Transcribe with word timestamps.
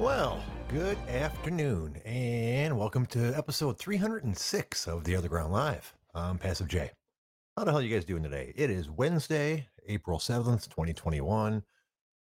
Well, 0.00 0.42
good 0.70 0.96
afternoon, 1.10 2.00
and 2.06 2.78
welcome 2.78 3.04
to 3.08 3.36
episode 3.36 3.78
306 3.78 4.88
of 4.88 5.04
The 5.04 5.12
OtherGround 5.12 5.50
Live. 5.50 5.92
I'm 6.14 6.38
Passive 6.38 6.68
J. 6.68 6.90
How 7.54 7.64
the 7.64 7.70
hell 7.70 7.80
are 7.80 7.82
you 7.82 7.94
guys 7.94 8.06
doing 8.06 8.22
today? 8.22 8.54
It 8.56 8.70
is 8.70 8.88
Wednesday, 8.88 9.68
April 9.86 10.18
7th, 10.18 10.70
2021. 10.70 11.62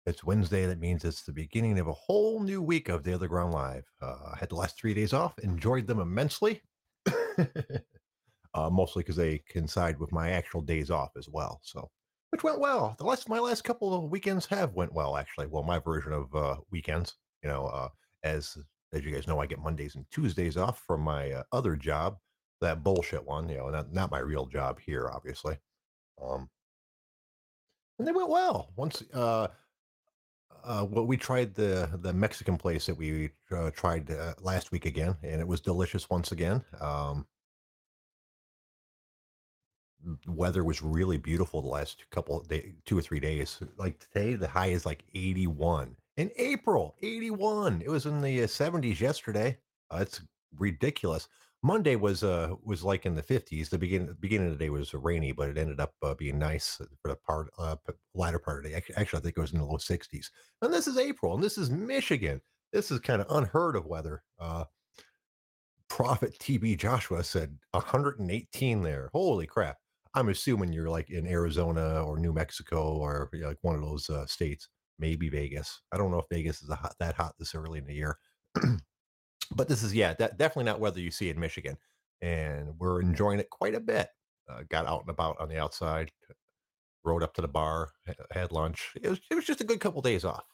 It's 0.05 0.21
Wednesday. 0.21 0.65
That 0.65 0.81
means 0.81 1.05
it's 1.05 1.23
the 1.23 1.31
beginning 1.31 1.79
of 1.79 1.87
a 1.87 1.93
whole 1.93 2.41
new 2.43 2.61
week 2.61 2.89
of 2.89 3.05
The 3.05 3.11
OtherGround 3.11 3.53
Live. 3.53 3.85
Uh, 4.01 4.17
I 4.33 4.37
had 4.37 4.49
the 4.49 4.55
last 4.55 4.77
three 4.77 4.93
days 4.93 5.13
off, 5.13 5.39
enjoyed 5.39 5.87
them 5.87 6.01
immensely, 6.01 6.61
uh, 7.05 8.69
mostly 8.69 9.03
because 9.03 9.15
they 9.15 9.43
coincide 9.49 9.97
with 9.97 10.11
my 10.11 10.31
actual 10.31 10.59
days 10.59 10.91
off 10.91 11.11
as 11.17 11.29
well. 11.29 11.61
So, 11.63 11.89
which 12.31 12.43
went 12.43 12.59
well. 12.59 12.95
The 12.97 13.05
last 13.05 13.29
my 13.29 13.39
last 13.39 13.63
couple 13.63 13.93
of 13.93 14.11
weekends 14.11 14.45
have 14.47 14.73
went 14.73 14.93
well, 14.93 15.15
actually. 15.15 15.47
Well, 15.47 15.63
my 15.63 15.79
version 15.79 16.11
of 16.11 16.35
uh, 16.35 16.57
weekends 16.69 17.15
you 17.43 17.49
know, 17.49 17.67
uh, 17.67 17.89
as 18.23 18.57
as 18.93 19.05
you 19.05 19.11
guys 19.11 19.27
know, 19.27 19.39
I 19.39 19.45
get 19.45 19.59
Mondays 19.59 19.95
and 19.95 20.05
Tuesdays 20.11 20.57
off 20.57 20.83
from 20.85 21.01
my 21.01 21.31
uh, 21.31 21.43
other 21.51 21.75
job, 21.75 22.17
that 22.59 22.83
bullshit 22.83 23.25
one. 23.25 23.49
You 23.49 23.57
know, 23.57 23.69
not 23.69 23.93
not 23.93 24.11
my 24.11 24.19
real 24.19 24.45
job 24.45 24.79
here, 24.79 25.09
obviously. 25.09 25.57
Um, 26.21 26.49
and 27.99 28.07
they 28.07 28.11
went 28.11 28.29
well. 28.29 28.71
Once, 28.75 29.03
uh, 29.13 29.47
uh, 30.63 30.85
well, 30.89 31.05
we 31.05 31.17
tried 31.17 31.55
the 31.55 31.89
the 32.01 32.13
Mexican 32.13 32.57
place 32.57 32.85
that 32.85 32.97
we 32.97 33.29
uh, 33.51 33.71
tried 33.71 34.11
uh, 34.11 34.33
last 34.41 34.71
week 34.71 34.85
again, 34.85 35.15
and 35.23 35.41
it 35.41 35.47
was 35.47 35.61
delicious 35.61 36.09
once 36.09 36.31
again. 36.31 36.63
Um, 36.79 37.25
weather 40.27 40.63
was 40.63 40.81
really 40.81 41.17
beautiful 41.17 41.61
the 41.61 41.67
last 41.67 42.05
couple 42.11 42.41
day, 42.43 42.73
two 42.85 42.97
or 42.97 43.01
three 43.01 43.19
days. 43.19 43.59
Like 43.77 43.99
today, 43.99 44.35
the 44.35 44.47
high 44.47 44.67
is 44.67 44.85
like 44.85 45.03
81 45.13 45.95
in 46.21 46.31
April, 46.37 46.95
81. 47.01 47.81
It 47.83 47.89
was 47.89 48.05
in 48.05 48.21
the 48.21 48.43
uh, 48.43 48.47
70s 48.47 48.99
yesterday. 48.99 49.57
Uh, 49.89 49.99
it's 50.01 50.21
ridiculous. 50.57 51.27
Monday 51.63 51.95
was 51.95 52.23
uh 52.23 52.55
was 52.63 52.83
like 52.83 53.05
in 53.05 53.13
the 53.13 53.21
50s. 53.21 53.69
The 53.69 53.77
beginning 53.77 54.15
beginning 54.19 54.47
of 54.47 54.57
the 54.57 54.65
day 54.65 54.69
was 54.71 54.93
rainy, 54.93 55.31
but 55.31 55.49
it 55.49 55.57
ended 55.57 55.79
up 55.79 55.93
uh, 56.01 56.15
being 56.15 56.39
nice 56.39 56.77
for 57.01 57.09
the 57.09 57.15
part 57.15 57.49
uh 57.59 57.75
latter 58.15 58.39
part 58.39 58.57
of 58.57 58.63
the 58.63 58.69
day. 58.69 58.75
Actually, 58.75 58.95
actually, 58.95 59.19
I 59.19 59.21
think 59.21 59.37
it 59.37 59.41
was 59.41 59.53
in 59.53 59.59
the 59.59 59.65
low 59.65 59.77
60s. 59.77 60.27
And 60.61 60.73
this 60.73 60.87
is 60.87 60.97
April, 60.97 61.35
and 61.35 61.43
this 61.43 61.57
is 61.59 61.69
Michigan. 61.69 62.41
This 62.73 62.89
is 62.89 62.99
kind 62.99 63.21
of 63.21 63.27
unheard 63.29 63.75
of 63.75 63.85
weather. 63.85 64.23
Uh 64.39 64.65
Prophet 65.87 66.35
TB 66.39 66.77
Joshua 66.77 67.23
said 67.23 67.57
118 67.71 68.81
there. 68.81 69.09
Holy 69.13 69.45
crap. 69.45 69.77
I'm 70.15 70.29
assuming 70.29 70.73
you're 70.73 70.89
like 70.89 71.09
in 71.09 71.27
Arizona 71.27 72.03
or 72.03 72.17
New 72.17 72.33
Mexico 72.33 72.93
or 72.93 73.29
you 73.33 73.41
know, 73.41 73.49
like 73.49 73.57
one 73.61 73.75
of 73.75 73.81
those 73.81 74.09
uh, 74.09 74.25
states 74.25 74.67
maybe 75.01 75.27
Vegas. 75.27 75.81
I 75.91 75.97
don't 75.97 76.11
know 76.11 76.19
if 76.19 76.27
Vegas 76.29 76.61
is 76.61 76.69
hot, 76.69 76.95
that 76.99 77.15
hot 77.15 77.33
this 77.37 77.55
early 77.55 77.79
in 77.79 77.87
the 77.87 77.93
year, 77.93 78.17
but 79.51 79.67
this 79.67 79.83
is 79.83 79.93
yeah, 79.93 80.13
that, 80.13 80.37
definitely 80.37 80.65
not 80.65 80.79
weather 80.79 81.01
you 81.01 81.11
see 81.11 81.29
in 81.29 81.39
Michigan, 81.39 81.77
and 82.21 82.75
we're 82.79 83.01
enjoying 83.01 83.39
it 83.39 83.49
quite 83.49 83.75
a 83.75 83.79
bit. 83.81 84.07
Uh, 84.49 84.61
got 84.69 84.85
out 84.85 85.01
and 85.01 85.09
about 85.09 85.39
on 85.39 85.49
the 85.49 85.57
outside, 85.57 86.11
rode 87.03 87.23
up 87.23 87.33
to 87.33 87.41
the 87.41 87.47
bar, 87.47 87.89
had 88.31 88.51
lunch. 88.51 88.93
It 89.01 89.09
was 89.09 89.19
it 89.29 89.35
was 89.35 89.45
just 89.45 89.61
a 89.61 89.65
good 89.65 89.79
couple 89.81 90.01
days 90.01 90.23
off. 90.23 90.45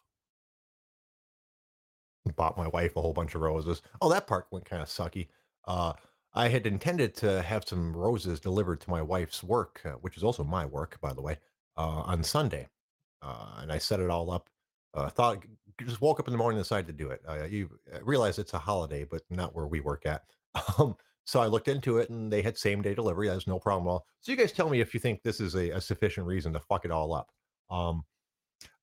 Bought 2.36 2.58
my 2.58 2.68
wife 2.68 2.96
a 2.96 3.02
whole 3.02 3.14
bunch 3.14 3.36
of 3.36 3.42
roses. 3.42 3.82
Oh, 4.02 4.10
that 4.10 4.28
part 4.28 4.48
went 4.52 4.66
kind 4.66 4.82
of 4.82 4.90
sucky. 4.90 5.28
Uh, 5.66 5.94
I 6.34 6.50
had 6.50 6.68
intended 6.68 7.16
to 7.18 7.42
have 7.42 7.68
some 7.68 7.96
roses 7.96 8.40
delivered 8.40 8.82
to 8.82 8.90
my 8.90 9.02
wife's 9.02 9.44
work, 9.44 9.82
uh, 9.86 9.92
which 10.02 10.18
is 10.18 10.24
also 10.24 10.44
my 10.44 10.66
work, 10.66 11.00
by 11.02 11.14
the 11.14 11.22
way, 11.22 11.38
uh, 11.78 12.02
on 12.06 12.24
Sunday 12.24 12.68
uh, 13.22 13.60
and 13.62 13.72
I 13.72 13.78
set 13.78 14.00
it 14.00 14.10
all 14.10 14.32
up. 14.32 14.50
Uh, 14.94 15.10
thought 15.10 15.44
just 15.86 16.02
woke 16.02 16.20
up 16.20 16.28
in 16.28 16.32
the 16.32 16.38
morning 16.38 16.58
and 16.58 16.64
decided 16.64 16.88
to 16.88 16.94
do 16.94 17.12
it. 17.12 17.22
Uh, 17.28 17.44
you 17.44 17.70
uh, 17.94 18.00
realize 18.04 18.40
it's 18.40 18.54
a 18.54 18.60
holiday, 18.60 19.04
but 19.04 19.22
not 19.30 19.56
where 19.56 19.68
we 19.68 19.80
work 19.80 20.06
at. 20.06 20.24
Um, 20.80 20.96
so 21.26 21.42
I 21.42 21.48
looked 21.48 21.68
into 21.68 21.98
it, 21.98 22.10
and 22.10 22.32
they 22.32 22.42
had 22.42 22.58
same 22.58 22.82
day 22.82 22.96
delivery. 22.96 23.28
That's 23.28 23.48
no 23.48 23.60
problem 23.60 23.88
at 23.88 23.92
all. 23.92 24.06
So 24.22 24.32
you 24.32 24.38
guys 24.38 24.54
tell 24.54 24.70
me 24.70 24.80
if 24.80 24.94
you 24.94 25.00
think 25.02 25.22
this 25.22 25.42
is 25.42 25.56
a, 25.56 25.72
a 25.72 25.82
sufficient 25.82 26.26
reason 26.26 26.54
to 26.54 26.60
fuck 26.62 26.86
it 26.86 26.90
all 26.90 27.14
up. 27.14 27.30
Um, 27.70 28.06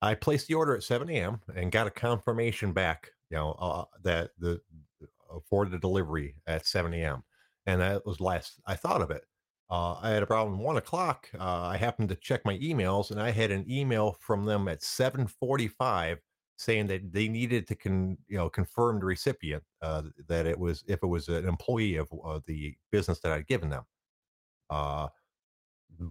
I 0.03 0.15
placed 0.15 0.47
the 0.47 0.55
order 0.55 0.77
at 0.77 0.83
7 0.83 1.09
a.m. 1.09 1.41
and 1.57 1.73
got 1.73 1.87
a 1.87 1.91
confirmation 1.91 2.73
back, 2.73 3.11
you 3.31 3.39
know, 3.39 3.53
uh, 3.53 3.85
that 4.03 4.33
the 4.39 4.61
uh, 5.03 5.39
for 5.49 5.65
the 5.65 5.79
delivery 5.79 6.35
at 6.47 6.67
7 6.67 6.93
a.m. 6.93 7.25
And 7.67 7.81
that 7.81 8.05
was 8.05 8.21
last 8.21 8.61
I 8.67 8.75
thought 8.75 9.01
of 9.01 9.11
it. 9.11 9.25
Uh, 9.71 9.95
I 9.95 10.11
had 10.11 10.23
around 10.25 10.59
one 10.59 10.77
o'clock. 10.77 11.29
Uh, 11.39 11.63
I 11.63 11.77
happened 11.77 12.09
to 12.11 12.17
check 12.17 12.45
my 12.45 12.59
emails, 12.59 13.11
and 13.11 13.21
I 13.21 13.31
had 13.31 13.51
an 13.51 13.65
email 13.71 14.17
from 14.21 14.45
them 14.45 14.69
at 14.69 14.83
seven 14.83 15.27
forty-five 15.27 16.21
saying 16.57 16.87
that 16.87 17.13
they 17.13 17.29
needed 17.29 17.67
to 17.69 17.75
con, 17.75 18.17
you 18.29 18.37
know, 18.37 18.49
confirm 18.49 19.01
the 19.01 19.07
recipient 19.07 19.63
uh, 19.83 20.03
that 20.29 20.47
it 20.47 20.59
was 20.59 20.85
if 20.87 21.03
it 21.03 21.07
was 21.07 21.29
an 21.29 21.49
employee 21.49 21.97
of 21.97 22.09
the 22.47 22.77
business 22.93 23.21
that 23.21 23.33
I'd 23.33 23.47
given 23.47 23.71
them. 23.71 23.85
Uh, 24.71 25.09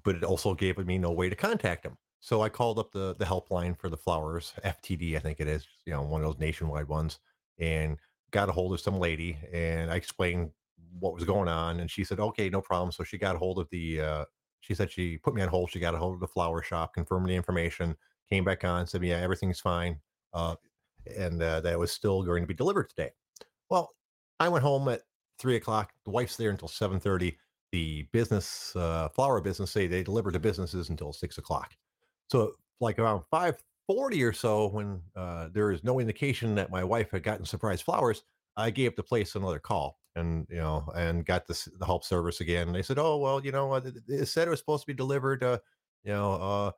but 0.04 0.16
it 0.16 0.24
also 0.24 0.54
gave 0.54 0.78
me 0.78 0.98
no 0.98 1.12
way 1.12 1.30
to 1.30 1.36
contact 1.36 1.84
them. 1.84 1.98
So 2.20 2.42
I 2.42 2.50
called 2.50 2.80
up 2.80 2.92
the 2.92 3.16
the 3.16 3.26
helpline 3.26 3.78
for 3.78 3.90
the 3.90 3.98
flowers, 3.98 4.54
FTD, 4.64 5.16
I 5.16 5.20
think 5.20 5.40
it 5.40 5.48
is, 5.48 5.68
you 5.86 5.94
know, 5.94 6.02
one 6.04 6.22
of 6.22 6.28
those 6.28 6.40
nationwide 6.40 6.88
ones, 6.88 7.20
and 7.60 7.98
got 8.32 8.50
a 8.50 8.52
hold 8.54 8.74
of 8.74 8.80
some 8.80 9.00
lady, 9.00 9.38
and 9.52 9.92
I 9.92 9.96
explained 9.96 10.52
what 11.00 11.14
was 11.14 11.24
going 11.24 11.48
on 11.48 11.80
and 11.80 11.90
she 11.90 12.04
said 12.04 12.20
okay 12.20 12.50
no 12.50 12.62
problem. 12.62 12.92
So 12.92 13.04
she 13.04 13.18
got 13.18 13.36
hold 13.36 13.60
of 13.60 13.68
the 13.72 14.02
uh, 14.02 14.26
she 14.62 14.74
said 14.74 14.92
she 14.92 15.18
put 15.18 15.34
me 15.34 15.42
on 15.42 15.50
hold 15.50 15.72
she 15.72 15.80
got 15.80 15.96
a 15.96 15.98
hold 15.98 16.14
of 16.14 16.20
the 16.20 16.28
flower 16.28 16.62
shop 16.62 16.94
confirmed 16.94 17.28
the 17.28 17.36
information 17.36 17.96
came 18.30 18.44
back 18.44 18.64
on 18.64 18.88
said 18.88 19.04
yeah 19.04 19.18
everything's 19.18 19.60
fine 19.60 20.00
uh, 20.34 20.56
and 21.18 21.42
uh, 21.42 21.62
that 21.62 21.78
was 21.78 21.92
still 21.92 22.24
going 22.24 22.42
to 22.44 22.48
be 22.48 22.54
delivered 22.54 22.90
today. 22.90 23.12
Well 23.70 23.92
i 24.40 24.50
went 24.50 24.64
home 24.64 24.88
at 24.88 25.02
three 25.40 25.56
o'clock 25.56 25.92
the 26.06 26.12
wife's 26.12 26.38
there 26.38 26.50
until 26.50 26.68
7.30 26.68 27.36
the 27.72 28.04
business 28.12 28.76
uh, 28.76 29.10
flower 29.10 29.42
business 29.42 29.72
say 29.72 29.88
they 29.88 30.04
deliver 30.04 30.32
to 30.32 30.40
businesses 30.40 30.90
until 30.90 31.12
six 31.12 31.40
o'clock. 31.40 31.76
So 32.30 32.54
like 32.80 33.00
around 33.00 33.24
5.40 33.34 34.30
or 34.30 34.34
so 34.34 34.68
when 34.68 35.02
uh, 35.16 35.50
there 35.52 35.72
is 35.72 35.84
no 35.84 36.00
indication 36.00 36.54
that 36.56 36.70
my 36.70 36.84
wife 36.84 37.10
had 37.12 37.24
gotten 37.24 37.46
surprise 37.46 37.82
flowers 37.82 38.24
i 38.58 38.70
gave 38.70 38.96
the 38.96 39.04
place 39.04 39.36
another 39.36 39.60
call 39.60 39.98
and 40.16 40.46
you 40.50 40.58
know 40.58 40.90
and 40.96 41.26
got 41.26 41.48
this 41.48 41.68
the 41.80 41.86
help 41.86 42.04
service 42.04 42.42
again 42.42 42.72
they 42.72 42.82
said 42.82 43.00
oh 43.00 43.18
well 43.18 43.44
you 43.44 43.52
know 43.52 43.74
it 43.74 44.28
said 44.28 44.48
it 44.48 44.52
was 44.52 44.60
supposed 44.60 44.84
to 44.84 44.88
be 44.88 44.94
delivered 44.94 45.44
uh 45.44 45.58
you 46.04 46.12
know 46.12 46.34
uh 46.34 46.72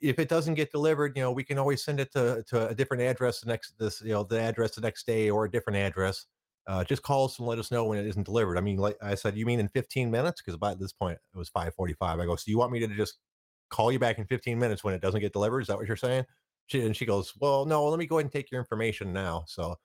if 0.00 0.18
it 0.18 0.28
doesn't 0.28 0.54
get 0.54 0.70
delivered 0.70 1.16
you 1.16 1.22
know 1.22 1.32
we 1.32 1.44
can 1.44 1.58
always 1.58 1.82
send 1.82 2.00
it 2.00 2.12
to, 2.12 2.44
to 2.46 2.68
a 2.68 2.74
different 2.74 3.02
address 3.02 3.40
the 3.40 3.46
next 3.48 3.74
this 3.78 4.00
you 4.02 4.12
know 4.12 4.22
the 4.22 4.40
address 4.40 4.74
the 4.74 4.80
next 4.80 5.06
day 5.06 5.30
or 5.30 5.44
a 5.44 5.50
different 5.50 5.76
address 5.76 6.26
uh, 6.68 6.84
just 6.84 7.02
call 7.02 7.24
us 7.24 7.38
and 7.38 7.48
let 7.48 7.58
us 7.58 7.70
know 7.70 7.86
when 7.86 7.98
it 7.98 8.06
isn't 8.06 8.26
delivered. 8.26 8.58
I 8.58 8.60
mean 8.60 8.76
like 8.76 8.96
i 9.02 9.14
said 9.14 9.36
you 9.36 9.46
mean 9.46 9.58
in 9.58 9.68
15 9.68 10.10
minutes? 10.10 10.42
Because 10.42 10.58
by 10.58 10.74
this 10.74 10.92
point 10.92 11.18
it 11.34 11.38
was 11.38 11.50
5.45 11.50 11.94
i 12.00 12.26
go 12.26 12.36
so 12.36 12.44
you 12.46 12.58
want 12.58 12.72
me 12.72 12.80
to 12.80 12.88
just 12.88 13.18
call 13.70 13.90
you 13.90 13.98
back 13.98 14.18
in 14.18 14.26
15 14.26 14.58
minutes 14.58 14.84
when 14.84 14.94
it 14.94 15.00
doesn't 15.00 15.20
get 15.20 15.32
delivered? 15.32 15.60
Is 15.60 15.68
that 15.68 15.78
what 15.78 15.86
you're 15.86 15.96
saying? 15.96 16.24
She, 16.66 16.84
and 16.84 16.94
she 16.94 17.06
goes 17.06 17.32
well 17.40 17.64
no 17.64 17.88
let 17.88 17.98
me 17.98 18.06
go 18.06 18.16
ahead 18.16 18.26
and 18.26 18.32
take 18.32 18.50
your 18.50 18.60
information 18.60 19.12
now. 19.12 19.44
So 19.48 19.76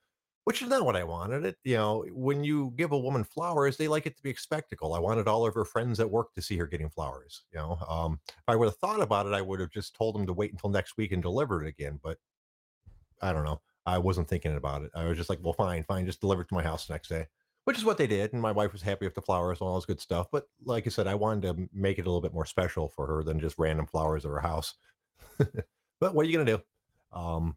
which 0.46 0.62
is 0.62 0.68
not 0.68 0.86
what 0.86 0.96
I 0.96 1.04
wanted. 1.04 1.46
It, 1.46 1.58
you 1.64 1.76
know, 1.76 2.06
when 2.12 2.44
you 2.44 2.74
give 2.76 2.92
a 2.92 2.98
woman 2.98 3.24
flowers, 3.24 3.78
they 3.78 3.88
like 3.88 4.06
it 4.06 4.18
to 4.18 4.24
be 4.24 4.32
a 4.32 4.38
spectacle. 4.38 4.94
I 4.94 5.00
wanted 5.00 5.28
all 5.28 5.46
of 5.46 5.54
her 5.54 5.66
friends 5.66 6.00
at 6.00 6.10
work 6.10 6.34
to 6.34 6.42
see 6.42 6.58
her 6.58 6.68
getting 6.68 6.90
flowers. 6.90 7.44
You 7.54 7.60
know, 7.60 7.78
um, 7.88 8.20
if 8.28 8.44
I 8.48 8.56
would 8.56 8.68
have 8.68 8.78
thought 8.78 9.02
about 9.02 9.26
it, 9.26 9.34
I 9.34 9.42
would 9.42 9.60
have 9.60 9.72
just 9.72 9.96
told 9.96 10.16
them 10.16 10.26
to 10.28 10.34
wait 10.34 10.52
until 10.52 10.70
next 10.70 10.98
week 10.98 11.12
and 11.12 11.22
deliver 11.22 11.64
it 11.64 11.68
again. 11.68 12.00
But 12.04 12.18
I 13.22 13.32
don't 13.32 13.46
know. 13.46 13.62
I 13.86 13.98
wasn't 13.98 14.28
thinking 14.28 14.56
about 14.56 14.84
it. 14.84 14.92
I 14.96 15.06
was 15.06 15.18
just 15.18 15.30
like, 15.30 15.40
well, 15.42 15.54
fine, 15.54 15.84
fine, 15.84 16.06
just 16.06 16.22
deliver 16.22 16.42
it 16.42 16.50
to 16.50 16.56
my 16.56 16.64
house 16.64 16.90
next 16.90 17.10
day, 17.10 17.28
which 17.66 17.78
is 17.78 17.86
what 17.86 17.98
they 17.98 18.08
did. 18.08 18.34
And 18.34 18.42
my 18.42 18.52
wife 18.52 18.72
was 18.72 18.82
happy 18.82 19.06
with 19.06 19.16
the 19.16 19.22
flowers 19.22 19.60
and 19.60 19.68
all 19.68 19.76
this 19.76 19.86
good 19.86 20.00
stuff. 20.00 20.28
But 20.32 20.46
like 20.66 20.88
I 20.88 20.90
said, 20.90 21.08
I 21.08 21.16
wanted 21.16 21.44
to 21.44 21.70
make 21.74 22.00
it 22.00 22.04
a 22.04 22.06
little 22.06 22.22
bit 22.22 22.34
more 22.34 22.46
special 22.46 22.90
for 22.90 23.06
her 23.08 23.24
than 23.24 23.40
just 23.40 23.58
random 23.58 23.88
flowers 23.88 24.26
at 24.26 24.32
her 24.32 24.40
house. 24.40 24.76
but 26.00 26.14
what 26.14 26.26
are 26.26 26.30
you 26.30 26.38
going 26.38 26.46
to 26.46 26.58
do? 26.58 26.64
Um, 27.18 27.56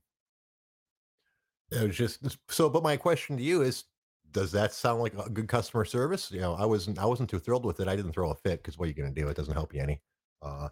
it 1.70 1.86
was 1.86 1.96
just 1.96 2.38
so, 2.48 2.68
but 2.68 2.82
my 2.82 2.96
question 2.96 3.36
to 3.36 3.42
you 3.42 3.62
is, 3.62 3.84
does 4.32 4.52
that 4.52 4.72
sound 4.72 5.00
like 5.00 5.14
a 5.18 5.30
good 5.30 5.48
customer 5.48 5.84
service? 5.84 6.30
You 6.30 6.40
know, 6.40 6.54
I 6.54 6.64
wasn't 6.64 6.98
I 6.98 7.06
wasn't 7.06 7.30
too 7.30 7.38
thrilled 7.38 7.64
with 7.64 7.80
it. 7.80 7.88
I 7.88 7.96
didn't 7.96 8.12
throw 8.12 8.30
a 8.30 8.34
fit 8.34 8.62
because 8.62 8.78
what 8.78 8.86
are 8.86 8.88
you 8.88 8.94
going 8.94 9.12
to 9.12 9.20
do? 9.20 9.28
It 9.28 9.36
doesn't 9.36 9.54
help 9.54 9.74
you 9.74 9.80
any. 9.80 10.00
Uh, 10.42 10.68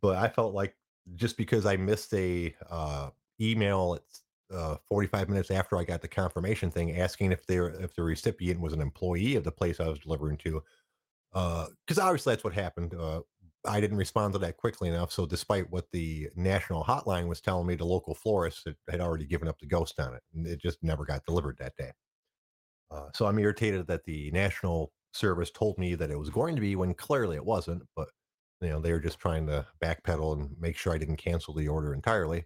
but 0.00 0.16
I 0.16 0.28
felt 0.28 0.54
like 0.54 0.76
just 1.14 1.36
because 1.36 1.66
I 1.66 1.76
missed 1.76 2.12
a 2.14 2.54
uh, 2.70 3.10
email 3.40 3.98
at 3.98 4.56
uh, 4.56 4.76
45 4.88 5.28
minutes 5.28 5.50
after 5.50 5.76
I 5.76 5.84
got 5.84 6.02
the 6.02 6.08
confirmation 6.08 6.70
thing 6.70 6.98
asking 6.98 7.32
if 7.32 7.46
they 7.46 7.56
if 7.56 7.94
the 7.94 8.02
recipient 8.02 8.60
was 8.60 8.72
an 8.72 8.80
employee 8.80 9.36
of 9.36 9.44
the 9.44 9.52
place 9.52 9.80
I 9.80 9.88
was 9.88 10.00
delivering 10.00 10.36
to, 10.38 10.62
because 11.32 11.98
uh, 11.98 12.02
obviously 12.02 12.32
that's 12.32 12.44
what 12.44 12.52
happened. 12.52 12.94
I 13.64 13.80
didn't 13.80 13.96
respond 13.98 14.32
to 14.32 14.38
that 14.40 14.56
quickly 14.56 14.88
enough. 14.88 15.12
So 15.12 15.24
despite 15.24 15.70
what 15.70 15.90
the 15.92 16.28
national 16.34 16.84
hotline 16.84 17.28
was 17.28 17.40
telling 17.40 17.66
me, 17.66 17.76
the 17.76 17.84
local 17.84 18.14
florist 18.14 18.66
had 18.88 19.00
already 19.00 19.24
given 19.24 19.48
up 19.48 19.58
the 19.60 19.66
ghost 19.66 20.00
on 20.00 20.14
it, 20.14 20.22
and 20.34 20.46
it 20.46 20.60
just 20.60 20.82
never 20.82 21.04
got 21.04 21.24
delivered 21.24 21.58
that 21.58 21.76
day. 21.76 21.92
Uh, 22.90 23.08
so 23.14 23.26
I'm 23.26 23.38
irritated 23.38 23.86
that 23.86 24.04
the 24.04 24.30
national 24.32 24.92
service 25.12 25.50
told 25.50 25.78
me 25.78 25.94
that 25.94 26.10
it 26.10 26.18
was 26.18 26.30
going 26.30 26.56
to 26.56 26.60
be 26.60 26.76
when 26.76 26.94
clearly 26.94 27.36
it 27.36 27.44
wasn't. 27.44 27.82
But 27.94 28.08
you 28.60 28.68
know 28.68 28.80
they 28.80 28.92
were 28.92 29.00
just 29.00 29.18
trying 29.18 29.46
to 29.46 29.66
backpedal 29.82 30.34
and 30.34 30.56
make 30.60 30.76
sure 30.76 30.92
I 30.92 30.98
didn't 30.98 31.16
cancel 31.16 31.54
the 31.54 31.68
order 31.68 31.94
entirely. 31.94 32.44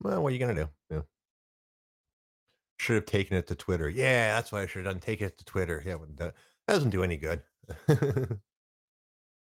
Well, 0.00 0.22
what 0.22 0.30
are 0.30 0.36
you 0.36 0.38
going 0.38 0.56
to 0.56 0.64
do? 0.64 0.70
Yeah. 0.90 1.02
Should 2.78 2.96
have 2.96 3.06
taken 3.06 3.36
it 3.36 3.46
to 3.48 3.54
Twitter. 3.54 3.88
Yeah, 3.88 4.34
that's 4.34 4.50
what 4.50 4.62
I 4.62 4.66
should 4.66 4.84
have 4.84 4.94
done. 4.94 5.00
Take 5.00 5.20
it 5.20 5.36
to 5.38 5.44
Twitter. 5.44 5.82
Yeah, 5.84 5.96
that 6.16 6.34
doesn't 6.66 6.90
do 6.90 7.02
any 7.02 7.18
good. 7.18 7.42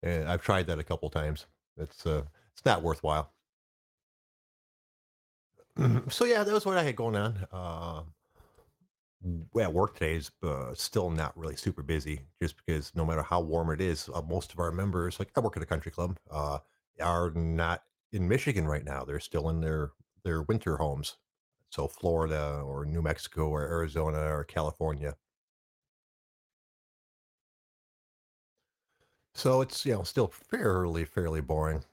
and 0.03 0.29
I've 0.29 0.43
tried 0.43 0.67
that 0.67 0.79
a 0.79 0.85
couple 0.85 1.11
times. 1.11 1.47
It's 1.77 2.07
uh, 2.07 2.23
it's 2.53 2.65
not 2.65 2.83
worthwhile. 2.83 3.33
so 6.09 6.25
yeah, 6.25 6.43
that 6.43 6.53
was 6.53 6.65
what 6.65 6.79
I 6.79 6.83
had 6.83 6.97
going 6.97 7.17
on. 7.17 7.47
Uh, 7.53 8.03
at 9.61 9.73
work 9.73 9.95
today 9.95 10.15
is 10.15 10.31
uh, 10.43 10.75
still 10.75 11.11
not 11.11 11.37
really 11.37 11.57
super 11.57 11.83
busy, 11.83 12.21
just 12.41 12.55
because 12.65 12.93
no 12.95 13.05
matter 13.05 13.23
how 13.23 13.41
warm 13.41 13.71
it 13.71 13.81
is, 13.81 14.09
uh, 14.15 14.23
most 14.23 14.53
of 14.53 14.59
our 14.59 14.71
members, 14.71 15.19
like 15.19 15.31
I 15.37 15.41
work 15.41 15.57
at 15.57 15.63
a 15.63 15.67
country 15.67 15.91
club, 15.91 16.19
uh, 16.31 16.59
are 17.01 17.31
not 17.31 17.83
in 18.13 18.29
Michigan 18.29 18.67
right 18.67 18.85
now. 18.85 19.05
They're 19.05 19.21
still 19.21 19.49
in 19.49 19.61
their 19.61 19.93
their 20.25 20.43
winter 20.43 20.77
homes, 20.77 21.17
so 21.71 21.89
Florida 21.89 22.63
or 22.65 22.85
New 22.85 23.03
Mexico 23.03 23.49
or 23.49 23.63
Arizona 23.63 24.35
or 24.35 24.45
California. 24.45 25.17
So 29.37 29.61
it's 29.61 29.85
you 29.85 29.93
know 29.93 30.03
still 30.03 30.29
fairly 30.29 31.05
fairly 31.05 31.43
boring, 31.43 31.85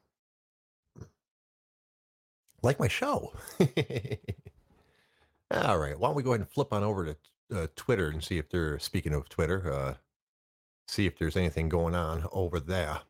like 2.62 2.80
my 2.80 2.88
show. 2.88 3.34
All 5.52 5.78
right, 5.78 6.00
why 6.00 6.08
don't 6.08 6.16
we 6.16 6.24
go 6.24 6.32
ahead 6.32 6.40
and 6.40 6.50
flip 6.50 6.72
on 6.72 6.84
over 6.84 7.06
to 7.06 7.18
uh, 7.54 7.68
Twitter 7.76 8.08
and 8.08 8.24
see 8.24 8.38
if 8.38 8.50
they're 8.50 8.80
speaking 8.80 9.14
of 9.14 9.28
Twitter, 9.28 9.72
uh, 9.72 9.96
see 10.88 11.06
if 11.06 11.20
there's 11.20 11.36
anything 11.36 11.68
going 11.68 11.94
on 11.96 12.26
over 12.32 12.62
there. 12.62 13.02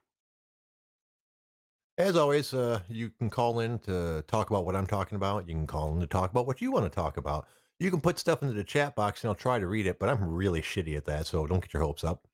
As 1.99 2.15
always, 2.15 2.55
uh, 2.55 2.79
you 2.89 3.11
can 3.11 3.29
call 3.29 3.59
in 3.59 3.77
to 3.79 4.23
talk 4.27 4.49
about 4.49 4.65
what 4.65 4.75
I'm 4.75 4.87
talking 4.87 5.15
about. 5.15 5.47
You 5.47 5.53
can 5.53 5.67
call 5.67 5.93
in 5.93 5.99
to 5.99 6.07
talk 6.07 6.31
about 6.31 6.47
what 6.47 6.59
you 6.59 6.71
want 6.71 6.85
to 6.85 6.89
talk 6.89 7.17
about. 7.17 7.45
You 7.79 7.91
can 7.91 8.01
put 8.01 8.17
stuff 8.17 8.41
into 8.41 8.55
the 8.55 8.63
chat 8.63 8.95
box 8.95 9.23
and 9.23 9.29
I'll 9.29 9.35
try 9.35 9.59
to 9.59 9.67
read 9.67 9.85
it, 9.85 9.99
but 9.99 10.09
I'm 10.09 10.23
really 10.23 10.63
shitty 10.63 10.97
at 10.97 11.05
that, 11.05 11.27
so 11.27 11.45
don't 11.45 11.61
get 11.61 11.71
your 11.71 11.83
hopes 11.83 12.03
up. 12.03 12.27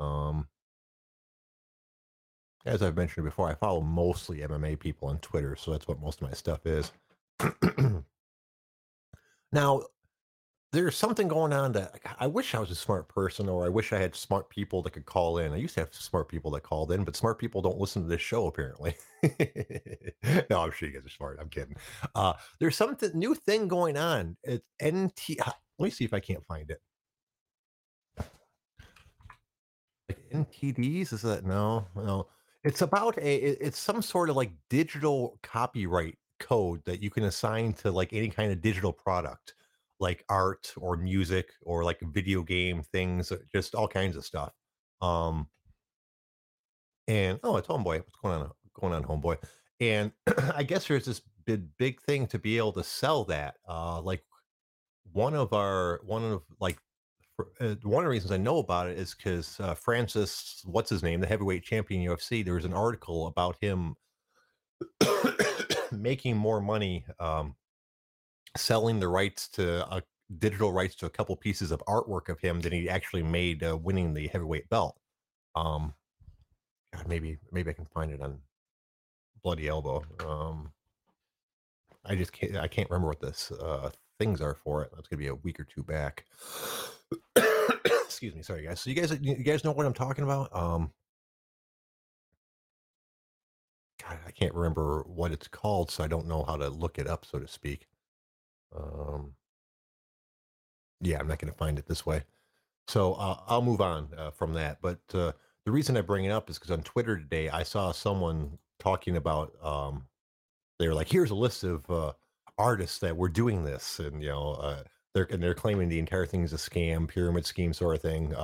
Um, 0.00 0.48
as 2.66 2.82
I've 2.82 2.96
mentioned 2.96 3.24
before, 3.24 3.48
I 3.48 3.54
follow 3.54 3.80
mostly 3.80 4.38
MMA 4.40 4.78
people 4.78 5.08
on 5.08 5.18
Twitter, 5.20 5.56
so 5.56 5.70
that's 5.70 5.86
what 5.86 6.00
most 6.00 6.20
of 6.20 6.28
my 6.28 6.34
stuff 6.34 6.66
is. 6.66 6.92
now, 9.52 9.82
there's 10.72 10.96
something 10.96 11.28
going 11.28 11.52
on 11.52 11.72
that 11.72 12.00
I 12.18 12.26
wish 12.26 12.54
I 12.54 12.58
was 12.58 12.70
a 12.70 12.74
smart 12.74 13.08
person, 13.08 13.48
or 13.48 13.64
I 13.64 13.68
wish 13.68 13.92
I 13.92 13.98
had 13.98 14.16
smart 14.16 14.50
people 14.50 14.82
that 14.82 14.90
could 14.90 15.06
call 15.06 15.38
in. 15.38 15.52
I 15.52 15.56
used 15.56 15.74
to 15.74 15.80
have 15.80 15.94
smart 15.94 16.28
people 16.28 16.50
that 16.50 16.64
called 16.64 16.90
in, 16.90 17.04
but 17.04 17.16
smart 17.16 17.38
people 17.38 17.62
don't 17.62 17.78
listen 17.78 18.02
to 18.02 18.08
this 18.08 18.20
show 18.20 18.46
apparently. 18.48 18.96
no, 20.50 20.60
I'm 20.60 20.72
sure 20.72 20.88
you 20.88 20.94
guys 20.94 21.06
are 21.06 21.10
smart. 21.10 21.38
I'm 21.40 21.48
kidding. 21.48 21.76
Uh, 22.14 22.34
there's 22.58 22.76
something 22.76 23.10
new 23.14 23.34
thing 23.34 23.68
going 23.68 23.96
on. 23.96 24.36
It's 24.42 24.66
NT. 24.84 25.38
Let 25.78 25.84
me 25.84 25.90
see 25.90 26.04
if 26.04 26.12
I 26.12 26.20
can't 26.20 26.44
find 26.46 26.70
it. 26.70 26.80
Like 30.08 30.18
NTDs? 30.32 31.12
Is 31.12 31.22
that 31.22 31.44
no? 31.44 31.86
No. 31.94 32.26
It's 32.66 32.82
about 32.82 33.16
a. 33.18 33.64
It's 33.64 33.78
some 33.78 34.02
sort 34.02 34.28
of 34.28 34.34
like 34.34 34.50
digital 34.68 35.38
copyright 35.42 36.18
code 36.40 36.82
that 36.84 37.00
you 37.00 37.10
can 37.10 37.24
assign 37.24 37.72
to 37.74 37.92
like 37.92 38.12
any 38.12 38.28
kind 38.28 38.50
of 38.50 38.60
digital 38.60 38.92
product 38.92 39.54
like 40.00 40.24
art 40.28 40.74
or 40.76 40.96
music 40.96 41.50
or 41.62 41.84
like 41.84 42.00
video 42.12 42.42
game 42.42 42.82
things, 42.82 43.32
uh, 43.32 43.38
just 43.54 43.74
all 43.74 43.88
kinds 43.88 44.16
of 44.16 44.24
stuff. 44.24 44.52
Um, 45.00 45.46
and 47.08 47.38
oh, 47.44 47.56
it's 47.56 47.68
Homeboy. 47.68 47.98
What's 47.98 48.16
going 48.20 48.42
on? 48.42 48.50
Going 48.78 48.92
on, 48.92 49.04
Homeboy? 49.04 49.38
And 49.80 50.10
I 50.54 50.64
guess 50.64 50.88
there's 50.88 51.04
this 51.04 51.22
big, 51.44 51.68
big 51.78 52.00
thing 52.02 52.26
to 52.26 52.38
be 52.38 52.58
able 52.58 52.72
to 52.72 52.84
sell 52.84 53.24
that. 53.26 53.54
Uh, 53.68 54.00
like 54.00 54.22
one 55.12 55.34
of 55.34 55.52
our 55.52 56.00
one 56.04 56.24
of 56.24 56.42
like 56.60 56.78
uh, 57.38 57.74
one 57.82 58.04
of 58.04 58.06
the 58.06 58.10
reasons 58.10 58.32
I 58.32 58.38
know 58.38 58.58
about 58.58 58.88
it 58.88 58.98
is 58.98 59.14
because 59.14 59.58
uh, 59.60 59.74
Francis, 59.74 60.62
what's 60.64 60.90
his 60.90 61.02
name, 61.02 61.20
the 61.20 61.26
heavyweight 61.26 61.64
champion 61.64 62.02
UFC. 62.02 62.44
There 62.44 62.54
was 62.54 62.64
an 62.64 62.72
article 62.72 63.26
about 63.26 63.56
him 63.60 63.94
making 65.92 66.36
more 66.36 66.60
money 66.60 67.04
um, 67.20 67.54
selling 68.56 69.00
the 69.00 69.08
rights 69.08 69.48
to 69.50 69.86
uh, 69.88 70.00
digital 70.38 70.72
rights 70.72 70.94
to 70.96 71.06
a 71.06 71.10
couple 71.10 71.36
pieces 71.36 71.70
of 71.70 71.82
artwork 71.86 72.28
of 72.28 72.40
him 72.40 72.60
that 72.60 72.72
he 72.72 72.88
actually 72.88 73.22
made 73.22 73.62
uh, 73.62 73.76
winning 73.76 74.14
the 74.14 74.28
heavyweight 74.28 74.68
belt. 74.68 74.98
Um, 75.54 75.94
God, 76.94 77.08
maybe 77.08 77.38
maybe 77.52 77.70
I 77.70 77.74
can 77.74 77.86
find 77.86 78.12
it 78.12 78.20
on 78.22 78.38
Bloody 79.42 79.68
Elbow. 79.68 80.02
Um, 80.26 80.72
I 82.04 82.14
just 82.14 82.32
can't 82.32 82.56
I 82.56 82.68
can't 82.68 82.88
remember 82.90 83.08
what 83.08 83.20
this 83.20 83.50
uh, 83.52 83.90
things 84.18 84.40
are 84.40 84.54
for 84.54 84.82
it. 84.82 84.90
That's 84.94 85.08
gonna 85.08 85.18
be 85.20 85.28
a 85.28 85.34
week 85.34 85.60
or 85.60 85.64
two 85.64 85.82
back. 85.82 86.24
Excuse 88.04 88.34
me, 88.34 88.42
sorry 88.42 88.64
guys. 88.64 88.80
So 88.80 88.90
you 88.90 88.96
guys 88.96 89.16
you 89.20 89.34
guys 89.36 89.64
know 89.64 89.72
what 89.72 89.86
I'm 89.86 89.94
talking 89.94 90.24
about? 90.24 90.54
Um, 90.54 90.92
God, 94.02 94.18
I 94.26 94.30
can't 94.30 94.54
remember 94.54 95.02
what 95.06 95.32
it's 95.32 95.48
called, 95.48 95.90
so 95.90 96.04
I 96.04 96.06
don't 96.06 96.28
know 96.28 96.44
how 96.44 96.56
to 96.56 96.68
look 96.68 96.98
it 96.98 97.08
up, 97.08 97.24
so 97.24 97.38
to 97.38 97.48
speak. 97.48 97.88
Um, 98.74 99.32
yeah, 101.00 101.18
I'm 101.18 101.28
not 101.28 101.38
going 101.38 101.52
to 101.52 101.58
find 101.58 101.78
it 101.78 101.86
this 101.86 102.06
way. 102.06 102.22
So 102.88 103.14
uh, 103.14 103.40
I'll 103.48 103.62
move 103.62 103.80
on 103.80 104.08
uh, 104.16 104.30
from 104.30 104.52
that. 104.54 104.78
But 104.80 105.00
uh, 105.12 105.32
the 105.64 105.72
reason 105.72 105.96
I 105.96 106.02
bring 106.02 106.24
it 106.24 106.30
up 106.30 106.48
is 106.50 106.58
because 106.58 106.70
on 106.70 106.82
Twitter 106.82 107.16
today, 107.16 107.48
I 107.48 107.62
saw 107.62 107.92
someone 107.92 108.58
talking 108.78 109.16
about, 109.16 109.52
um, 109.62 110.06
they 110.78 110.86
were 110.86 110.94
like, 110.94 111.10
here's 111.10 111.30
a 111.30 111.34
list 111.34 111.64
of 111.64 111.88
uh, 111.90 112.12
artists 112.58 112.98
that 113.00 113.16
were 113.16 113.28
doing 113.28 113.64
this. 113.64 113.98
And, 113.98 114.22
you 114.22 114.28
know, 114.28 114.52
uh, 114.54 114.82
they're, 115.14 115.28
and 115.30 115.42
they're 115.42 115.54
claiming 115.54 115.88
the 115.88 115.98
entire 115.98 116.26
thing 116.26 116.42
is 116.42 116.52
a 116.52 116.56
scam, 116.56 117.08
pyramid 117.08 117.46
scheme 117.46 117.72
sort 117.72 117.96
of 117.96 118.02
thing. 118.02 118.34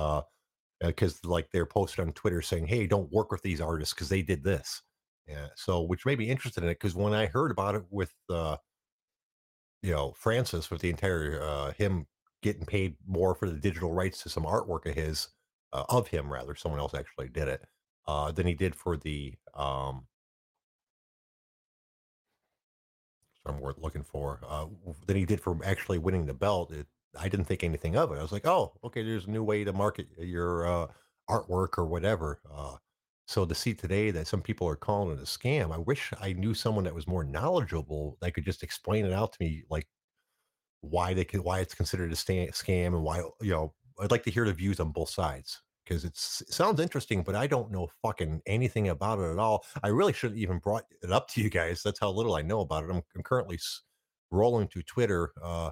Because, 0.81 1.19
uh, 1.23 1.29
like, 1.29 1.49
they're 1.51 1.65
posted 1.65 2.05
on 2.05 2.13
Twitter 2.13 2.41
saying, 2.41 2.67
hey, 2.67 2.87
don't 2.87 3.11
work 3.11 3.31
with 3.31 3.41
these 3.41 3.61
artists 3.61 3.93
because 3.93 4.09
they 4.09 4.21
did 4.21 4.43
this. 4.43 4.81
Yeah. 5.27 5.47
So, 5.55 5.81
which 5.81 6.05
made 6.05 6.19
me 6.19 6.29
interested 6.29 6.63
in 6.63 6.69
it 6.69 6.73
because 6.75 6.95
when 6.95 7.13
I 7.13 7.27
heard 7.27 7.51
about 7.51 7.75
it 7.75 7.83
with, 7.89 8.13
you 9.83 9.91
know 9.91 10.13
Francis 10.13 10.71
with 10.71 10.81
the 10.81 10.89
entire 10.89 11.39
uh, 11.41 11.73
him 11.73 12.07
getting 12.41 12.65
paid 12.65 12.95
more 13.05 13.35
for 13.35 13.49
the 13.49 13.59
digital 13.59 13.91
rights 13.91 14.23
to 14.23 14.29
some 14.29 14.43
artwork 14.43 14.85
of 14.87 14.95
his 14.95 15.27
uh, 15.73 15.83
of 15.89 16.07
him 16.07 16.31
rather 16.31 16.55
someone 16.55 16.79
else 16.79 16.93
actually 16.93 17.29
did 17.29 17.47
it 17.47 17.61
uh, 18.07 18.31
than 18.31 18.47
he 18.47 18.53
did 18.53 18.75
for 18.75 18.97
the 18.97 19.35
um 19.55 20.07
I'm 23.45 23.59
worth 23.59 23.77
looking 23.77 24.03
for 24.03 24.39
uh, 24.47 24.65
than 25.05 25.17
he 25.17 25.25
did 25.25 25.41
for 25.41 25.57
actually 25.65 25.97
winning 25.97 26.25
the 26.25 26.33
belt. 26.33 26.71
It, 26.71 26.87
I 27.19 27.29
didn't 27.29 27.45
think 27.45 27.63
anything 27.63 27.95
of 27.95 28.11
it. 28.11 28.17
I 28.17 28.21
was 28.21 28.31
like, 28.31 28.47
oh, 28.47 28.73
okay, 28.83 29.03
there's 29.03 29.25
a 29.25 29.31
new 29.31 29.43
way 29.43 29.63
to 29.63 29.73
market 29.73 30.07
your 30.17 30.67
uh, 30.67 30.87
artwork 31.29 31.77
or 31.77 31.85
whatever. 31.85 32.39
Uh, 32.51 32.75
so 33.27 33.45
to 33.45 33.55
see 33.55 33.73
today 33.73 34.11
that 34.11 34.27
some 34.27 34.41
people 34.41 34.67
are 34.67 34.75
calling 34.75 35.17
it 35.17 35.21
a 35.21 35.25
scam, 35.25 35.73
I 35.73 35.77
wish 35.77 36.11
I 36.19 36.33
knew 36.33 36.53
someone 36.53 36.83
that 36.85 36.95
was 36.95 37.07
more 37.07 37.23
knowledgeable 37.23 38.17
that 38.21 38.33
could 38.33 38.45
just 38.45 38.63
explain 38.63 39.05
it 39.05 39.13
out 39.13 39.33
to 39.33 39.37
me, 39.39 39.63
like 39.69 39.87
why 40.81 41.13
they 41.13 41.25
could, 41.25 41.41
why 41.41 41.59
it's 41.59 41.75
considered 41.75 42.11
a 42.11 42.15
scam, 42.15 42.87
and 42.87 43.03
why 43.03 43.19
you 43.41 43.51
know. 43.51 43.73
I'd 44.01 44.09
like 44.09 44.23
to 44.23 44.31
hear 44.31 44.45
the 44.45 44.53
views 44.53 44.79
on 44.79 44.91
both 44.91 45.11
sides 45.11 45.61
because 45.83 46.05
it 46.05 46.15
sounds 46.15 46.79
interesting, 46.79 47.23
but 47.23 47.35
I 47.35 47.47
don't 47.47 47.71
know 47.71 47.89
fucking 48.01 48.41
anything 48.45 48.89
about 48.89 49.19
it 49.19 49.31
at 49.31 49.39
all. 49.39 49.65
I 49.83 49.89
really 49.89 50.13
shouldn't 50.13 50.39
even 50.39 50.59
brought 50.59 50.85
it 51.01 51.11
up 51.11 51.27
to 51.29 51.41
you 51.41 51.49
guys. 51.49 51.83
That's 51.83 51.99
how 51.99 52.11
little 52.11 52.35
I 52.35 52.41
know 52.41 52.61
about 52.61 52.83
it. 52.83 52.89
I'm, 52.89 53.01
I'm 53.15 53.23
currently 53.23 53.59
rolling 54.31 54.67
to 54.69 54.81
Twitter, 54.83 55.31
uh, 55.41 55.67
uh, 55.67 55.71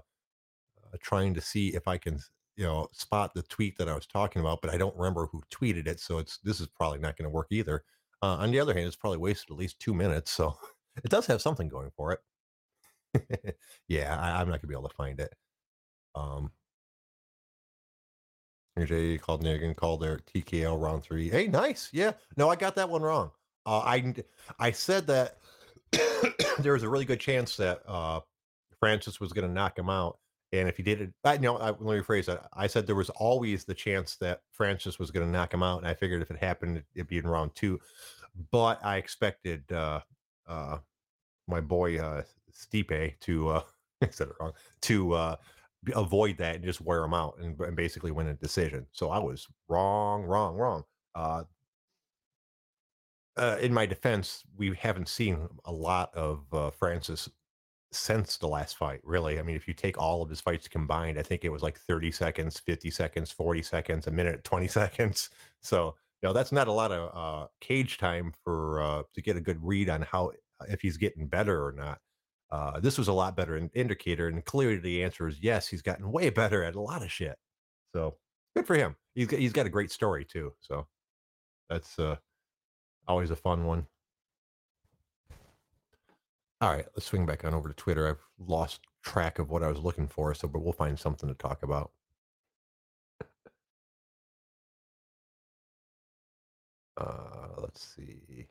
trying 1.02 1.34
to 1.34 1.42
see 1.42 1.70
if 1.70 1.88
I 1.88 1.98
can 1.98 2.20
you 2.58 2.66
know 2.66 2.88
spot 2.92 3.34
the 3.34 3.44
tweet 3.44 3.78
that 3.78 3.90
I 3.90 3.96
was 3.96 4.06
talking 4.06 4.42
about, 4.42 4.62
but 4.62 4.74
I 4.74 4.78
don't 4.78 4.96
remember 4.96 5.28
who 5.28 5.42
tweeted 5.52 5.88
it. 5.88 6.00
So 6.00 6.18
it's 6.18 6.38
this 6.40 6.60
is 6.60 6.68
probably 6.68 7.00
not 7.00 7.18
going 7.18 7.26
to 7.26 7.34
work 7.34 7.48
either. 7.50 7.84
Uh, 8.22 8.38
on 8.38 8.52
the 8.52 8.60
other 8.60 8.74
hand, 8.74 8.86
it's 8.86 8.96
probably 8.96 9.18
wasted 9.18 9.52
at 9.52 9.58
least 9.58 9.80
two 9.80 9.94
minutes, 9.94 10.32
so 10.32 10.56
it 11.04 11.10
does 11.10 11.26
have 11.26 11.42
something 11.42 11.68
going 11.68 11.92
for 11.96 12.12
it. 12.14 12.20
yeah, 13.88 14.18
I, 14.20 14.42
am 14.42 14.50
not 14.50 14.62
gonna 14.62 14.70
be 14.70 14.76
able 14.76 14.90
to 14.90 14.96
find 14.96 15.20
it. 15.20 15.34
Um, 16.16 16.52
Called 19.18 19.44
Nigan 19.44 19.76
called 19.76 20.02
their 20.02 20.20
TKL 20.34 20.82
round 20.82 21.04
three. 21.04 21.30
Hey, 21.30 21.48
nice. 21.48 21.90
Yeah, 21.92 22.12
no, 22.38 22.50
I 22.50 22.56
got 22.56 22.76
that 22.76 22.90
one 22.90 23.02
wrong. 23.02 23.32
Uh, 23.66 23.80
I 23.80 24.14
I 24.60 24.72
said 24.72 25.08
that 25.08 25.38
there 26.60 26.74
was 26.74 26.84
a 26.84 26.90
really 26.90 27.06
good 27.06 27.20
chance 27.20 27.56
that 27.58 27.82
uh, 27.88 28.22
Francis 28.80 29.20
was 29.20 29.34
going 29.34 29.48
to 29.48 29.54
knock 29.54 29.78
him 29.78 29.90
out, 29.90 30.18
and 30.52 30.68
if 30.68 30.78
he 30.78 30.84
did 30.84 31.02
it, 31.02 31.14
I, 31.24 31.38
know, 31.38 31.58
I, 31.58 31.68
let 31.68 31.82
me 31.82 32.02
rephrase 32.02 32.26
that. 32.26 32.50
I 32.54 32.68
said 32.68 32.86
there 32.86 32.96
was 32.96 33.10
always 33.12 33.64
the 33.64 33.74
chance 33.74 34.16
that 34.18 34.42
Francis 34.52 35.00
was 35.00 35.12
going 35.12 35.26
to 35.26 35.32
knock 35.32 35.54
him 35.54 35.64
out, 35.64 35.80
and 35.80 35.88
I 35.88 35.94
figured 35.94 36.22
if 36.22 36.32
it 36.32 36.38
happened, 36.38 36.84
it'd 36.96 37.08
be 37.08 37.18
in 37.18 37.28
round 37.28 37.56
two. 37.56 37.80
But 38.52 38.84
I 38.84 38.98
expected 38.98 39.70
uh, 39.72 40.02
uh, 40.48 40.78
my 41.48 41.62
boy 41.62 42.00
uh, 42.00 42.24
Stipe 42.54 43.20
to, 43.20 43.50
uh, 43.50 43.62
I 44.02 44.10
said 44.10 44.28
it 44.28 44.36
wrong, 44.40 44.54
to 44.82 45.14
uh, 45.14 45.36
avoid 45.96 46.38
that 46.38 46.56
and 46.56 46.64
just 46.64 46.82
wear 46.82 47.02
them 47.02 47.14
out 47.14 47.38
and, 47.40 47.60
and, 47.60 47.76
basically 47.76 48.12
win 48.12 48.28
a 48.28 48.34
decision. 48.36 48.86
So 48.92 49.10
I 49.10 49.18
was 49.18 49.48
wrong, 49.68 50.24
wrong, 50.24 50.56
wrong. 50.56 50.84
Uh, 51.16 51.44
uh, 53.38 53.58
in 53.62 53.74
my 53.74 53.86
defense, 53.86 54.44
we 54.58 54.76
haven't 54.76 55.08
seen 55.08 55.48
a 55.66 55.72
lot 55.72 56.14
of 56.14 56.44
uh, 56.54 56.70
Francis 56.70 57.30
since 57.92 58.38
the 58.38 58.48
last 58.48 58.78
fight, 58.78 59.02
really. 59.04 59.40
I 59.40 59.42
mean, 59.42 59.56
if 59.56 59.68
you 59.68 59.74
take 59.74 59.98
all 59.98 60.22
of 60.22 60.30
his 60.30 60.42
fights 60.42 60.68
combined, 60.68 61.18
I 61.18 61.24
think 61.24 61.44
it 61.44 61.52
was 61.52 61.64
like 61.64 61.78
30 61.78 62.12
seconds, 62.12 62.60
50 62.60 62.90
seconds, 62.90 63.32
40 63.32 63.62
seconds, 63.64 64.08
a 64.08 64.12
minute, 64.12 64.44
20 64.46 64.68
seconds. 64.68 65.30
So, 65.62 65.96
you 66.22 66.30
know, 66.30 66.34
that's 66.34 66.52
not 66.52 66.68
a 66.68 66.72
lot 66.72 66.92
of 66.92 67.12
uh, 67.16 67.48
cage 67.60 67.98
time 67.98 68.34
for 68.44 68.82
uh, 68.82 69.04
to 69.14 69.22
get 69.22 69.38
a 69.38 69.42
good 69.42 69.58
read 69.62 69.90
on 69.90 70.04
how 70.04 70.32
if 70.70 70.82
he's 70.82 70.98
getting 70.98 71.28
better 71.28 71.66
or 71.66 71.72
not. 71.72 72.00
Uh, 72.52 72.80
this 72.80 72.98
was 72.98 73.08
a 73.08 73.14
lot 73.14 73.36
better 73.36 73.56
in, 73.56 73.70
indicator, 73.74 74.28
and 74.28 74.44
clearly 74.44 74.78
the 74.78 75.04
answer 75.04 75.28
is 75.28 75.38
yes. 75.42 75.68
He's 75.68 75.82
gotten 75.82 76.12
way 76.12 76.30
better 76.30 76.64
at 76.64 76.76
a 76.76 76.82
lot 76.82 77.02
of 77.02 77.12
shit. 77.12 77.38
So 77.94 78.18
good 78.56 78.68
for 78.68 78.76
him. 78.76 78.96
He's 79.16 79.28
got, 79.28 79.40
he's 79.40 79.54
got 79.54 79.66
a 79.66 79.70
great 79.70 79.92
story 79.92 80.26
too. 80.26 80.54
So 80.60 80.88
that's 81.70 81.98
uh, 81.98 82.18
always 83.08 83.32
a 83.32 83.36
fun 83.36 83.66
one. 83.66 83.88
All 86.60 86.70
right, 86.70 86.86
let's 86.96 87.06
swing 87.06 87.26
back 87.26 87.44
on 87.44 87.54
over 87.54 87.70
to 87.70 87.74
Twitter. 87.76 88.08
I've 88.08 88.48
lost 88.48 88.82
track 89.04 89.40
of 89.40 89.50
what 89.50 89.64
I 89.64 89.68
was 89.68 89.80
looking 89.80 90.08
for, 90.08 90.34
so 90.36 90.48
but 90.48 90.62
we'll 90.62 90.74
find 90.74 91.00
something 91.00 91.28
to 91.28 91.36
talk 91.36 91.64
about. 91.64 91.92
Uh, 96.98 97.48
let's 97.58 97.96
see. 97.96 98.48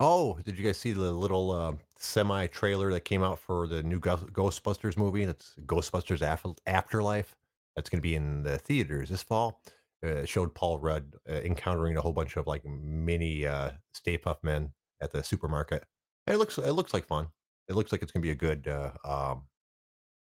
Oh, 0.00 0.38
did 0.44 0.56
you 0.56 0.64
guys 0.64 0.78
see 0.78 0.92
the 0.92 1.10
little 1.12 1.50
uh, 1.50 1.72
semi 1.98 2.46
trailer 2.46 2.92
that 2.92 3.00
came 3.00 3.22
out 3.22 3.38
for 3.40 3.66
the 3.66 3.82
new 3.82 3.98
Ghostbusters 4.00 4.96
movie? 4.96 5.24
That's 5.24 5.54
Ghostbusters 5.66 6.22
Afterlife. 6.66 7.34
That's 7.74 7.90
going 7.90 7.98
to 7.98 8.02
be 8.02 8.14
in 8.14 8.42
the 8.42 8.58
theaters 8.58 9.08
this 9.08 9.22
fall. 9.22 9.60
Uh, 10.06 10.24
showed 10.24 10.54
Paul 10.54 10.78
Rudd 10.78 11.16
uh, 11.28 11.34
encountering 11.34 11.96
a 11.96 12.00
whole 12.00 12.12
bunch 12.12 12.36
of 12.36 12.46
like 12.46 12.64
mini 12.64 13.44
uh, 13.44 13.72
Stay 13.92 14.16
Puft 14.16 14.44
men 14.44 14.70
at 15.00 15.10
the 15.10 15.24
supermarket. 15.24 15.84
It 16.28 16.36
looks 16.36 16.58
it 16.58 16.72
looks 16.72 16.94
like 16.94 17.04
fun. 17.04 17.26
It 17.68 17.74
looks 17.74 17.90
like 17.90 18.02
it's 18.02 18.12
going 18.12 18.22
to 18.22 18.26
be 18.26 18.30
a 18.30 18.36
good 18.36 18.68
uh, 18.68 18.92
um, 19.04 19.42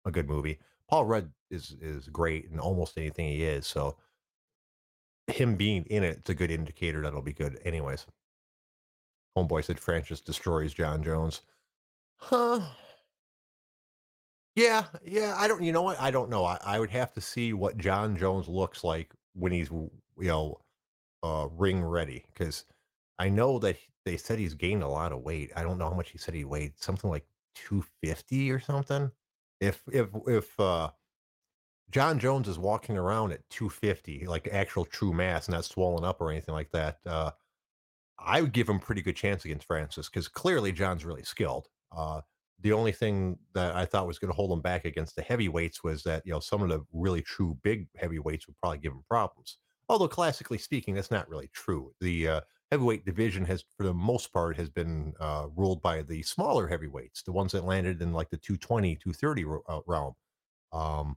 a 0.06 0.10
good 0.10 0.28
movie. 0.28 0.60
Paul 0.88 1.04
Rudd 1.06 1.30
is 1.50 1.76
is 1.80 2.08
great 2.08 2.46
in 2.50 2.58
almost 2.58 2.96
anything 2.96 3.28
he 3.28 3.44
is. 3.44 3.66
So 3.66 3.98
him 5.28 5.56
being 5.56 5.84
in 5.84 6.02
it, 6.04 6.18
it's 6.18 6.30
a 6.30 6.34
good 6.34 6.50
indicator 6.50 7.02
that 7.02 7.08
it'll 7.08 7.22
be 7.22 7.32
good. 7.32 7.60
Anyways, 7.64 8.06
homeboy 9.36 9.64
said 9.64 9.78
Francis 9.78 10.20
destroys 10.20 10.72
Jon 10.72 11.02
Jones. 11.02 11.42
Huh. 12.16 12.60
Yeah, 14.54 14.84
yeah. 15.04 15.34
I 15.36 15.48
don't. 15.48 15.62
You 15.62 15.72
know 15.72 15.82
what? 15.82 16.00
I 16.00 16.10
don't 16.10 16.30
know. 16.30 16.44
I, 16.44 16.58
I 16.64 16.80
would 16.80 16.90
have 16.90 17.12
to 17.14 17.20
see 17.20 17.52
what 17.52 17.76
Jon 17.76 18.16
Jones 18.16 18.48
looks 18.48 18.82
like 18.82 19.12
when 19.34 19.52
he's 19.52 19.70
you 19.70 19.90
know 20.18 20.58
uh, 21.22 21.48
ring 21.52 21.84
ready 21.84 22.24
because 22.32 22.64
I 23.18 23.28
know 23.28 23.58
that 23.58 23.76
they 24.06 24.16
said 24.16 24.38
he's 24.38 24.54
gained 24.54 24.82
a 24.82 24.88
lot 24.88 25.12
of 25.12 25.22
weight. 25.22 25.50
I 25.54 25.62
don't 25.62 25.78
know 25.78 25.90
how 25.90 25.96
much 25.96 26.10
he 26.10 26.18
said 26.18 26.34
he 26.34 26.44
weighed. 26.44 26.72
Something 26.76 27.10
like 27.10 27.26
two 27.54 27.84
fifty 28.02 28.50
or 28.50 28.60
something. 28.60 29.10
If 29.60 29.82
if 29.92 30.08
if 30.26 30.58
uh, 30.58 30.90
Jon 31.90 32.18
Jones 32.18 32.48
is 32.48 32.58
walking 32.58 32.96
around 32.96 33.32
at 33.32 33.48
two 33.50 33.68
fifty, 33.68 34.26
like 34.26 34.48
actual 34.50 34.86
true 34.86 35.12
mass, 35.12 35.48
not 35.48 35.66
swollen 35.66 36.04
up 36.04 36.20
or 36.20 36.30
anything 36.30 36.54
like 36.54 36.70
that, 36.72 37.00
uh, 37.04 37.32
I 38.18 38.40
would 38.40 38.52
give 38.52 38.68
him 38.68 38.78
pretty 38.78 39.02
good 39.02 39.16
chance 39.16 39.44
against 39.44 39.66
Francis 39.66 40.08
because 40.08 40.28
clearly 40.28 40.72
Jon's 40.72 41.04
really 41.04 41.22
skilled. 41.22 41.68
Uh, 41.96 42.20
the 42.60 42.72
only 42.72 42.92
thing 42.92 43.38
that 43.54 43.76
I 43.76 43.84
thought 43.84 44.06
was 44.06 44.18
going 44.18 44.30
to 44.30 44.36
hold 44.36 44.50
him 44.50 44.62
back 44.62 44.84
against 44.84 45.14
the 45.16 45.22
heavyweights 45.22 45.84
was 45.84 46.02
that 46.04 46.22
you 46.24 46.32
know 46.32 46.40
some 46.40 46.62
of 46.62 46.68
the 46.68 46.84
really 46.92 47.22
true 47.22 47.58
big 47.62 47.88
heavyweights 47.96 48.46
would 48.46 48.56
probably 48.60 48.78
give 48.78 48.92
him 48.92 49.04
problems. 49.08 49.58
Although 49.88 50.08
classically 50.08 50.58
speaking, 50.58 50.94
that's 50.94 51.10
not 51.10 51.28
really 51.28 51.50
true. 51.52 51.92
The 52.00 52.28
uh, 52.28 52.40
heavyweight 52.70 53.04
division 53.04 53.44
has, 53.44 53.64
for 53.76 53.84
the 53.84 53.94
most 53.94 54.32
part, 54.32 54.56
has 54.56 54.68
been 54.68 55.12
uh, 55.20 55.46
ruled 55.54 55.82
by 55.82 56.02
the 56.02 56.22
smaller 56.22 56.66
heavyweights, 56.66 57.22
the 57.22 57.32
ones 57.32 57.52
that 57.52 57.64
landed 57.64 58.02
in 58.02 58.12
like 58.12 58.30
the 58.30 58.38
220, 58.38 58.96
230 58.96 59.44
uh, 59.68 59.80
realm. 59.86 60.14
Um, 60.72 61.16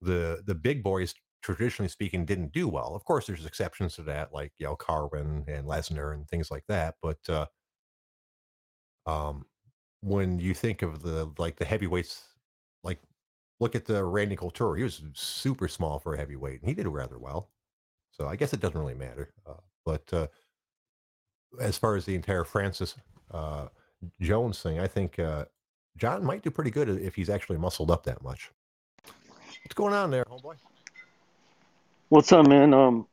the 0.00 0.42
the 0.46 0.54
big 0.54 0.82
boys, 0.82 1.14
traditionally 1.42 1.88
speaking, 1.88 2.24
didn't 2.24 2.52
do 2.52 2.68
well. 2.68 2.94
Of 2.94 3.04
course, 3.04 3.26
there's 3.26 3.46
exceptions 3.46 3.94
to 3.96 4.02
that, 4.02 4.32
like 4.32 4.52
know 4.60 4.76
Carwin 4.76 5.44
and 5.46 5.66
Lesnar 5.66 6.14
and 6.14 6.28
things 6.28 6.50
like 6.50 6.64
that. 6.68 6.96
But 7.02 7.18
uh, 7.28 7.46
um, 9.06 9.46
when 10.00 10.38
you 10.38 10.54
think 10.54 10.82
of 10.82 11.02
the 11.02 11.30
like 11.38 11.56
the 11.56 11.64
heavyweights, 11.64 12.22
like 12.84 13.00
look 13.60 13.74
at 13.74 13.84
the 13.84 14.04
Randy 14.04 14.36
Couture. 14.36 14.76
He 14.76 14.82
was 14.82 15.02
super 15.14 15.68
small 15.68 15.98
for 15.98 16.14
a 16.14 16.18
heavyweight, 16.18 16.60
and 16.60 16.68
he 16.68 16.74
did 16.74 16.86
rather 16.86 17.18
well. 17.18 17.50
So 18.10 18.26
I 18.26 18.36
guess 18.36 18.52
it 18.52 18.60
doesn't 18.60 18.78
really 18.78 18.94
matter. 18.94 19.32
Uh, 19.46 19.54
but 19.84 20.12
uh, 20.12 20.26
as 21.60 21.78
far 21.78 21.96
as 21.96 22.04
the 22.04 22.14
entire 22.14 22.44
Francis 22.44 22.94
uh, 23.30 23.66
Jones 24.20 24.60
thing, 24.60 24.78
I 24.78 24.86
think 24.86 25.18
uh, 25.18 25.46
Jon 25.96 26.24
might 26.24 26.42
do 26.42 26.50
pretty 26.50 26.70
good 26.70 26.88
if 26.88 27.14
he's 27.14 27.30
actually 27.30 27.58
muscled 27.58 27.90
up 27.90 28.04
that 28.04 28.22
much. 28.22 28.50
What's 29.64 29.74
going 29.74 29.94
on 29.94 30.10
there, 30.10 30.24
homeboy? 30.24 30.56
What's 32.10 32.32
up, 32.32 32.46
man? 32.46 32.72
Um, 32.72 33.06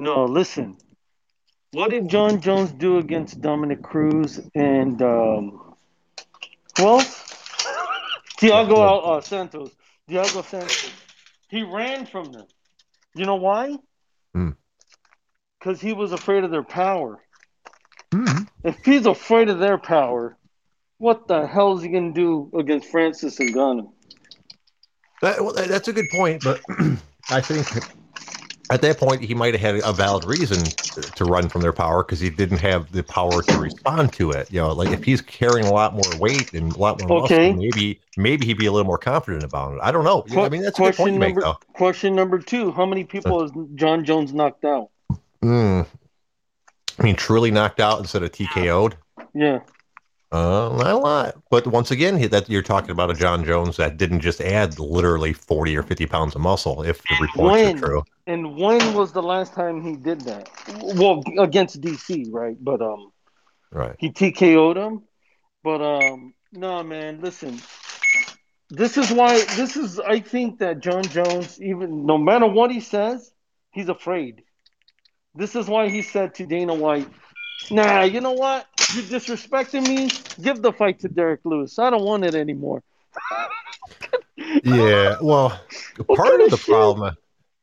no, 0.00 0.24
listen. 0.24 0.76
What 1.70 1.92
did 1.92 2.08
Jon 2.08 2.40
Jones 2.40 2.72
do 2.72 2.98
against 2.98 3.40
Dominick 3.40 3.84
Cruz 3.84 4.40
and 4.52 5.00
um, 5.00 5.76
well, 6.80 7.00
Thiago 8.40 9.18
uh, 9.18 9.20
Santos, 9.20 9.70
Thiago 10.10 10.44
Santos, 10.44 10.90
he 11.50 11.62
ran 11.62 12.04
from 12.04 12.32
them. 12.32 12.46
You 13.14 13.26
know 13.26 13.36
why? 13.36 13.76
Because 14.32 15.80
hmm. 15.80 15.86
he 15.86 15.92
was 15.92 16.10
afraid 16.10 16.42
of 16.42 16.50
their 16.50 16.64
power. 16.64 17.22
Mm-hmm. 18.10 18.42
If 18.64 18.84
he's 18.84 19.06
afraid 19.06 19.48
of 19.50 19.60
their 19.60 19.78
power, 19.78 20.36
what 20.98 21.28
the 21.28 21.46
hell 21.46 21.76
is 21.76 21.84
he 21.84 21.90
going 21.90 22.12
to 22.12 22.20
do 22.20 22.58
against 22.58 22.88
Francis 22.88 23.38
Ngannou? 23.38 23.92
That, 25.22 25.44
well, 25.44 25.52
that's 25.52 25.86
a 25.86 25.92
good 25.92 26.08
point, 26.10 26.42
but 26.42 26.60
I 27.30 27.40
think 27.40 27.86
at 28.70 28.82
that 28.82 28.98
point 28.98 29.22
he 29.22 29.34
might 29.34 29.54
have 29.54 29.60
had 29.60 29.88
a 29.88 29.92
valid 29.92 30.24
reason 30.24 30.62
to 31.14 31.24
run 31.24 31.48
from 31.48 31.60
their 31.60 31.72
power 31.72 32.02
because 32.02 32.20
he 32.20 32.30
didn't 32.30 32.58
have 32.58 32.90
the 32.92 33.02
power 33.02 33.42
to 33.42 33.58
respond 33.58 34.12
to 34.14 34.30
it. 34.32 34.50
You 34.50 34.60
know, 34.60 34.72
like 34.72 34.90
if 34.90 35.04
he's 35.04 35.20
carrying 35.20 35.66
a 35.66 35.72
lot 35.72 35.94
more 35.94 36.18
weight 36.18 36.52
and 36.52 36.72
a 36.72 36.78
lot 36.78 37.00
more 37.02 37.24
okay. 37.24 37.52
muscle, 37.52 37.62
maybe 37.62 38.00
maybe 38.16 38.46
he'd 38.46 38.58
be 38.58 38.66
a 38.66 38.72
little 38.72 38.86
more 38.86 38.98
confident 38.98 39.44
about 39.44 39.74
it. 39.74 39.80
I 39.82 39.92
don't 39.92 40.04
know. 40.04 40.22
Qu- 40.22 40.40
I 40.40 40.48
mean, 40.48 40.62
that's 40.62 40.78
a 40.78 40.82
good 40.82 40.96
point 40.96 41.14
number, 41.14 41.26
make, 41.26 41.36
though. 41.36 41.58
Question 41.74 42.14
number 42.14 42.38
two: 42.38 42.72
How 42.72 42.86
many 42.86 43.04
people 43.04 43.42
has 43.42 43.52
Jon 43.74 44.04
Jones 44.04 44.32
knocked 44.32 44.64
out? 44.64 44.90
Mm. 45.42 45.86
I 46.98 47.02
mean, 47.02 47.16
truly 47.16 47.50
knocked 47.50 47.80
out 47.80 48.00
instead 48.00 48.22
of 48.22 48.32
TKO'd. 48.32 48.96
Yeah. 49.34 49.60
Uh, 50.32 50.74
not 50.76 50.90
a 50.90 50.96
lot, 50.96 51.36
but 51.50 51.66
once 51.68 51.92
again, 51.92 52.20
that 52.28 52.50
you're 52.50 52.62
talking 52.62 52.90
about 52.90 53.10
a 53.10 53.14
Jon 53.14 53.44
Jones 53.44 53.76
that 53.76 53.96
didn't 53.96 54.20
just 54.20 54.40
add 54.40 54.78
literally 54.80 55.32
forty 55.32 55.76
or 55.76 55.84
fifty 55.84 56.04
pounds 56.04 56.34
of 56.34 56.40
muscle. 56.40 56.82
If 56.82 57.00
the 57.02 57.16
reports 57.20 57.52
when, 57.52 57.76
are 57.76 57.86
true. 57.86 58.04
And 58.26 58.56
when 58.56 58.94
was 58.94 59.12
the 59.12 59.22
last 59.22 59.54
time 59.54 59.82
he 59.82 59.96
did 59.96 60.22
that? 60.22 60.50
Well, 60.96 61.22
against 61.38 61.80
DC, 61.80 62.26
right? 62.30 62.56
But 62.60 62.82
um, 62.82 63.12
right. 63.70 63.94
He 63.98 64.10
TKO'd 64.10 64.76
him, 64.76 65.02
but 65.62 65.80
um, 65.80 66.34
no, 66.52 66.82
man. 66.82 67.20
Listen, 67.20 67.60
this 68.68 68.96
is 68.96 69.12
why. 69.12 69.44
This 69.56 69.76
is. 69.76 70.00
I 70.00 70.20
think 70.20 70.58
that 70.58 70.80
Jon 70.80 71.04
Jones, 71.04 71.60
even 71.62 72.04
no 72.04 72.18
matter 72.18 72.46
what 72.46 72.72
he 72.72 72.80
says, 72.80 73.30
he's 73.70 73.88
afraid. 73.88 74.42
This 75.34 75.54
is 75.54 75.68
why 75.68 75.88
he 75.88 76.02
said 76.02 76.34
to 76.36 76.46
Dana 76.46 76.74
White, 76.74 77.08
Nah, 77.70 78.02
you 78.02 78.20
know 78.20 78.32
what? 78.32 78.66
You're 78.94 79.04
disrespecting 79.04 79.86
me. 79.86 80.10
Give 80.42 80.60
the 80.60 80.72
fight 80.72 81.00
to 81.00 81.08
Derrick 81.08 81.40
Lewis. 81.44 81.78
I 81.78 81.90
don't 81.90 82.04
want 82.04 82.24
it 82.24 82.34
anymore. 82.34 82.82
yeah, 84.64 85.16
well, 85.20 85.60
part 86.14 86.40
of 86.40 86.50
the 86.50 86.56
shit? 86.56 86.66
problem, 86.66 87.16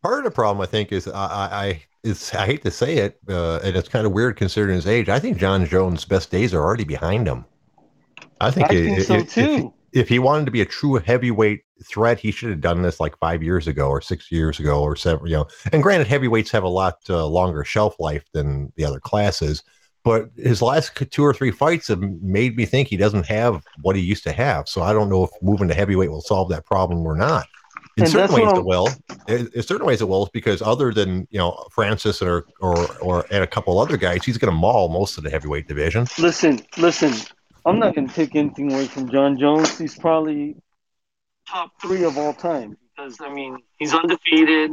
part 0.04 0.20
of 0.20 0.26
the 0.26 0.32
problem, 0.32 0.62
I 0.62 0.68
think, 0.68 0.92
is 0.92 1.08
I, 1.08 1.14
I, 1.16 1.84
it's 2.04 2.34
I 2.36 2.46
hate 2.46 2.64
to 2.64 2.72
say 2.72 2.98
it, 2.98 3.20
uh, 3.30 3.58
and 3.64 3.76
it's 3.76 3.90
kind 3.90 4.06
of 4.06 4.12
weird 4.12 4.36
considering 4.36 4.76
his 4.76 4.88
age. 4.88 5.10
I 5.10 5.20
think 5.20 5.38
Jon 5.38 5.66
Jones' 5.66 6.06
best 6.06 6.30
days 6.30 6.54
are 6.54 6.62
already 6.62 6.84
behind 6.84 7.28
him. 7.28 7.46
I 8.42 8.52
think, 8.52 8.70
I 8.70 8.76
it, 8.76 8.84
think 8.84 9.02
so 9.02 9.24
too. 9.24 9.74
If, 9.94 10.02
if 10.04 10.10
he 10.10 10.20
wanted 10.20 10.46
to 10.46 10.52
be 10.52 10.62
a 10.62 10.66
true 10.66 10.96
heavyweight 10.96 11.62
threat, 11.86 12.20
he 12.20 12.32
should 12.32 12.50
have 12.50 12.62
done 12.62 12.82
this 12.82 13.00
like 13.00 13.18
five 13.20 13.42
years 13.42 13.68
ago 13.68 13.88
or 13.88 14.02
six 14.02 14.32
years 14.32 14.60
ago 14.60 14.82
or 14.82 14.96
seven. 14.96 15.26
You 15.28 15.38
know, 15.38 15.48
and 15.72 15.82
granted, 15.82 16.08
heavyweights 16.08 16.52
have 16.52 16.64
a 16.64 16.70
lot 16.70 16.98
uh, 17.10 17.26
longer 17.26 17.64
shelf 17.64 17.96
life 18.00 18.26
than 18.34 18.72
the 18.76 18.86
other 18.86 19.00
classes 19.00 19.64
but 20.04 20.30
his 20.36 20.62
last 20.62 20.92
two 21.12 21.24
or 21.24 21.34
three 21.34 21.52
fights 21.52 21.88
have 21.88 22.02
made 22.02 22.58
me 22.58 22.66
think 22.66 22.88
he 22.88 22.98
doesn't 22.98 23.26
have 23.26 23.64
what 23.82 23.96
he 23.96 24.02
used 24.02 24.24
to 24.24 24.34
have. 24.34 24.68
So 24.68 24.82
I 24.82 24.92
don't 24.92 25.10
know 25.10 25.24
if 25.24 25.30
moving 25.42 25.70
to 25.70 25.74
heavyweight 25.74 26.12
will 26.12 26.22
solve 26.22 26.50
that 26.50 26.66
problem 26.66 27.06
or 27.08 27.16
not. 27.16 27.48
In 27.96 28.04
and 28.04 28.12
certain 28.12 28.36
ways, 28.36 28.58
it 28.58 28.66
will. 28.66 28.90
In, 29.28 29.50
in 29.54 29.62
certain 29.62 29.86
ways, 29.86 30.02
it 30.02 30.08
will, 30.08 30.28
because 30.34 30.62
other 30.62 30.92
than 30.92 31.28
you 31.30 31.38
know 31.38 31.68
Francis 31.72 32.22
or 32.22 32.46
or 32.60 32.76
or 32.98 33.26
and 33.30 33.44
a 33.44 33.48
couple 33.48 33.80
other 33.80 33.98
guys, 33.98 34.26
he's 34.26 34.38
going 34.38 34.52
to 34.52 34.58
maul 34.58 34.90
most 34.90 35.18
of 35.18 35.24
the 35.24 35.30
heavyweight 35.30 35.68
division. 35.68 36.08
Listen, 36.18 36.60
listen. 36.78 37.14
I'm 37.66 37.80
not 37.80 37.96
going 37.96 38.10
to 38.10 38.14
take 38.14 38.36
anything 38.36 38.74
away 38.74 38.88
from 38.88 39.10
Jon 39.10 39.38
Jones. 39.38 39.78
He's 39.78 39.98
probably 39.98 40.58
top 41.48 41.72
three 41.82 42.04
of 42.04 42.18
all 42.18 42.34
time 42.34 42.78
because 42.96 43.18
I 43.22 43.32
mean 43.32 43.60
he's 43.78 43.94
undefeated. 43.94 44.72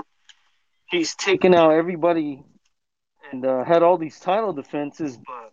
He's 0.88 1.14
taken 1.14 1.54
out 1.54 1.72
everybody 1.72 2.42
and 3.30 3.44
uh, 3.44 3.64
had 3.64 3.82
all 3.82 3.98
these 3.98 4.18
title 4.18 4.52
defenses, 4.52 5.16
but 5.18 5.50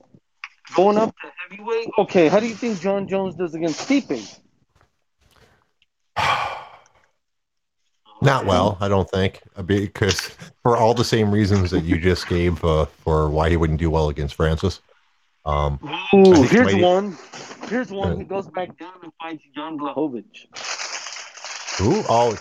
Going 0.75 0.97
up 0.97 1.15
to 1.21 1.31
heavyweight. 1.49 1.89
Okay, 1.97 2.27
how 2.27 2.39
do 2.39 2.47
you 2.47 2.55
think 2.55 2.81
Jon 2.81 3.07
Jones 3.07 3.35
does 3.35 3.55
against 3.55 3.87
Stipe? 3.87 4.39
Not 8.21 8.45
well, 8.45 8.77
I 8.81 8.87
don't 8.87 9.09
think, 9.09 9.41
uh, 9.55 9.61
because 9.61 10.35
for 10.63 10.75
all 10.75 10.93
the 10.93 11.03
same 11.03 11.31
reasons 11.31 11.71
that 11.71 11.83
you 11.83 11.99
just 11.99 12.27
gave 12.27 12.63
uh, 12.63 12.85
for 12.85 13.29
why 13.29 13.49
he 13.49 13.57
wouldn't 13.57 13.79
do 13.79 13.89
well 13.89 14.09
against 14.09 14.35
Francis. 14.35 14.81
Um, 15.45 15.79
Ooh, 16.13 16.43
here's 16.43 16.75
one. 16.75 17.17
Here's 17.69 17.91
one. 17.91 18.17
he 18.17 18.23
goes 18.23 18.47
back 18.47 18.77
down 18.77 18.93
and 19.03 19.11
fights 19.21 19.43
John 19.55 19.77
Blachowicz. 19.77 20.45
Ooh, 21.81 22.03
oh, 22.09 22.35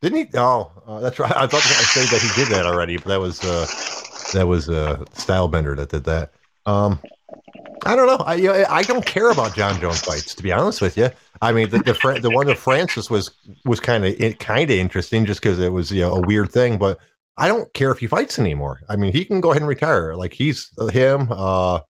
didn't 0.00 0.18
he? 0.18 0.38
Oh, 0.38 0.70
uh, 0.86 1.00
that's 1.00 1.18
right. 1.18 1.34
I 1.34 1.46
thought 1.46 1.64
I 1.64 1.84
said 1.94 2.08
that 2.08 2.20
he 2.20 2.44
did 2.44 2.52
that 2.52 2.66
already, 2.66 2.96
but 2.98 3.06
that 3.06 3.20
was 3.20 3.42
uh, 3.42 3.66
that 4.32 4.46
was 4.46 4.68
uh, 4.68 4.98
Stylebender 5.14 5.76
that 5.76 5.88
did 5.88 6.04
that. 6.04 6.32
Um, 6.66 7.00
I 7.84 7.96
don't 7.96 8.06
know. 8.06 8.24
I 8.24 8.34
you 8.34 8.46
know, 8.48 8.64
I 8.68 8.82
don't 8.82 9.04
care 9.04 9.30
about 9.30 9.54
Jon 9.56 9.80
Jones 9.80 10.00
fights, 10.00 10.34
to 10.34 10.42
be 10.42 10.52
honest 10.52 10.80
with 10.80 10.96
you. 10.96 11.10
I 11.40 11.52
mean, 11.52 11.68
the 11.70 11.78
the, 11.78 12.18
the 12.20 12.30
one 12.30 12.48
of 12.48 12.58
Francis 12.58 13.10
was 13.10 13.30
was 13.64 13.80
kind 13.80 14.04
of 14.04 14.38
kind 14.38 14.70
of 14.70 14.76
interesting 14.76 15.26
just 15.26 15.40
because 15.42 15.58
it 15.58 15.72
was 15.72 15.90
you 15.90 16.02
know 16.02 16.14
a 16.14 16.20
weird 16.20 16.52
thing, 16.52 16.78
but 16.78 16.98
I 17.36 17.48
don't 17.48 17.72
care 17.74 17.90
if 17.90 17.98
he 17.98 18.06
fights 18.06 18.38
anymore. 18.38 18.80
I 18.88 18.96
mean, 18.96 19.12
he 19.12 19.24
can 19.24 19.40
go 19.40 19.50
ahead 19.50 19.62
and 19.62 19.68
retire. 19.68 20.14
Like 20.14 20.32
he's 20.32 20.70
him, 20.92 21.28
uh, 21.30 21.80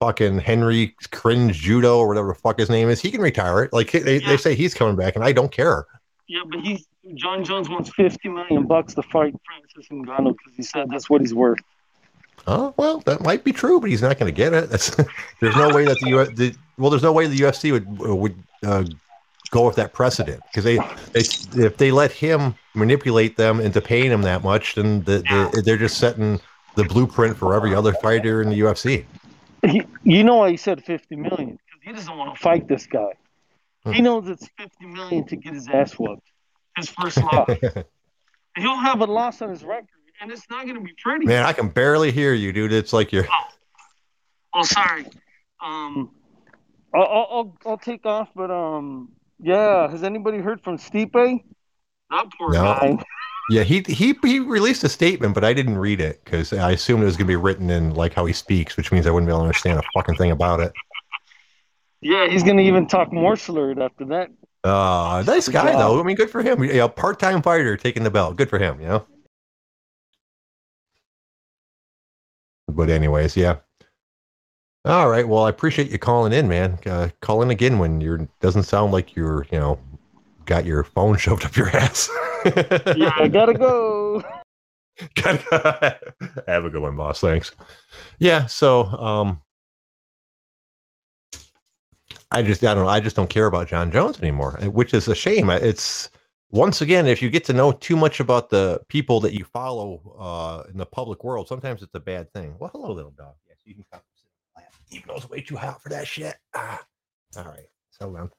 fucking 0.00 0.38
Henry 0.38 0.94
Cringe 1.12 1.54
Judo 1.54 1.98
or 1.98 2.08
whatever 2.08 2.28
the 2.28 2.34
fuck 2.34 2.58
his 2.58 2.70
name 2.70 2.88
is. 2.88 3.00
He 3.00 3.10
can 3.10 3.20
retire 3.20 3.62
it. 3.62 3.72
Like 3.72 3.92
they, 3.92 4.18
yeah. 4.18 4.28
they 4.28 4.36
say 4.36 4.54
he's 4.54 4.74
coming 4.74 4.96
back, 4.96 5.16
and 5.16 5.24
I 5.24 5.32
don't 5.32 5.52
care. 5.52 5.86
Yeah, 6.28 6.40
but 6.50 6.60
he's 6.60 6.86
Jon 7.14 7.44
Jones 7.44 7.68
wants 7.68 7.90
fifty 7.90 8.28
million 8.28 8.66
bucks 8.66 8.94
to 8.94 9.02
fight 9.02 9.34
Francis 9.46 9.88
Ngannou 9.90 10.36
because 10.36 10.56
he 10.56 10.62
said 10.62 10.88
that's 10.90 11.08
what 11.08 11.20
he's 11.20 11.34
worth. 11.34 11.58
Oh 12.46 12.74
well, 12.76 13.00
that 13.00 13.22
might 13.22 13.44
be 13.44 13.52
true, 13.52 13.80
but 13.80 13.90
he's 13.90 14.02
not 14.02 14.18
going 14.18 14.32
to 14.32 14.36
get 14.36 14.52
it. 14.54 14.70
That's, 14.70 14.96
there's 15.40 15.56
no 15.56 15.74
way 15.74 15.84
that 15.84 15.98
the, 16.00 16.08
U, 16.08 16.24
the 16.24 16.54
well, 16.76 16.90
there's 16.90 17.02
no 17.02 17.12
way 17.12 17.26
the 17.26 17.38
UFC 17.38 17.72
would 17.72 17.86
would 17.98 18.42
uh, 18.64 18.84
go 19.50 19.66
with 19.66 19.76
that 19.76 19.92
precedent 19.92 20.42
because 20.44 20.64
they, 20.64 20.76
they 21.12 21.64
if 21.64 21.76
they 21.76 21.90
let 21.90 22.12
him 22.12 22.54
manipulate 22.74 23.36
them 23.36 23.60
into 23.60 23.80
paying 23.80 24.10
him 24.10 24.22
that 24.22 24.42
much, 24.42 24.74
then 24.74 25.02
the, 25.04 25.18
the, 25.52 25.62
they're 25.64 25.78
just 25.78 25.98
setting 25.98 26.40
the 26.74 26.84
blueprint 26.84 27.36
for 27.36 27.54
every 27.54 27.74
other 27.74 27.92
fighter 27.94 28.40
in 28.42 28.50
the 28.50 28.60
UFC. 28.60 29.04
He, 29.66 29.82
you 30.04 30.22
know 30.22 30.36
why 30.36 30.50
he 30.50 30.56
said 30.56 30.84
50 30.84 31.16
million? 31.16 31.58
Because 31.66 31.82
he 31.82 31.92
doesn't 31.92 32.16
want 32.16 32.34
to 32.34 32.40
fight 32.40 32.68
this 32.68 32.86
guy. 32.86 33.12
Hmm. 33.84 33.92
He 33.92 34.02
knows 34.02 34.28
it's 34.28 34.48
50 34.58 34.86
million 34.86 35.26
to 35.26 35.36
get 35.36 35.54
his 35.54 35.68
ass 35.68 35.92
whooped. 35.94 36.22
His 36.76 36.90
first 36.90 37.16
loss. 37.16 37.50
He'll 38.56 38.76
have 38.76 39.00
a 39.00 39.04
loss 39.04 39.42
on 39.42 39.50
his 39.50 39.64
record, 39.64 39.88
and 40.20 40.30
it's 40.30 40.48
not 40.50 40.64
going 40.64 40.76
to 40.76 40.82
be 40.82 40.94
pretty. 41.02 41.26
Man, 41.26 41.44
I 41.44 41.52
can 41.52 41.68
barely 41.68 42.10
hear 42.10 42.34
you, 42.34 42.52
dude. 42.52 42.72
It's 42.72 42.92
like 42.92 43.12
you're. 43.12 43.26
Oh, 43.30 43.48
oh 44.54 44.62
sorry. 44.62 45.06
Um, 45.64 46.10
I'll, 46.94 47.02
I'll 47.02 47.56
I'll 47.66 47.78
take 47.78 48.06
off, 48.06 48.28
but 48.34 48.50
um, 48.50 49.10
yeah. 49.40 49.90
Has 49.90 50.02
anybody 50.02 50.38
heard 50.38 50.62
from 50.62 50.78
Stipe? 50.78 51.42
That 52.10 52.26
poor 52.38 52.52
no. 52.52 52.62
guy. 52.62 52.98
Yeah, 53.50 53.62
he 53.62 53.82
he 53.86 54.14
he 54.22 54.40
released 54.40 54.84
a 54.84 54.88
statement, 54.88 55.34
but 55.34 55.44
I 55.44 55.54
didn't 55.54 55.78
read 55.78 56.00
it 56.00 56.22
because 56.24 56.52
I 56.52 56.72
assumed 56.72 57.02
it 57.02 57.06
was 57.06 57.16
going 57.16 57.26
to 57.26 57.32
be 57.32 57.36
written 57.36 57.70
in 57.70 57.94
like 57.94 58.12
how 58.12 58.26
he 58.26 58.32
speaks, 58.32 58.76
which 58.76 58.92
means 58.92 59.06
I 59.06 59.10
wouldn't 59.10 59.26
be 59.26 59.32
able 59.32 59.40
to 59.40 59.46
understand 59.46 59.78
a 59.78 59.82
fucking 59.94 60.16
thing 60.16 60.30
about 60.30 60.60
it. 60.60 60.72
Yeah, 62.00 62.28
he's 62.28 62.42
going 62.42 62.58
to 62.58 62.62
even 62.62 62.86
talk 62.86 63.12
more 63.12 63.36
slurred 63.36 63.80
after 63.80 64.04
that. 64.06 64.28
Uh, 64.64 65.22
nice 65.26 65.48
guy 65.48 65.72
though. 65.72 65.98
I 65.98 66.02
mean, 66.02 66.16
good 66.16 66.30
for 66.30 66.42
him. 66.42 66.62
Yeah, 66.62 66.86
part-time 66.88 67.42
fighter 67.42 67.76
taking 67.76 68.02
the 68.02 68.10
belt. 68.10 68.36
Good 68.36 68.50
for 68.50 68.58
him. 68.58 68.80
You 68.80 68.88
know. 68.88 69.06
But 72.78 72.90
anyways, 72.90 73.36
yeah. 73.36 73.56
All 74.84 75.10
right. 75.10 75.26
Well, 75.26 75.42
I 75.42 75.50
appreciate 75.50 75.90
you 75.90 75.98
calling 75.98 76.32
in, 76.32 76.46
man. 76.46 76.78
Uh, 76.86 77.08
call 77.20 77.42
in 77.42 77.50
again 77.50 77.80
when 77.80 78.00
you're 78.00 78.28
doesn't 78.40 78.62
sound 78.62 78.92
like 78.92 79.16
you're, 79.16 79.44
you 79.50 79.58
know, 79.58 79.80
got 80.44 80.64
your 80.64 80.84
phone 80.84 81.16
shoved 81.18 81.44
up 81.44 81.56
your 81.56 81.70
ass. 81.70 82.08
yeah, 82.96 83.10
I 83.16 83.26
gotta 83.32 83.54
go. 83.54 84.22
Have 85.16 86.64
a 86.64 86.70
good 86.70 86.80
one, 86.80 86.96
boss. 86.96 87.20
Thanks. 87.20 87.50
Yeah. 88.20 88.46
So, 88.46 88.84
um, 88.84 89.40
I 92.30 92.42
just, 92.42 92.62
I 92.62 92.74
don't 92.74 92.84
know. 92.84 92.90
I 92.90 93.00
just 93.00 93.16
don't 93.16 93.28
care 93.28 93.46
about 93.46 93.66
Jon 93.66 93.90
Jones 93.90 94.20
anymore, 94.20 94.52
which 94.72 94.94
is 94.94 95.08
a 95.08 95.16
shame. 95.16 95.50
It's 95.50 96.10
once 96.50 96.80
again, 96.80 97.06
if 97.06 97.20
you 97.20 97.30
get 97.30 97.44
to 97.44 97.52
know 97.52 97.72
too 97.72 97.96
much 97.96 98.20
about 98.20 98.50
the 98.50 98.80
people 98.88 99.20
that 99.20 99.34
you 99.34 99.44
follow 99.44 100.16
uh, 100.18 100.70
in 100.70 100.78
the 100.78 100.86
public 100.86 101.24
world, 101.24 101.48
sometimes 101.48 101.82
it's 101.82 101.94
a 101.94 102.00
bad 102.00 102.32
thing. 102.32 102.56
Well, 102.58 102.70
hello, 102.72 102.92
little 102.92 103.10
dog. 103.10 103.34
Yes, 103.48 103.58
you 103.64 103.74
can 103.74 103.84
come 103.92 104.00
even 104.90 105.08
though 105.08 105.16
it's 105.16 105.28
way 105.28 105.40
too 105.40 105.56
hot 105.56 105.82
for 105.82 105.88
that 105.90 106.06
shit. 106.06 106.36
Ah. 106.54 106.80
All 107.36 107.44
right, 107.44 107.66
settle 107.90 108.14
down. 108.14 108.30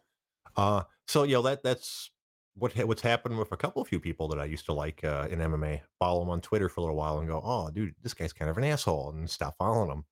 Uh, 0.56 0.84
so 1.08 1.24
you 1.24 1.34
know 1.34 1.42
that 1.44 1.64
that's 1.64 2.10
what 2.56 2.76
what's 2.88 3.02
happened 3.02 3.38
with 3.38 3.52
a 3.52 3.58
couple 3.58 3.82
of 3.82 3.88
few 3.88 4.00
people 4.00 4.28
that 4.30 4.40
I 4.40 4.46
used 4.46 4.66
to 4.66 4.74
like 4.74 5.04
uh, 5.04 5.28
in 5.30 5.40
MMA. 5.40 5.82
Follow 6.00 6.22
them 6.22 6.30
on 6.30 6.42
Twitter 6.42 6.70
for 6.70 6.82
a 6.82 6.84
little 6.84 6.98
while 6.98 7.20
and 7.20 7.28
go, 7.28 7.42
"Oh, 7.44 7.70
dude, 7.70 7.96
this 8.02 8.14
guy's 8.14 8.34
kind 8.34 8.50
of 8.50 8.58
an 8.58 8.64
asshole," 8.64 9.12
and 9.12 9.30
stop 9.30 9.56
following 9.58 9.92
him. 9.92 10.06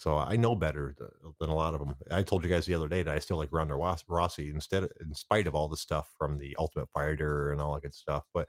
So 0.00 0.16
I 0.16 0.36
know 0.36 0.56
better 0.56 0.96
than 1.40 1.50
a 1.50 1.54
lot 1.54 1.74
of 1.74 1.80
them. 1.80 1.94
I 2.10 2.22
told 2.22 2.42
you 2.42 2.48
guys 2.48 2.64
the 2.64 2.74
other 2.74 2.88
day 2.88 3.02
that 3.02 3.14
I 3.14 3.18
still 3.18 3.36
like 3.36 3.52
Ronda 3.52 3.74
Rousey 3.74 4.50
instead, 4.50 4.84
of, 4.84 4.90
in 4.98 5.14
spite 5.14 5.46
of 5.46 5.54
all 5.54 5.68
the 5.68 5.76
stuff 5.76 6.08
from 6.16 6.38
the 6.38 6.56
Ultimate 6.58 6.88
Fighter 6.94 7.52
and 7.52 7.60
all 7.60 7.74
that 7.74 7.82
good 7.82 7.94
stuff. 7.94 8.24
But 8.32 8.48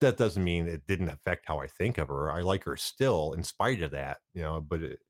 that 0.00 0.16
doesn't 0.16 0.44
mean 0.44 0.68
it 0.68 0.86
didn't 0.86 1.08
affect 1.08 1.48
how 1.48 1.58
I 1.58 1.66
think 1.66 1.98
of 1.98 2.06
her. 2.06 2.30
I 2.30 2.42
like 2.42 2.62
her 2.62 2.76
still 2.76 3.32
in 3.32 3.42
spite 3.42 3.82
of 3.82 3.90
that, 3.90 4.18
you 4.32 4.42
know. 4.42 4.60
But 4.60 4.82
it, 4.84 5.00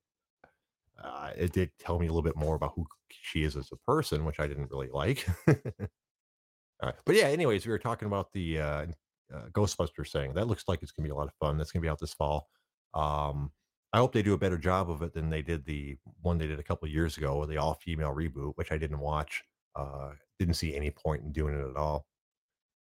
uh, 0.99 1.29
it 1.37 1.53
did 1.53 1.69
tell 1.77 1.99
me 1.99 2.07
a 2.07 2.09
little 2.09 2.23
bit 2.23 2.37
more 2.37 2.55
about 2.55 2.73
who 2.75 2.87
she 3.11 3.43
is 3.43 3.55
as 3.55 3.69
a 3.71 3.77
person, 3.85 4.25
which 4.25 4.39
I 4.39 4.47
didn't 4.47 4.71
really 4.71 4.89
like. 4.91 5.27
uh, 5.47 6.91
but 7.05 7.15
yeah, 7.15 7.25
anyways, 7.25 7.67
we 7.67 7.71
were 7.71 7.77
talking 7.77 8.07
about 8.07 8.33
the 8.33 8.59
uh, 8.59 8.85
uh, 9.31 9.45
Ghostbusters 9.51 10.11
thing. 10.11 10.33
That 10.33 10.47
looks 10.47 10.63
like 10.67 10.81
it's 10.81 10.91
gonna 10.91 11.07
be 11.07 11.11
a 11.11 11.15
lot 11.15 11.27
of 11.27 11.35
fun. 11.39 11.59
That's 11.59 11.71
gonna 11.71 11.83
be 11.83 11.89
out 11.89 11.99
this 11.99 12.15
fall. 12.15 12.47
Um, 12.95 13.51
I 13.93 13.97
hope 13.99 14.13
they 14.13 14.23
do 14.23 14.33
a 14.33 14.37
better 14.39 14.57
job 14.57 14.89
of 14.89 15.01
it 15.03 15.13
than 15.13 15.29
they 15.29 15.41
did 15.43 15.65
the 15.65 15.97
one 16.21 16.37
they 16.39 16.47
did 16.47 16.59
a 16.59 16.63
couple 16.63 16.87
of 16.87 16.93
years 16.93 17.17
ago, 17.17 17.45
the 17.45 17.57
all 17.57 17.75
female 17.75 18.13
reboot, 18.13 18.53
which 18.57 18.71
I 18.71 18.77
didn't 18.77 18.99
watch. 18.99 19.43
Uh, 19.75 20.13
didn't 20.39 20.55
see 20.55 20.75
any 20.75 20.91
point 20.91 21.23
in 21.23 21.31
doing 21.31 21.55
it 21.59 21.69
at 21.69 21.75
all. 21.77 22.07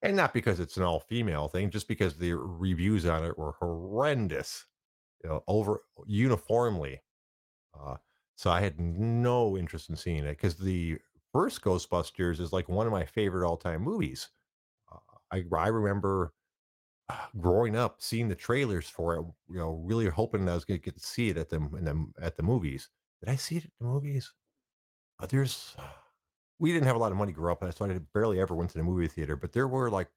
And 0.02 0.16
not 0.16 0.32
because 0.32 0.60
it's 0.60 0.76
an 0.76 0.82
all 0.82 1.00
female 1.00 1.48
thing, 1.48 1.70
just 1.70 1.88
because 1.88 2.16
the 2.16 2.34
reviews 2.34 3.04
on 3.06 3.24
it 3.24 3.38
were 3.38 3.52
horrendous. 3.52 4.66
You 5.24 5.30
know, 5.30 5.44
over 5.48 5.82
uniformly 6.06 7.02
uh, 7.78 7.96
so 8.36 8.50
I 8.50 8.60
had 8.60 8.80
no 8.80 9.56
interest 9.56 9.90
in 9.90 9.96
seeing 9.96 10.24
it 10.24 10.30
because 10.32 10.56
the 10.56 10.98
first 11.32 11.62
Ghostbusters 11.62 12.40
is 12.40 12.52
like 12.52 12.68
one 12.68 12.86
of 12.86 12.92
my 12.92 13.04
favorite 13.04 13.46
all 13.46 13.56
time 13.56 13.82
movies. 13.82 14.30
Uh, 14.92 14.98
I 15.32 15.44
I 15.56 15.68
remember 15.68 16.34
growing 17.40 17.76
up 17.76 17.96
seeing 18.00 18.28
the 18.28 18.34
trailers 18.34 18.88
for 18.88 19.16
it, 19.16 19.24
you 19.48 19.58
know, 19.58 19.82
really 19.84 20.06
hoping 20.06 20.48
I 20.48 20.54
was 20.54 20.64
going 20.64 20.80
to 20.80 20.84
get 20.84 20.96
to 20.96 21.06
see 21.06 21.28
it 21.28 21.36
at 21.36 21.48
the 21.48 21.58
the 21.58 22.06
at 22.20 22.36
the 22.36 22.42
movies. 22.42 22.88
Did 23.20 23.30
I 23.30 23.36
see 23.36 23.56
it 23.56 23.64
at 23.64 23.70
the 23.78 23.86
movies? 23.86 24.32
Uh, 25.20 25.26
there's 25.26 25.76
we 26.58 26.72
didn't 26.72 26.86
have 26.86 26.96
a 26.96 26.98
lot 26.98 27.12
of 27.12 27.18
money 27.18 27.32
growing 27.32 27.56
up, 27.62 27.74
so 27.74 27.84
I 27.86 27.98
barely 28.14 28.40
ever 28.40 28.54
went 28.54 28.70
to 28.70 28.78
the 28.78 28.84
movie 28.84 29.08
theater. 29.08 29.36
But 29.36 29.52
there 29.52 29.68
were 29.68 29.90
like 29.90 30.08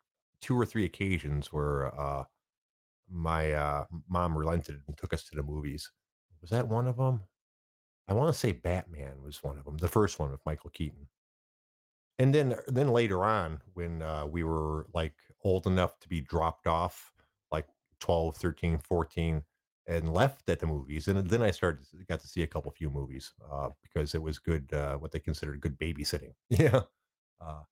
two 0.41 0.59
or 0.59 0.65
three 0.65 0.85
occasions 0.85 1.53
where 1.53 1.97
uh, 1.99 2.25
my 3.09 3.53
uh, 3.53 3.85
mom 4.09 4.37
relented 4.37 4.81
and 4.87 4.97
took 4.97 5.13
us 5.13 5.23
to 5.25 5.35
the 5.35 5.43
movies. 5.43 5.89
Was 6.41 6.49
that 6.49 6.67
one 6.67 6.87
of 6.87 6.97
them? 6.97 7.21
I 8.07 8.13
want 8.13 8.33
to 8.33 8.37
say 8.39 8.51
Batman 8.51 9.21
was 9.23 9.41
one 9.43 9.57
of 9.57 9.63
them, 9.63 9.77
the 9.77 9.87
first 9.87 10.19
one 10.19 10.31
with 10.31 10.45
Michael 10.45 10.71
Keaton. 10.71 11.07
And 12.19 12.35
then 12.35 12.55
then 12.67 12.89
later 12.89 13.23
on, 13.23 13.61
when 13.73 14.01
uh, 14.01 14.25
we 14.25 14.43
were 14.43 14.87
like 14.93 15.15
old 15.43 15.67
enough 15.67 15.99
to 15.99 16.09
be 16.09 16.21
dropped 16.21 16.67
off, 16.67 17.11
like 17.51 17.67
12, 17.99 18.35
13, 18.37 18.77
14, 18.79 19.43
and 19.87 20.13
left 20.13 20.49
at 20.49 20.59
the 20.59 20.65
movies, 20.65 21.07
and 21.07 21.29
then 21.29 21.41
I 21.41 21.51
started 21.51 21.85
got 22.07 22.21
to 22.21 22.27
see 22.27 22.43
a 22.43 22.47
couple 22.47 22.71
few 22.71 22.89
movies 22.89 23.33
uh, 23.51 23.69
because 23.81 24.15
it 24.15 24.21
was 24.21 24.39
good, 24.39 24.71
uh, 24.73 24.95
what 24.95 25.11
they 25.11 25.19
considered 25.19 25.61
good 25.61 25.77
babysitting. 25.79 26.33
Yeah, 26.49 26.81
uh, 27.41 27.63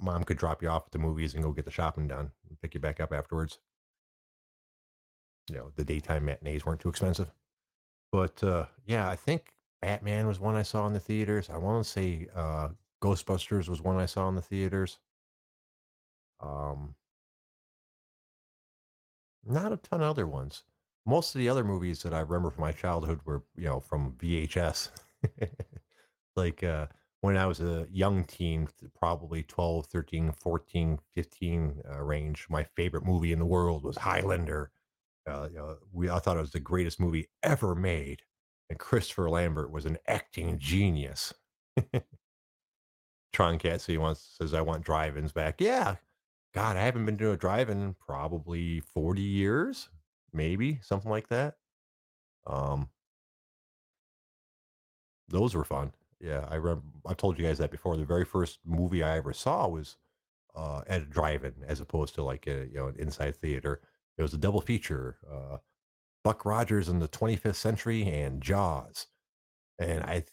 mom 0.00 0.24
could 0.24 0.38
drop 0.38 0.62
you 0.62 0.68
off 0.68 0.84
at 0.86 0.92
the 0.92 0.98
movies 0.98 1.34
and 1.34 1.42
go 1.42 1.52
get 1.52 1.64
the 1.66 1.70
shopping 1.70 2.08
done, 2.08 2.30
and 2.48 2.60
pick 2.60 2.74
you 2.74 2.80
back 2.80 3.00
up 3.00 3.12
afterwards. 3.12 3.58
You 5.50 5.56
know, 5.56 5.72
the 5.76 5.84
daytime 5.84 6.24
matinees 6.24 6.64
weren't 6.64 6.80
too 6.80 6.88
expensive. 6.88 7.30
But 8.10 8.42
uh, 8.42 8.66
yeah, 8.86 9.08
I 9.10 9.16
think 9.16 9.52
Batman 9.82 10.26
was 10.26 10.40
one 10.40 10.56
I 10.56 10.62
saw 10.62 10.86
in 10.86 10.94
the 10.94 11.00
theaters. 11.00 11.50
I 11.50 11.58
want 11.58 11.84
to 11.84 11.90
say 11.90 12.28
uh, 12.34 12.68
Ghostbusters 13.02 13.68
was 13.68 13.82
one 13.82 13.96
I 13.98 14.06
saw 14.06 14.28
in 14.28 14.34
the 14.34 14.40
theaters. 14.40 14.98
Um, 16.40 16.94
not 19.44 19.72
a 19.72 19.76
ton 19.76 20.00
of 20.00 20.08
other 20.10 20.26
ones. 20.26 20.64
Most 21.06 21.34
of 21.34 21.38
the 21.38 21.48
other 21.48 21.64
movies 21.64 22.02
that 22.02 22.14
I 22.14 22.20
remember 22.20 22.50
from 22.50 22.62
my 22.62 22.72
childhood 22.72 23.20
were, 23.24 23.42
you 23.56 23.66
know, 23.66 23.80
from 23.80 24.12
VHS. 24.12 24.90
like 26.36 26.62
uh, 26.64 26.86
when 27.20 27.36
I 27.36 27.46
was 27.46 27.60
a 27.60 27.86
young 27.90 28.24
teen, 28.24 28.68
probably 28.98 29.42
12, 29.42 29.86
13, 29.86 30.32
14, 30.32 30.98
15 31.14 31.82
uh, 31.90 32.02
range, 32.02 32.46
my 32.48 32.64
favorite 32.64 33.04
movie 33.04 33.32
in 33.32 33.38
the 33.38 33.46
world 33.46 33.84
was 33.84 33.96
Highlander. 33.98 34.70
Uh, 35.28 35.48
you 35.50 35.56
know, 35.58 35.76
we 35.92 36.10
I 36.10 36.18
thought 36.18 36.36
it 36.36 36.40
was 36.40 36.52
the 36.52 36.60
greatest 36.60 37.00
movie 37.00 37.28
ever 37.42 37.74
made 37.74 38.22
and 38.70 38.78
Christopher 38.78 39.30
Lambert 39.30 39.70
was 39.70 39.86
an 39.86 39.98
acting 40.06 40.58
genius. 40.58 41.32
Tron 43.32 43.58
Cat 43.58 43.82
he 43.82 43.98
wants 43.98 44.36
says 44.38 44.54
I 44.54 44.60
want 44.60 44.84
drive-ins 44.84 45.32
back. 45.32 45.60
Yeah. 45.60 45.96
God, 46.54 46.76
I 46.76 46.82
haven't 46.82 47.04
been 47.06 47.18
to 47.18 47.32
a 47.32 47.36
drive-in 47.36 47.94
probably 47.94 48.80
40 48.80 49.22
years, 49.22 49.88
maybe 50.32 50.78
something 50.82 51.10
like 51.10 51.28
that. 51.28 51.56
Um 52.46 52.90
those 55.28 55.54
were 55.54 55.64
fun. 55.64 55.92
Yeah, 56.20 56.46
I 56.48 56.56
remember 56.56 56.82
I 57.06 57.14
told 57.14 57.38
you 57.38 57.44
guys 57.44 57.58
that 57.58 57.70
before. 57.70 57.96
The 57.96 58.04
very 58.04 58.24
first 58.24 58.58
movie 58.64 59.02
I 59.02 59.16
ever 59.16 59.32
saw 59.32 59.68
was 59.68 59.96
uh, 60.56 60.82
at 60.88 61.02
a 61.02 61.06
drive-in, 61.06 61.54
as 61.66 61.80
opposed 61.80 62.14
to 62.16 62.24
like 62.24 62.46
a 62.46 62.66
you 62.68 62.76
know 62.76 62.88
an 62.88 62.96
inside 62.98 63.36
theater. 63.36 63.82
It 64.18 64.22
was 64.22 64.34
a 64.34 64.38
double 64.38 64.60
feature: 64.60 65.18
uh, 65.30 65.58
Buck 66.24 66.44
Rogers 66.44 66.88
in 66.88 67.00
the 67.00 67.08
25th 67.08 67.56
Century 67.56 68.04
and 68.08 68.42
Jaws. 68.42 69.08
And 69.78 70.04
I, 70.04 70.24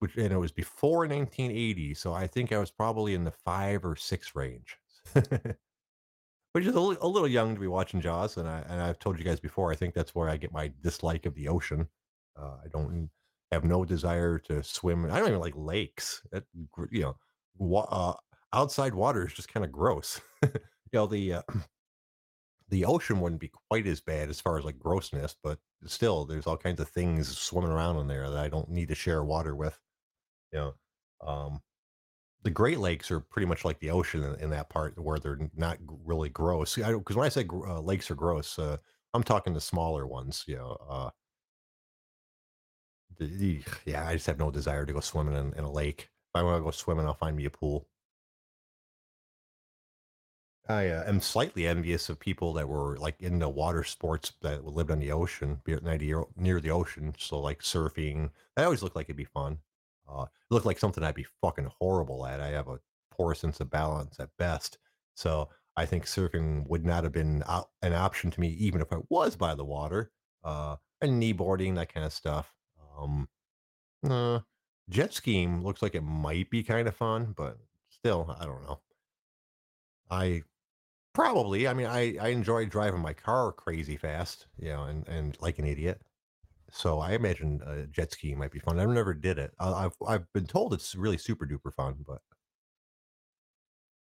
which 0.00 0.16
and 0.16 0.32
it 0.32 0.38
was 0.38 0.52
before 0.52 1.06
1980, 1.06 1.94
so 1.94 2.12
I 2.14 2.26
think 2.26 2.52
I 2.52 2.58
was 2.58 2.70
probably 2.70 3.14
in 3.14 3.24
the 3.24 3.32
five 3.32 3.84
or 3.84 3.96
six 3.96 4.34
range, 4.36 4.78
which 6.52 6.66
is 6.66 6.74
a, 6.74 6.78
a 6.78 7.08
little 7.08 7.28
young 7.28 7.54
to 7.54 7.60
be 7.60 7.66
watching 7.66 8.00
Jaws. 8.00 8.36
And 8.36 8.48
I 8.48 8.64
and 8.68 8.80
I've 8.80 8.98
told 8.98 9.18
you 9.18 9.24
guys 9.24 9.40
before, 9.40 9.72
I 9.72 9.76
think 9.76 9.94
that's 9.94 10.14
where 10.14 10.28
I 10.28 10.36
get 10.36 10.52
my 10.52 10.72
dislike 10.82 11.26
of 11.26 11.34
the 11.34 11.48
ocean. 11.48 11.88
Uh, 12.36 12.56
I 12.64 12.68
don't 12.72 13.10
have 13.52 13.64
no 13.64 13.84
desire 13.84 14.38
to 14.40 14.62
swim. 14.62 15.04
I 15.06 15.18
don't 15.18 15.28
even 15.28 15.40
like 15.40 15.54
lakes. 15.56 16.22
That, 16.32 16.44
you 16.90 17.02
know, 17.02 17.16
wa- 17.56 17.88
uh, 17.90 18.14
outside 18.52 18.94
water 18.94 19.26
is 19.26 19.34
just 19.34 19.52
kind 19.52 19.64
of 19.64 19.72
gross. 19.72 20.20
you 20.42 20.50
know, 20.92 21.06
the 21.06 21.34
uh, 21.34 21.42
the 22.68 22.84
ocean 22.84 23.20
wouldn't 23.20 23.40
be 23.40 23.50
quite 23.68 23.86
as 23.86 24.00
bad 24.00 24.30
as 24.30 24.40
far 24.40 24.58
as 24.58 24.64
like 24.64 24.78
grossness, 24.78 25.36
but 25.42 25.58
still, 25.86 26.24
there's 26.24 26.46
all 26.46 26.56
kinds 26.56 26.80
of 26.80 26.88
things 26.88 27.36
swimming 27.36 27.70
around 27.70 27.98
in 27.98 28.06
there 28.06 28.28
that 28.30 28.38
I 28.38 28.48
don't 28.48 28.70
need 28.70 28.88
to 28.88 28.94
share 28.94 29.24
water 29.24 29.54
with. 29.54 29.78
You 30.52 30.58
know, 30.60 30.74
um, 31.26 31.60
the 32.44 32.50
Great 32.50 32.78
Lakes 32.78 33.10
are 33.10 33.20
pretty 33.20 33.46
much 33.46 33.64
like 33.64 33.80
the 33.80 33.90
ocean 33.90 34.22
in, 34.22 34.34
in 34.36 34.50
that 34.50 34.68
part 34.68 34.98
where 34.98 35.18
they're 35.18 35.50
not 35.56 35.78
really 36.04 36.28
gross. 36.28 36.76
Because 36.76 37.16
when 37.16 37.26
I 37.26 37.30
say 37.30 37.44
gr- 37.44 37.66
uh, 37.66 37.80
lakes 37.80 38.10
are 38.10 38.14
gross, 38.14 38.58
uh, 38.58 38.76
I'm 39.14 39.22
talking 39.24 39.54
the 39.54 39.60
smaller 39.60 40.06
ones. 40.06 40.44
You 40.46 40.56
know, 40.56 40.76
uh, 40.88 41.10
the, 43.16 43.26
the- 43.26 43.64
yeah, 43.86 44.06
I 44.06 44.14
just 44.14 44.26
have 44.26 44.38
no 44.38 44.50
desire 44.50 44.86
to 44.86 44.92
go 44.92 45.00
swimming 45.00 45.34
in, 45.36 45.52
in 45.54 45.64
a 45.64 45.70
lake. 45.70 46.02
If 46.02 46.40
I 46.40 46.42
want 46.42 46.58
to 46.60 46.64
go 46.64 46.70
swimming, 46.70 47.06
I'll 47.06 47.14
find 47.14 47.36
me 47.36 47.44
a 47.44 47.50
pool. 47.50 47.88
I 50.68 50.88
uh, 50.88 51.04
am 51.08 51.20
slightly 51.20 51.66
envious 51.66 52.08
of 52.10 52.18
people 52.18 52.52
that 52.54 52.68
were 52.68 52.96
like 52.98 53.18
into 53.20 53.48
water 53.48 53.82
sports 53.84 54.32
that 54.42 54.64
lived 54.66 54.90
on 54.90 54.98
the 54.98 55.10
ocean, 55.12 55.62
near 55.66 55.80
the 55.80 56.26
near 56.36 56.60
the 56.60 56.70
ocean. 56.70 57.14
So 57.18 57.38
like 57.40 57.60
surfing, 57.60 58.30
that 58.56 58.64
always 58.64 58.82
looked 58.82 58.96
like 58.96 59.06
it'd 59.06 59.16
be 59.16 59.24
fun. 59.24 59.60
Uh, 60.08 60.22
it 60.22 60.54
looked 60.54 60.66
like 60.66 60.78
something 60.78 61.02
I'd 61.02 61.14
be 61.14 61.26
fucking 61.40 61.70
horrible 61.80 62.26
at. 62.26 62.40
I 62.40 62.48
have 62.48 62.68
a 62.68 62.80
poor 63.10 63.34
sense 63.34 63.60
of 63.60 63.70
balance 63.70 64.18
at 64.20 64.30
best. 64.38 64.78
So 65.14 65.48
I 65.76 65.86
think 65.86 66.04
surfing 66.06 66.66
would 66.68 66.84
not 66.84 67.04
have 67.04 67.12
been 67.12 67.42
op- 67.46 67.70
an 67.82 67.92
option 67.94 68.30
to 68.30 68.40
me, 68.40 68.48
even 68.48 68.80
if 68.80 68.92
I 68.92 68.98
was 69.08 69.36
by 69.36 69.54
the 69.54 69.64
water. 69.64 70.10
Uh, 70.42 70.76
and 71.00 71.22
kneeboarding, 71.22 71.74
that 71.76 71.92
kind 71.92 72.06
of 72.06 72.12
stuff. 72.12 72.52
Um, 72.98 73.28
uh, 74.08 74.40
jet 74.90 75.12
skiing 75.14 75.62
looks 75.62 75.82
like 75.82 75.94
it 75.94 76.02
might 76.02 76.50
be 76.50 76.62
kind 76.62 76.88
of 76.88 76.96
fun, 76.96 77.34
but 77.36 77.58
still, 77.90 78.36
I 78.38 78.44
don't 78.44 78.62
know. 78.64 78.80
I 80.10 80.42
Probably. 81.14 81.68
I 81.68 81.74
mean, 81.74 81.86
I 81.86 82.16
I 82.20 82.28
enjoy 82.28 82.66
driving 82.66 83.00
my 83.00 83.12
car 83.12 83.52
crazy 83.52 83.96
fast, 83.96 84.46
you 84.58 84.68
know, 84.70 84.84
and 84.84 85.06
and 85.08 85.40
like 85.40 85.58
an 85.60 85.64
idiot. 85.64 86.02
So 86.74 86.98
I 86.98 87.12
imagine 87.12 87.62
uh, 87.62 87.86
jet 87.90 88.10
skiing 88.12 88.36
might 88.38 88.50
be 88.50 88.58
fun. 88.58 88.80
I've 88.80 88.88
never 88.88 89.14
did 89.14 89.38
it. 89.38 89.52
I, 89.60 89.72
I've 89.86 89.96
I've 90.06 90.32
been 90.32 90.46
told 90.46 90.74
it's 90.74 90.94
really 90.96 91.18
super 91.18 91.46
duper 91.46 91.72
fun, 91.72 92.04
but 92.06 92.20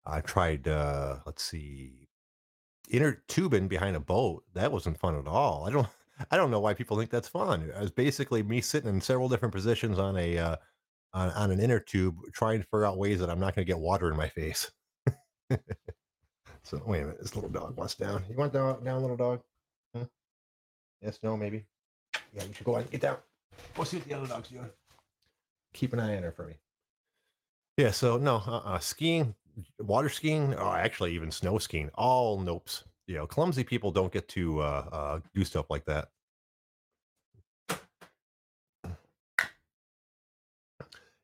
I 0.07 0.21
tried. 0.21 0.69
uh 0.69 1.19
Let's 1.27 1.43
see, 1.43 2.09
inner 2.91 3.23
tubing 3.29 3.69
behind 3.69 3.97
a 3.97 4.01
boat. 4.01 4.45
That 4.55 4.73
wasn't 4.73 5.01
fun 5.01 5.17
at 5.19 5.27
all. 5.29 5.67
I 5.67 5.71
don't 5.71 5.89
I 6.31 6.37
don't 6.37 6.51
know 6.53 6.61
why 6.61 6.75
people 6.75 6.97
think 6.97 7.11
that's 7.11 7.29
fun. 7.29 7.63
It 7.63 7.81
was 7.81 7.91
basically 7.91 8.43
me 8.43 8.61
sitting 8.61 8.91
in 8.91 9.01
several 9.01 9.29
different 9.29 9.55
positions 9.55 9.99
on 9.99 10.17
a 10.17 10.39
uh, 10.39 10.57
on, 11.15 11.31
on 11.33 11.51
an 11.51 11.61
inner 11.61 11.81
tube, 11.81 12.17
trying 12.35 12.61
to 12.61 12.67
figure 12.67 12.87
out 12.87 12.99
ways 12.99 13.21
that 13.21 13.31
I'm 13.31 13.41
not 13.41 13.55
going 13.57 13.67
to 13.67 13.73
get 13.73 13.81
water 13.81 14.11
in 14.11 14.17
my 14.17 14.29
face. 14.29 14.71
So 16.65 16.83
wait 16.87 17.01
a 17.01 17.03
minute, 17.03 17.21
this 17.21 17.35
little 17.35 17.51
dog 17.51 17.77
wants 17.77 17.95
down. 17.95 18.25
You 18.29 18.37
want 18.37 18.53
down, 18.53 18.83
down, 18.85 19.03
little 19.03 19.17
dog? 19.17 19.43
Huh? 19.95 20.07
Yes, 21.03 21.19
no, 21.23 21.37
maybe. 21.37 21.67
Yeah, 22.35 22.45
you 22.45 22.53
should 22.53 22.65
go 22.65 22.77
on. 22.77 22.85
Get 22.91 23.01
down. 23.01 23.17
Go 23.77 23.85
see 23.85 23.99
what 23.99 24.09
the 24.09 24.15
other 24.15 24.27
dog's 24.27 24.49
doing. 24.49 24.69
Keep 25.73 25.93
an 25.93 26.01
eye 26.01 26.17
on 26.17 26.23
her 26.23 26.33
for 26.33 26.47
me. 26.47 26.55
Yeah. 27.77 27.91
So 27.91 28.17
no, 28.17 28.37
uh-uh. 28.37 28.79
skiing, 28.79 29.35
water 29.79 30.09
skiing, 30.09 30.55
oh, 30.55 30.73
actually 30.73 31.15
even 31.15 31.31
snow 31.31 31.59
skiing, 31.59 31.91
all 31.95 32.41
nopes. 32.41 32.85
You 33.07 33.17
know, 33.17 33.27
clumsy 33.27 33.65
people 33.65 33.91
don't 33.91 34.13
get 34.13 34.29
to 34.29 34.61
uh, 34.61 34.89
uh, 34.93 35.21
do 35.35 35.45
stuff 35.45 35.67
like 35.71 35.85
that. 35.85 36.09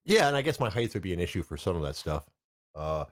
Yeah, 0.05 0.27
and 0.27 0.37
I 0.37 0.43
guess 0.43 0.59
my 0.59 0.69
height 0.71 0.93
would 0.95 1.03
be 1.03 1.13
an 1.13 1.21
issue 1.21 1.43
for 1.43 1.57
some 1.57 1.77
of 1.77 1.83
that 1.83 1.95
stuff. 1.95 2.29
Uh, 2.75 3.05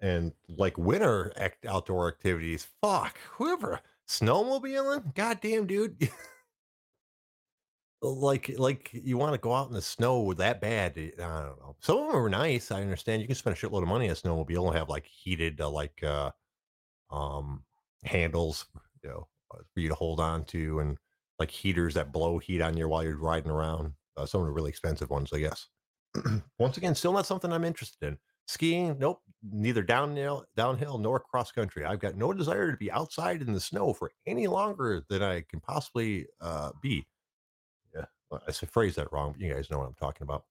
and 0.00 0.32
like 0.56 0.78
winter 0.78 1.32
act- 1.36 1.66
outdoor 1.66 2.08
activities, 2.08 2.66
fuck, 2.80 3.18
whoever 3.32 3.80
snowmobiling, 4.06 5.14
goddamn 5.14 5.66
dude, 5.66 5.96
like 8.10 8.58
like 8.58 8.90
you 8.92 9.16
want 9.18 9.32
to 9.34 9.38
go 9.38 9.52
out 9.54 9.68
in 9.68 9.74
the 9.74 9.82
snow 9.82 10.32
that 10.34 10.60
bad? 10.60 10.98
eh, 10.98 11.10
I 11.16 11.20
don't 11.20 11.58
know. 11.60 11.76
Some 11.80 11.98
of 11.98 12.06
them 12.08 12.16
are 12.16 12.28
nice. 12.28 12.70
I 12.70 12.80
understand 12.82 13.22
you 13.22 13.28
can 13.28 13.36
spend 13.36 13.56
a 13.56 13.58
shitload 13.58 13.82
of 13.82 13.88
money 13.88 14.06
on 14.06 14.12
a 14.12 14.14
snowmobile 14.14 14.68
and 14.68 14.76
have 14.76 14.88
like 14.88 15.06
heated 15.06 15.60
uh, 15.60 15.70
like 15.70 16.02
uh, 16.02 16.30
um 17.10 17.64
handles, 18.04 18.66
you 19.02 19.10
know, 19.10 19.28
uh, 19.52 19.58
for 19.72 19.80
you 19.80 19.88
to 19.88 19.94
hold 19.94 20.20
on 20.20 20.44
to, 20.46 20.80
and 20.80 20.98
like 21.38 21.50
heaters 21.50 21.94
that 21.94 22.12
blow 22.12 22.38
heat 22.38 22.60
on 22.60 22.76
you 22.76 22.88
while 22.88 23.02
you're 23.02 23.16
riding 23.18 23.50
around. 23.50 23.94
Uh, 24.16 24.26
some 24.26 24.40
of 24.40 24.46
the 24.46 24.52
really 24.52 24.70
expensive 24.70 25.10
ones, 25.10 25.32
I 25.32 25.40
guess. 25.40 25.68
Once 26.58 26.76
again, 26.76 26.94
still 26.94 27.12
not 27.12 27.26
something 27.26 27.52
I'm 27.52 27.64
interested 27.64 28.06
in. 28.06 28.18
Skiing, 28.46 28.96
nope. 28.98 29.20
Neither 29.42 29.82
downhill, 29.82 30.44
downhill 30.56 30.98
nor 30.98 31.18
cross 31.18 31.50
country. 31.50 31.84
I've 31.84 31.98
got 31.98 32.14
no 32.14 32.32
desire 32.32 32.70
to 32.70 32.76
be 32.76 32.90
outside 32.90 33.42
in 33.42 33.52
the 33.52 33.60
snow 33.60 33.92
for 33.92 34.12
any 34.26 34.46
longer 34.46 35.04
than 35.08 35.22
I 35.22 35.42
can 35.48 35.60
possibly 35.60 36.26
uh, 36.40 36.70
be. 36.80 37.06
I 38.32 38.50
said 38.52 38.70
phrase 38.70 38.96
that 38.96 39.12
wrong, 39.12 39.32
but 39.32 39.40
you 39.40 39.52
guys 39.52 39.70
know 39.70 39.78
what 39.78 39.88
I'm 39.88 39.94
talking 39.94 40.22
about. 40.24 40.44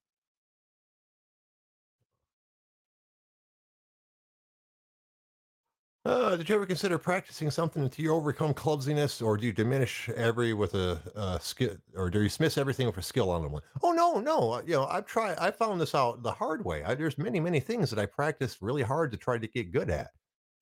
Uh, 6.05 6.35
did 6.35 6.49
you 6.49 6.55
ever 6.55 6.65
consider 6.65 6.97
practicing 6.97 7.49
something 7.49 7.81
until 7.81 8.03
you 8.03 8.11
overcome 8.13 8.53
clumsiness, 8.53 9.21
or 9.21 9.37
do 9.37 9.45
you 9.45 9.53
diminish 9.53 10.09
every 10.09 10.53
with 10.53 10.73
a, 10.73 10.99
uh 11.15 11.39
skill, 11.39 11.77
or 11.95 12.09
do 12.09 12.17
you 12.19 12.25
dismiss 12.27 12.57
everything 12.57 12.87
with 12.87 12.97
a 12.97 13.01
skill 13.01 13.29
on 13.29 13.41
the 13.41 13.47
one? 13.47 13.61
Oh 13.81 13.93
no, 13.93 14.19
no. 14.19 14.51
uh, 14.53 14.61
You 14.65 14.73
know, 14.73 14.85
I've 14.85 15.05
tried. 15.05 15.37
I 15.37 15.49
found 15.51 15.79
this 15.79 15.95
out 15.95 16.21
the 16.21 16.31
hard 16.33 16.65
way. 16.65 16.83
I, 16.83 16.93
there's 16.95 17.17
many, 17.17 17.39
many 17.39 17.61
things 17.61 17.89
that 17.89 17.99
I 17.99 18.05
practiced 18.05 18.61
really 18.61 18.81
hard 18.83 19.11
to 19.13 19.17
try 19.17 19.37
to 19.37 19.47
get 19.47 19.71
good 19.71 19.89
at, 19.89 20.11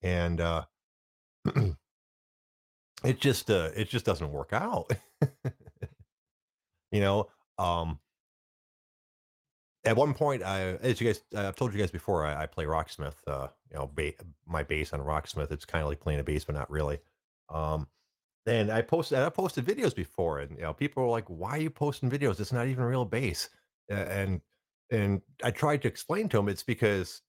and 0.03 0.39
uh, 0.41 0.65
it 3.03 3.19
just, 3.19 3.49
uh, 3.49 3.69
it 3.75 3.89
just 3.89 4.05
doesn't 4.05 4.31
work 4.31 4.53
out. 4.53 4.91
you 6.91 7.01
know, 7.01 7.29
um, 7.57 7.99
at 9.83 9.95
one 9.95 10.13
point, 10.13 10.43
I, 10.43 10.73
as 10.75 11.01
you 11.01 11.07
guys, 11.07 11.21
I've 11.35 11.55
told 11.55 11.73
you 11.73 11.79
guys 11.79 11.91
before, 11.91 12.25
I, 12.25 12.43
I 12.43 12.45
play 12.45 12.65
Rocksmith. 12.65 13.15
Uh, 13.25 13.47
you 13.71 13.77
know, 13.77 13.89
ba- 13.93 14.13
my 14.45 14.63
bass 14.63 14.93
on 14.93 14.99
Rocksmith. 14.99 15.51
It's 15.51 15.65
kind 15.65 15.81
of 15.81 15.89
like 15.89 15.99
playing 15.99 16.19
a 16.19 16.23
bass, 16.23 16.45
but 16.45 16.55
not 16.55 16.69
really. 16.69 16.99
Um, 17.49 17.87
and 18.45 18.71
I 18.71 18.81
posted, 18.81 19.19
I 19.19 19.29
posted 19.29 19.65
videos 19.65 19.95
before, 19.95 20.39
and 20.39 20.51
you 20.57 20.63
know, 20.63 20.73
people 20.73 21.03
were 21.03 21.09
like, 21.09 21.27
"Why 21.27 21.51
are 21.51 21.61
you 21.61 21.69
posting 21.69 22.09
videos? 22.09 22.39
It's 22.39 22.51
not 22.51 22.67
even 22.67 22.83
real 22.83 23.05
bass." 23.05 23.49
And 23.89 24.41
and 24.91 25.21
I 25.43 25.51
tried 25.51 25.81
to 25.83 25.87
explain 25.87 26.29
to 26.29 26.37
them 26.37 26.49
it's 26.49 26.63
because 26.63 27.21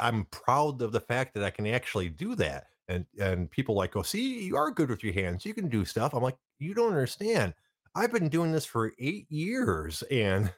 I'm 0.00 0.24
proud 0.26 0.82
of 0.82 0.92
the 0.92 1.00
fact 1.00 1.34
that 1.34 1.44
I 1.44 1.50
can 1.50 1.66
actually 1.66 2.08
do 2.08 2.34
that. 2.36 2.66
And 2.88 3.06
and 3.20 3.50
people 3.50 3.74
like 3.74 3.92
go, 3.92 4.02
see, 4.02 4.44
you 4.44 4.56
are 4.56 4.70
good 4.70 4.90
with 4.90 5.04
your 5.04 5.14
hands. 5.14 5.46
You 5.46 5.54
can 5.54 5.68
do 5.68 5.84
stuff. 5.84 6.14
I'm 6.14 6.22
like, 6.22 6.36
you 6.58 6.74
don't 6.74 6.88
understand. 6.88 7.54
I've 7.94 8.12
been 8.12 8.28
doing 8.28 8.52
this 8.52 8.64
for 8.64 8.92
eight 8.98 9.30
years, 9.30 10.02
and 10.10 10.52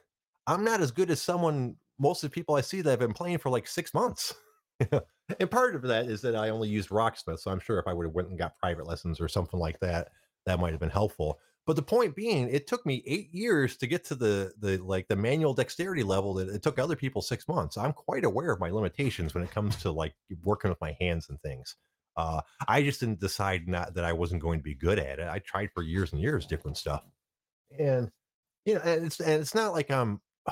I'm 0.47 0.63
not 0.63 0.81
as 0.81 0.91
good 0.91 1.11
as 1.11 1.21
someone. 1.21 1.75
Most 1.99 2.23
of 2.23 2.29
the 2.29 2.33
people 2.33 2.55
I 2.55 2.61
see 2.61 2.81
that 2.81 2.89
have 2.89 2.99
been 2.99 3.13
playing 3.13 3.37
for 3.37 3.49
like 3.49 3.67
six 3.67 3.93
months. 3.93 4.33
and 5.39 5.51
part 5.51 5.75
of 5.75 5.81
that 5.83 6.05
is 6.05 6.21
that 6.21 6.35
I 6.35 6.49
only 6.49 6.67
used 6.67 6.89
Rocksmith, 6.89 7.39
so 7.39 7.51
I'm 7.51 7.59
sure 7.59 7.79
if 7.79 7.87
I 7.87 7.93
would 7.93 8.05
have 8.05 8.13
went 8.13 8.29
and 8.29 8.37
got 8.37 8.57
private 8.57 8.85
lessons 8.85 9.21
or 9.21 9.27
something 9.27 9.59
like 9.59 9.79
that, 9.79 10.09
that 10.45 10.59
might 10.59 10.71
have 10.71 10.79
been 10.79 10.89
helpful. 10.89 11.39
But 11.65 11.75
the 11.75 11.81
point 11.81 12.15
being, 12.15 12.47
it 12.49 12.67
took 12.67 12.85
me 12.85 13.01
eight 13.07 13.33
years 13.33 13.75
to 13.77 13.87
get 13.87 14.03
to 14.05 14.15
the 14.15 14.53
the 14.59 14.77
like 14.77 15.07
the 15.07 15.15
manual 15.15 15.53
dexterity 15.53 16.03
level 16.03 16.35
that 16.35 16.49
it 16.49 16.61
took 16.61 16.77
other 16.77 16.95
people 16.95 17.21
six 17.21 17.47
months. 17.47 17.77
I'm 17.77 17.93
quite 17.93 18.23
aware 18.23 18.51
of 18.51 18.59
my 18.59 18.69
limitations 18.69 19.33
when 19.33 19.43
it 19.43 19.51
comes 19.51 19.75
to 19.77 19.91
like 19.91 20.13
working 20.43 20.69
with 20.69 20.81
my 20.81 20.95
hands 21.01 21.29
and 21.29 21.41
things. 21.41 21.75
Uh, 22.17 22.41
I 22.67 22.83
just 22.83 22.99
didn't 22.99 23.19
decide 23.19 23.67
not 23.67 23.93
that 23.95 24.05
I 24.05 24.13
wasn't 24.13 24.41
going 24.41 24.59
to 24.59 24.63
be 24.63 24.75
good 24.75 24.99
at 24.99 25.19
it. 25.19 25.27
I 25.27 25.39
tried 25.39 25.69
for 25.73 25.81
years 25.83 26.13
and 26.13 26.21
years 26.21 26.45
different 26.45 26.77
stuff, 26.77 27.03
and 27.79 28.11
You 28.65 28.75
know, 28.75 28.81
and 28.81 29.05
it's 29.05 29.19
and 29.19 29.41
it's 29.41 29.55
not 29.55 29.73
like 29.73 29.91
I'm 29.91 30.21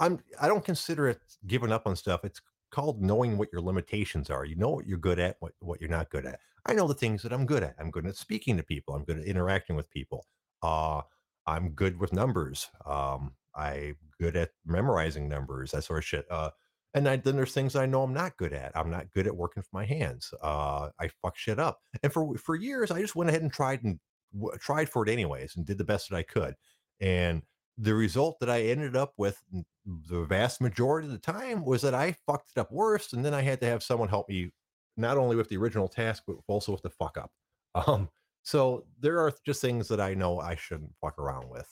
I'm 0.00 0.20
I 0.40 0.48
don't 0.48 0.64
consider 0.64 1.08
it 1.08 1.20
giving 1.46 1.72
up 1.72 1.86
on 1.86 1.96
stuff. 1.96 2.24
It's 2.24 2.40
called 2.70 3.02
knowing 3.02 3.38
what 3.38 3.50
your 3.52 3.62
limitations 3.62 4.30
are. 4.30 4.44
You 4.44 4.56
know 4.56 4.70
what 4.70 4.86
you're 4.86 4.98
good 4.98 5.18
at, 5.18 5.36
what 5.40 5.52
what 5.60 5.80
you're 5.80 5.90
not 5.90 6.10
good 6.10 6.26
at. 6.26 6.40
I 6.66 6.74
know 6.74 6.88
the 6.88 6.94
things 6.94 7.22
that 7.22 7.32
I'm 7.32 7.46
good 7.46 7.62
at. 7.62 7.76
I'm 7.78 7.90
good 7.90 8.06
at 8.06 8.16
speaking 8.16 8.56
to 8.56 8.62
people. 8.62 8.94
I'm 8.94 9.04
good 9.04 9.18
at 9.18 9.24
interacting 9.26 9.76
with 9.76 9.90
people. 9.90 10.26
Uh, 10.62 11.02
I'm 11.46 11.70
good 11.70 11.98
with 12.00 12.12
numbers. 12.12 12.68
Um, 12.86 13.34
I'm 13.54 13.96
good 14.18 14.36
at 14.36 14.50
memorizing 14.66 15.28
numbers, 15.28 15.72
that 15.72 15.84
sort 15.84 15.98
of 15.98 16.04
shit. 16.04 16.26
Uh, 16.30 16.50
and 16.94 17.08
I, 17.08 17.16
then 17.16 17.36
there's 17.36 17.52
things 17.52 17.76
I 17.76 17.86
know 17.86 18.02
I'm 18.02 18.14
not 18.14 18.36
good 18.36 18.52
at. 18.52 18.72
I'm 18.76 18.90
not 18.90 19.10
good 19.12 19.26
at 19.26 19.36
working 19.36 19.62
for 19.62 19.70
my 19.72 19.84
hands. 19.84 20.32
Uh, 20.42 20.90
I 21.00 21.08
fuck 21.22 21.36
shit 21.36 21.58
up. 21.58 21.80
And 22.02 22.12
for 22.12 22.36
for 22.38 22.56
years, 22.56 22.90
I 22.90 23.00
just 23.00 23.16
went 23.16 23.30
ahead 23.30 23.42
and 23.42 23.52
tried 23.52 23.84
and 23.84 23.98
w- 24.38 24.56
tried 24.58 24.88
for 24.88 25.02
it 25.02 25.10
anyways, 25.10 25.56
and 25.56 25.64
did 25.64 25.78
the 25.78 25.84
best 25.84 26.10
that 26.10 26.16
I 26.16 26.22
could. 26.22 26.54
And 27.00 27.42
the 27.78 27.94
result 27.94 28.38
that 28.40 28.50
I 28.50 28.62
ended 28.62 28.96
up 28.96 29.14
with 29.16 29.40
the 29.84 30.24
vast 30.24 30.60
majority 30.60 31.06
of 31.06 31.12
the 31.12 31.18
time 31.18 31.64
was 31.64 31.82
that 31.82 31.94
I 31.94 32.16
fucked 32.26 32.52
it 32.56 32.60
up 32.60 32.70
worse, 32.72 33.12
and 33.12 33.24
then 33.24 33.34
I 33.34 33.42
had 33.42 33.60
to 33.60 33.66
have 33.66 33.82
someone 33.82 34.08
help 34.08 34.28
me 34.28 34.50
not 34.96 35.18
only 35.18 35.36
with 35.36 35.48
the 35.48 35.56
original 35.56 35.88
task 35.88 36.22
but 36.26 36.36
also 36.46 36.72
with 36.72 36.82
the 36.82 36.90
fuck 36.90 37.18
up. 37.18 37.30
Um, 37.88 38.08
so 38.44 38.84
there 39.00 39.18
are 39.18 39.32
just 39.44 39.60
things 39.60 39.88
that 39.88 40.00
I 40.00 40.14
know 40.14 40.38
I 40.38 40.54
shouldn't 40.54 40.94
fuck 41.00 41.18
around 41.18 41.50
with. 41.50 41.66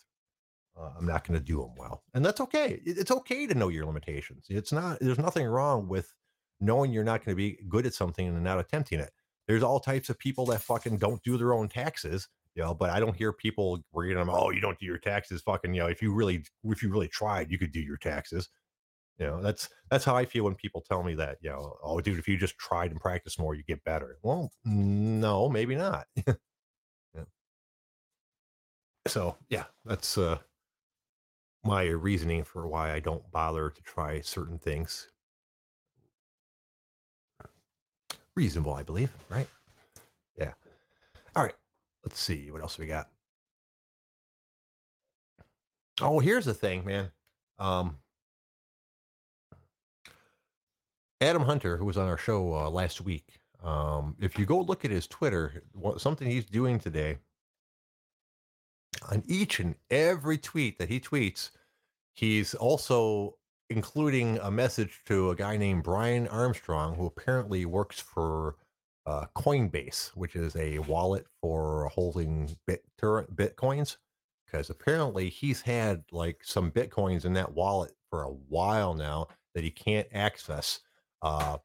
Uh, 0.77 0.91
I'm 0.99 1.07
not 1.07 1.25
going 1.25 1.39
to 1.39 1.45
do 1.45 1.59
them 1.59 1.77
well, 1.77 2.03
and 2.13 2.25
that's 2.25 2.41
okay. 2.41 2.81
It's 2.85 3.13
okay 3.13 3.47
to 3.47 3.55
know 3.55 3.69
your 3.69 3.87
limitations. 3.87 4.47
It's 4.49 4.73
not. 4.73 4.99
There's 5.01 5.19
nothing 5.19 5.47
wrong 5.47 5.87
with 5.87 6.13
knowing 6.61 6.91
you're 6.91 7.05
not 7.05 7.25
going 7.25 7.37
to 7.37 7.41
be 7.41 7.59
good 7.69 7.87
at 7.87 7.95
something 7.95 8.27
and 8.27 8.43
not 8.43 8.59
attempting 8.59 8.99
it. 8.99 9.13
There's 9.47 9.63
all 9.63 9.81
types 9.81 10.09
of 10.09 10.19
people 10.19 10.47
that 10.47 10.63
fucking 10.63 10.99
don't 10.99 11.23
do 11.23 11.37
their 11.37 11.53
own 11.53 11.69
taxes, 11.69 12.29
you 12.55 12.63
know. 12.63 12.75
But 12.75 12.91
I 12.91 13.01
don't 13.01 13.17
hear 13.17 13.33
people 13.33 13.83
reading 13.93 14.19
them. 14.19 14.31
Oh, 14.31 14.51
you 14.51 14.61
don't 14.61 14.79
do 14.79 14.87
your 14.87 14.99
taxes, 14.99 15.43
fucking. 15.43 15.75
You 15.75 15.83
know, 15.83 15.89
if 15.89 16.03
you 16.03 16.13
really, 16.15 16.45
if 16.65 16.83
you 16.83 16.91
really 16.91 17.09
tried, 17.09 17.51
you 17.51 17.59
could 17.59 17.73
do 17.73 17.81
your 17.81 17.97
taxes. 17.99 18.49
You 19.19 19.27
know, 19.27 19.43
that's 19.43 19.69
that's 19.91 20.05
how 20.05 20.17
I 20.17 20.25
feel 20.25 20.45
when 20.45 20.55
people 20.57 20.83
tell 20.89 21.03
me 21.03 21.15
that. 21.17 21.39
You 21.43 21.51
know, 21.51 21.77
oh, 21.83 22.01
dude, 22.01 22.19
if 22.19 22.29
you 22.29 22.37
just 22.37 22.59
tried 22.59 22.91
and 22.91 23.01
practice 23.01 23.39
more, 23.39 23.55
you 23.55 23.63
get 23.65 23.85
better. 23.85 24.19
Well, 24.23 24.51
no, 24.65 25.49
maybe 25.49 25.77
not. 25.77 26.07
Yeah. 27.15 27.25
So 29.07 29.37
yeah, 29.49 29.65
that's 29.85 30.19
uh 30.19 30.39
my 31.65 31.85
reasoning 31.85 32.45
for 32.45 32.67
why 32.69 32.93
I 32.93 33.01
don't 33.01 33.29
bother 33.33 33.71
to 33.71 33.83
try 33.83 34.21
certain 34.21 34.59
things. 34.59 35.11
Reasonable, 38.35 38.75
I 38.75 38.83
believe, 38.83 39.11
right? 39.29 39.49
Yeah. 40.39 40.53
All 41.37 41.45
right. 41.45 41.55
Let's 42.05 42.21
see 42.21 42.51
what 42.51 42.63
else 42.63 42.79
we 42.79 42.87
got. 42.87 43.09
Oh, 46.01 46.19
here's 46.19 46.45
the 46.45 46.55
thing, 46.55 46.85
man. 46.85 47.11
Um, 47.59 47.99
Adam 51.21 51.43
Hunter, 51.43 51.77
who 51.77 51.85
was 51.85 51.97
on 51.97 52.09
our 52.09 52.19
show 52.19 52.55
uh, 52.55 52.71
last 52.71 53.01
week, 53.01 53.39
um, 53.63 54.17
if 54.21 54.39
you 54.39 54.45
go 54.45 54.61
look 54.61 54.85
at 54.85 54.91
his 54.91 55.07
Twitter, 55.07 55.63
what, 55.73 56.01
something 56.01 56.29
he's 56.29 56.45
doing 56.45 56.81
today 56.81 57.19
on 59.11 59.23
each 59.27 59.61
and 59.61 59.77
every 59.91 60.39
tweet 60.39 60.79
that 60.79 60.89
he 60.89 60.99
tweets, 60.99 61.51
he's 62.15 62.55
also 62.55 63.37
including 63.71 64.39
a 64.39 64.51
message 64.51 65.01
to 65.07 65.31
a 65.31 65.37
guy 65.37 65.57
named 65.57 65.85
Brian 65.85 66.27
Armstrong, 66.29 66.97
who 66.97 67.07
apparently 67.07 67.65
works 67.65 68.01
for 68.01 68.57
uh, 69.07 69.27
Coinbase, 69.37 70.09
which 70.11 70.37
is 70.37 70.55
a 70.57 70.79
wallet 70.81 71.27
for 71.41 71.89
holding 71.89 72.55
bit 72.67 72.85
bitcoins. 73.01 73.97
Because 74.47 74.69
apparently 74.69 75.31
he's 75.31 75.63
had 75.63 76.05
like 76.13 76.39
some 76.43 76.71
bitcoins 76.71 77.25
in 77.25 77.33
that 77.35 77.53
wallet 77.53 77.93
for 78.11 78.25
a 78.25 78.33
while 78.49 78.93
now 78.95 79.29
that 79.55 79.65
he 79.65 79.71
can't 79.71 80.07
access. 80.13 80.81
Uh, 81.23 81.57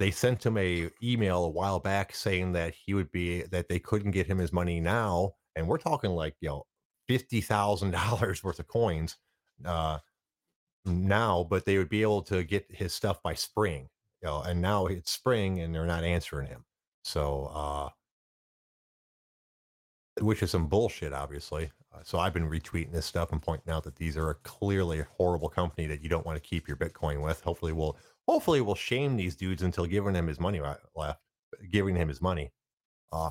they 0.00 0.10
sent 0.10 0.44
him 0.44 0.58
a 0.58 0.90
email 1.02 1.44
a 1.44 1.48
while 1.48 1.78
back 1.78 2.14
saying 2.14 2.52
that 2.52 2.74
he 2.74 2.94
would 2.94 3.12
be 3.12 3.42
that 3.42 3.68
they 3.68 3.78
couldn't 3.78 4.10
get 4.10 4.26
him 4.26 4.38
his 4.38 4.52
money 4.52 4.80
now, 4.80 5.34
and 5.54 5.68
we're 5.68 5.78
talking 5.78 6.10
like 6.10 6.34
you 6.40 6.48
know 6.48 6.64
fifty 7.06 7.40
thousand 7.40 7.92
dollars 7.92 8.42
worth 8.44 8.58
of 8.58 8.66
coins. 8.66 9.16
Uh, 9.64 9.98
now, 10.84 11.46
but 11.48 11.64
they 11.64 11.78
would 11.78 11.88
be 11.88 12.02
able 12.02 12.22
to 12.22 12.42
get 12.42 12.66
his 12.68 12.92
stuff 12.92 13.22
by 13.22 13.34
spring. 13.34 13.88
You 14.22 14.28
know, 14.28 14.42
and 14.42 14.60
now 14.60 14.86
it's 14.86 15.12
spring 15.12 15.60
and 15.60 15.74
they're 15.74 15.86
not 15.86 16.04
answering 16.04 16.48
him. 16.48 16.64
So, 17.02 17.50
uh, 17.52 17.88
which 20.20 20.42
is 20.42 20.50
some 20.50 20.66
bullshit, 20.66 21.12
obviously. 21.12 21.70
Uh, 21.92 22.00
so 22.02 22.18
I've 22.18 22.34
been 22.34 22.48
retweeting 22.48 22.92
this 22.92 23.06
stuff 23.06 23.32
and 23.32 23.42
pointing 23.42 23.72
out 23.72 23.84
that 23.84 23.96
these 23.96 24.16
are 24.16 24.30
a 24.30 24.34
clearly 24.36 25.04
horrible 25.16 25.48
company 25.48 25.86
that 25.88 26.02
you 26.02 26.08
don't 26.08 26.26
want 26.26 26.42
to 26.42 26.48
keep 26.48 26.68
your 26.68 26.76
Bitcoin 26.76 27.22
with. 27.22 27.40
Hopefully, 27.42 27.72
we'll 27.72 27.96
hopefully 28.26 28.60
we'll 28.60 28.74
shame 28.74 29.16
these 29.16 29.36
dudes 29.36 29.62
until 29.62 29.86
giving 29.86 30.14
him 30.14 30.26
his 30.26 30.40
money 30.40 30.60
left, 30.94 31.20
giving 31.70 31.96
him 31.96 32.08
his 32.08 32.20
money. 32.22 32.52
Uh, 33.10 33.30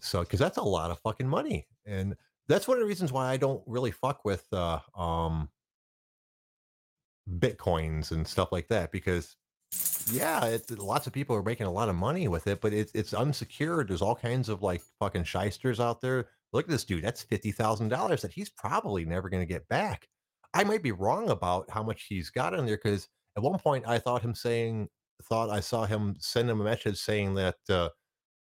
so 0.00 0.20
because 0.20 0.38
that's 0.38 0.58
a 0.58 0.62
lot 0.62 0.90
of 0.90 0.98
fucking 1.00 1.28
money, 1.28 1.66
and 1.84 2.16
that's 2.48 2.68
one 2.68 2.76
of 2.76 2.82
the 2.82 2.88
reasons 2.88 3.12
why 3.12 3.30
I 3.30 3.36
don't 3.36 3.62
really 3.66 3.90
fuck 3.90 4.24
with 4.24 4.46
uh, 4.52 4.78
um, 4.96 5.48
bitcoins 7.38 8.12
and 8.12 8.26
stuff 8.26 8.52
like 8.52 8.68
that 8.68 8.92
because 8.92 9.36
yeah, 10.10 10.44
it, 10.46 10.70
lots 10.78 11.06
of 11.06 11.12
people 11.12 11.34
are 11.34 11.42
making 11.42 11.66
a 11.66 11.72
lot 11.72 11.88
of 11.88 11.96
money 11.96 12.28
with 12.28 12.46
it, 12.46 12.60
but 12.60 12.72
it's 12.72 12.92
it's 12.94 13.12
unsecured. 13.12 13.88
There's 13.88 14.02
all 14.02 14.14
kinds 14.14 14.48
of 14.48 14.62
like 14.62 14.82
fucking 15.00 15.24
shysters 15.24 15.80
out 15.80 16.00
there. 16.00 16.28
Look 16.52 16.66
at 16.66 16.70
this 16.70 16.84
dude. 16.84 17.04
That's 17.04 17.22
fifty 17.22 17.52
thousand 17.52 17.88
dollars 17.88 18.22
that 18.22 18.32
he's 18.32 18.50
probably 18.50 19.04
never 19.04 19.28
going 19.28 19.42
to 19.42 19.52
get 19.52 19.68
back. 19.68 20.08
I 20.54 20.64
might 20.64 20.82
be 20.82 20.92
wrong 20.92 21.30
about 21.30 21.68
how 21.70 21.82
much 21.82 22.06
he's 22.08 22.30
got 22.30 22.54
in 22.54 22.66
there 22.66 22.78
because 22.82 23.08
at 23.36 23.42
one 23.42 23.58
point 23.58 23.86
I 23.86 23.98
thought 23.98 24.22
him 24.22 24.34
saying 24.34 24.88
thought 25.24 25.50
I 25.50 25.60
saw 25.60 25.86
him 25.86 26.16
send 26.18 26.48
him 26.48 26.60
a 26.60 26.64
message 26.64 26.98
saying 26.98 27.34
that 27.34 27.56
uh, 27.68 27.88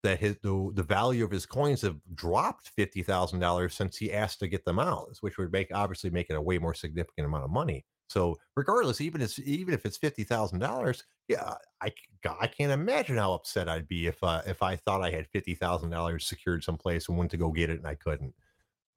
that 0.03 0.19
his 0.19 0.37
the, 0.43 0.71
the 0.75 0.83
value 0.83 1.25
of 1.25 1.31
his 1.31 1.45
coins 1.45 1.81
have 1.81 1.97
dropped 2.13 2.69
fifty 2.69 3.01
thousand 3.03 3.39
dollars 3.39 3.73
since 3.73 3.97
he 3.97 4.13
asked 4.13 4.39
to 4.39 4.47
get 4.47 4.63
them 4.63 4.79
out, 4.79 5.17
which 5.21 5.37
would 5.37 5.51
make 5.51 5.69
obviously 5.73 6.09
make 6.09 6.29
it 6.29 6.35
a 6.35 6.41
way 6.41 6.59
more 6.59 6.73
significant 6.73 7.25
amount 7.25 7.45
of 7.45 7.49
money. 7.49 7.83
So 8.07 8.37
regardless, 8.55 9.01
even 9.01 9.21
if 9.21 9.37
even 9.39 9.73
if 9.73 9.85
it's 9.85 9.97
fifty 9.97 10.23
thousand 10.23 10.59
dollars, 10.59 11.03
yeah, 11.27 11.55
I 11.81 11.91
I 12.39 12.47
can't 12.47 12.71
imagine 12.71 13.17
how 13.17 13.33
upset 13.33 13.67
I'd 13.67 13.87
be 13.87 14.07
if 14.07 14.21
uh, 14.23 14.41
if 14.45 14.63
I 14.63 14.77
thought 14.77 15.03
I 15.03 15.11
had 15.11 15.27
fifty 15.27 15.55
thousand 15.55 15.89
dollars 15.89 16.25
secured 16.25 16.63
someplace 16.63 17.09
and 17.09 17.17
went 17.17 17.31
to 17.31 17.37
go 17.37 17.51
get 17.51 17.69
it 17.69 17.79
and 17.79 17.87
I 17.87 17.95
couldn't. 17.95 18.33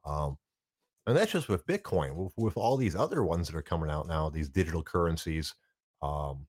Um, 0.04 0.38
and 1.06 1.16
that's 1.16 1.32
just 1.32 1.48
with 1.48 1.66
Bitcoin. 1.66 2.14
With, 2.14 2.32
with 2.36 2.56
all 2.56 2.76
these 2.76 2.94
other 2.94 3.24
ones 3.24 3.48
that 3.48 3.56
are 3.56 3.62
coming 3.62 3.90
out 3.90 4.06
now, 4.06 4.28
these 4.28 4.48
digital 4.48 4.82
currencies, 4.82 5.54
um, 6.02 6.46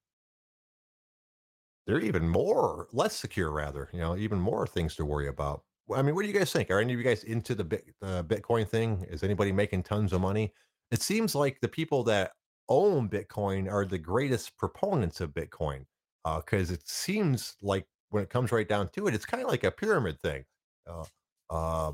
they're 1.87 1.99
even 1.99 2.27
more 2.29 2.87
less 2.93 3.15
secure, 3.15 3.51
rather. 3.51 3.89
You 3.91 3.99
know, 4.01 4.15
even 4.15 4.39
more 4.39 4.67
things 4.67 4.95
to 4.97 5.05
worry 5.05 5.27
about. 5.29 5.63
I 5.93 6.03
mean, 6.03 6.13
what 6.13 6.21
do 6.21 6.27
you 6.27 6.37
guys 6.37 6.51
think? 6.51 6.69
Are 6.69 6.79
any 6.79 6.93
of 6.93 6.99
you 6.99 7.05
guys 7.05 7.23
into 7.23 7.55
the 7.55 7.63
Bit, 7.63 7.85
Bitcoin 8.01 8.67
thing? 8.67 9.05
Is 9.09 9.23
anybody 9.23 9.51
making 9.51 9.83
tons 9.83 10.13
of 10.13 10.21
money? 10.21 10.53
It 10.91 11.01
seems 11.01 11.33
like 11.33 11.59
the 11.59 11.67
people 11.67 12.03
that 12.03 12.33
own 12.71 13.09
Bitcoin 13.09 13.71
are 13.71 13.85
the 13.85 13.99
greatest 13.99 14.57
proponents 14.57 15.21
of 15.21 15.31
Bitcoin 15.31 15.85
because 16.37 16.71
it 16.71 16.87
seems 16.87 17.55
like 17.61 17.85
when 18.09 18.23
it 18.23 18.29
comes 18.31 18.51
right 18.51 18.69
down 18.69 18.89
to 18.89 19.07
it, 19.07 19.15
it's 19.15 19.25
kind 19.25 19.43
of 19.43 19.49
like 19.49 19.63
a 19.65 19.71
pyramid 19.71 20.19
thing. 20.21 20.45
Uh, 20.89 21.05
uh, 21.49 21.93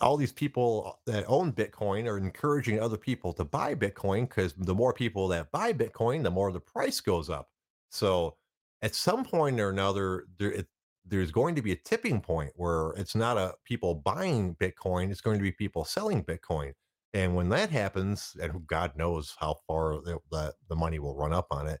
all 0.00 0.16
these 0.16 0.32
people 0.32 1.00
that 1.06 1.24
own 1.28 1.52
Bitcoin 1.52 2.06
are 2.06 2.18
encouraging 2.18 2.80
other 2.80 2.98
people 2.98 3.32
to 3.34 3.44
buy 3.44 3.74
Bitcoin 3.74 4.28
because 4.28 4.54
the 4.54 4.74
more 4.74 4.92
people 4.94 5.28
that 5.28 5.52
buy 5.52 5.72
Bitcoin, 5.72 6.22
the 6.22 6.30
more 6.30 6.52
the 6.52 6.60
price 6.60 7.00
goes 7.00 7.30
up. 7.30 7.48
So 7.90 8.36
at 8.82 8.94
some 8.94 9.24
point 9.24 9.60
or 9.60 9.70
another, 9.70 10.26
there 10.38 10.52
it, 10.52 10.66
there's 11.06 11.32
going 11.32 11.56
to 11.56 11.62
be 11.62 11.72
a 11.72 11.76
tipping 11.76 12.20
point 12.20 12.52
where 12.56 12.90
it's 12.96 13.14
not 13.14 13.38
a 13.38 13.54
people 13.64 13.94
buying 13.94 14.56
Bitcoin; 14.56 15.10
it's 15.10 15.20
going 15.22 15.38
to 15.38 15.42
be 15.42 15.52
people 15.52 15.84
selling 15.84 16.24
Bitcoin. 16.24 16.72
And 17.14 17.34
when 17.36 17.48
that 17.50 17.70
happens, 17.70 18.36
and 18.42 18.66
God 18.66 18.92
knows 18.96 19.34
how 19.38 19.56
far 19.66 20.00
the, 20.02 20.18
the, 20.30 20.52
the 20.68 20.76
money 20.76 20.98
will 20.98 21.16
run 21.16 21.32
up 21.32 21.46
on 21.50 21.68
it, 21.68 21.80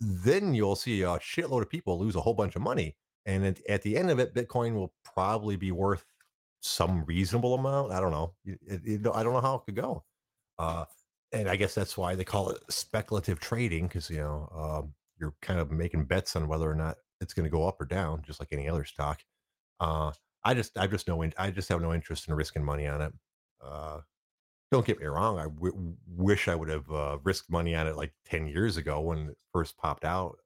then 0.00 0.52
you'll 0.52 0.76
see 0.76 1.02
a 1.02 1.18
shitload 1.18 1.62
of 1.62 1.70
people 1.70 1.98
lose 1.98 2.16
a 2.16 2.20
whole 2.20 2.34
bunch 2.34 2.56
of 2.56 2.62
money. 2.62 2.96
And 3.24 3.46
at, 3.46 3.60
at 3.68 3.82
the 3.82 3.96
end 3.96 4.10
of 4.10 4.18
it, 4.18 4.34
Bitcoin 4.34 4.74
will 4.74 4.92
probably 5.14 5.56
be 5.56 5.70
worth 5.70 6.04
some 6.60 7.04
reasonable 7.04 7.54
amount. 7.54 7.92
I 7.92 8.00
don't 8.00 8.10
know. 8.10 8.34
It, 8.44 8.80
it, 8.84 9.06
I 9.14 9.22
don't 9.22 9.32
know 9.32 9.40
how 9.40 9.56
it 9.56 9.62
could 9.64 9.76
go. 9.76 10.04
Uh, 10.58 10.84
and 11.32 11.48
I 11.48 11.56
guess 11.56 11.74
that's 11.74 11.96
why 11.96 12.14
they 12.14 12.24
call 12.24 12.50
it 12.50 12.58
speculative 12.68 13.38
trading 13.38 13.86
because 13.86 14.08
you 14.08 14.16
know 14.16 14.48
um, 14.54 14.94
you're 15.20 15.34
kind 15.42 15.60
of 15.60 15.70
making 15.70 16.04
bets 16.06 16.36
on 16.36 16.48
whether 16.48 16.70
or 16.70 16.74
not 16.74 16.96
it's 17.20 17.34
going 17.34 17.44
to 17.44 17.50
go 17.50 17.66
up 17.66 17.80
or 17.80 17.84
down, 17.84 18.22
just 18.26 18.40
like 18.40 18.48
any 18.52 18.68
other 18.68 18.84
stock. 18.84 19.20
Uh, 19.80 20.12
I 20.44 20.54
just, 20.54 20.78
I 20.78 20.86
just 20.86 21.08
know, 21.08 21.22
I 21.36 21.50
just 21.50 21.68
have 21.68 21.82
no 21.82 21.92
interest 21.92 22.28
in 22.28 22.34
risking 22.34 22.64
money 22.64 22.86
on 22.86 23.02
it. 23.02 23.12
Uh, 23.60 24.00
don't 24.70 24.86
get 24.86 25.00
me 25.00 25.06
wrong. 25.06 25.38
I 25.38 25.44
w- 25.44 25.96
wish 26.06 26.48
I 26.48 26.54
would 26.54 26.68
have 26.68 26.90
uh, 26.90 27.18
risked 27.24 27.50
money 27.50 27.74
on 27.74 27.86
it 27.86 27.96
like 27.96 28.12
ten 28.24 28.46
years 28.46 28.76
ago 28.76 29.00
when 29.00 29.30
it 29.30 29.38
first 29.52 29.76
popped 29.78 30.04
out, 30.04 30.38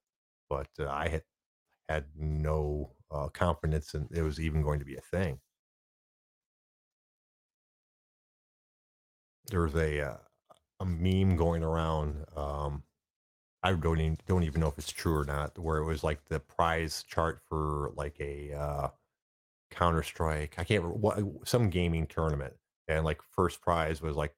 but 0.49 0.67
uh, 0.79 0.89
I 0.89 1.09
had 1.09 1.23
had 1.89 2.05
no 2.17 2.93
uh, 3.11 3.29
confidence 3.29 3.93
in 3.95 4.07
it 4.11 4.21
was 4.23 4.39
even 4.39 4.61
going 4.63 4.79
to 4.79 4.85
be 4.85 4.95
a 4.97 5.01
thing. 5.01 5.39
There's 9.47 9.75
a 9.75 10.01
uh, 10.01 10.17
a 10.81 10.85
meme 10.85 11.35
going 11.37 11.63
around. 11.63 12.25
Um, 12.35 12.83
I 13.63 13.73
don't 13.73 13.99
even 14.01 14.19
don't 14.27 14.43
even 14.43 14.61
know 14.61 14.69
if 14.69 14.77
it's 14.79 14.91
true 14.91 15.17
or 15.17 15.25
not. 15.25 15.57
Where 15.59 15.77
it 15.79 15.85
was 15.85 16.03
like 16.03 16.25
the 16.25 16.39
prize 16.41 17.03
chart 17.03 17.41
for 17.49 17.91
like 17.95 18.19
a 18.21 18.53
uh, 18.53 18.89
Counter 19.71 20.03
Strike. 20.03 20.55
I 20.59 20.63
can't 20.65 20.83
remember 20.83 20.99
what 20.99 21.47
some 21.47 21.69
gaming 21.69 22.07
tournament, 22.07 22.55
and 22.87 23.05
like 23.05 23.21
first 23.31 23.61
prize 23.61 24.01
was 24.01 24.15
like 24.15 24.35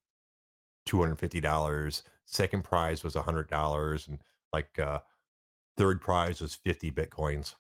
two 0.86 1.00
hundred 1.00 1.20
fifty 1.20 1.42
dollars. 1.42 2.04
Second 2.26 2.64
prize 2.64 3.04
was 3.04 3.16
hundred 3.16 3.50
dollars, 3.50 4.08
and 4.08 4.20
like 4.54 4.78
uh, 4.80 5.00
third 5.78 6.02
prize 6.02 6.42
was 6.42 6.56
fifty 6.56 6.92
bitcoins. 6.92 7.56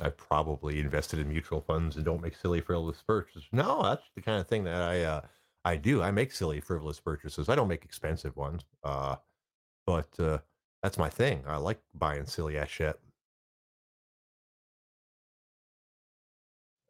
I 0.00 0.10
probably 0.10 0.78
invested 0.80 1.18
in 1.18 1.28
mutual 1.28 1.60
funds 1.60 1.96
and 1.96 2.04
don't 2.04 2.20
make 2.20 2.36
silly 2.36 2.60
frivolous 2.60 3.02
purchases. 3.02 3.44
No, 3.52 3.82
that's 3.82 4.04
the 4.14 4.20
kind 4.22 4.40
of 4.40 4.46
thing 4.46 4.64
that 4.64 4.82
I 4.82 5.02
uh, 5.02 5.20
I 5.64 5.76
do. 5.76 6.02
I 6.02 6.10
make 6.10 6.32
silly 6.32 6.60
frivolous 6.60 7.00
purchases. 7.00 7.48
I 7.48 7.54
don't 7.54 7.68
make 7.68 7.84
expensive 7.84 8.36
ones. 8.36 8.62
Uh, 8.84 9.16
but 9.86 10.08
uh, 10.20 10.38
that's 10.82 10.98
my 10.98 11.10
thing. 11.10 11.44
I 11.46 11.56
like 11.58 11.80
buying 11.94 12.26
silly 12.26 12.58
ass 12.58 12.68
shit. 12.68 13.00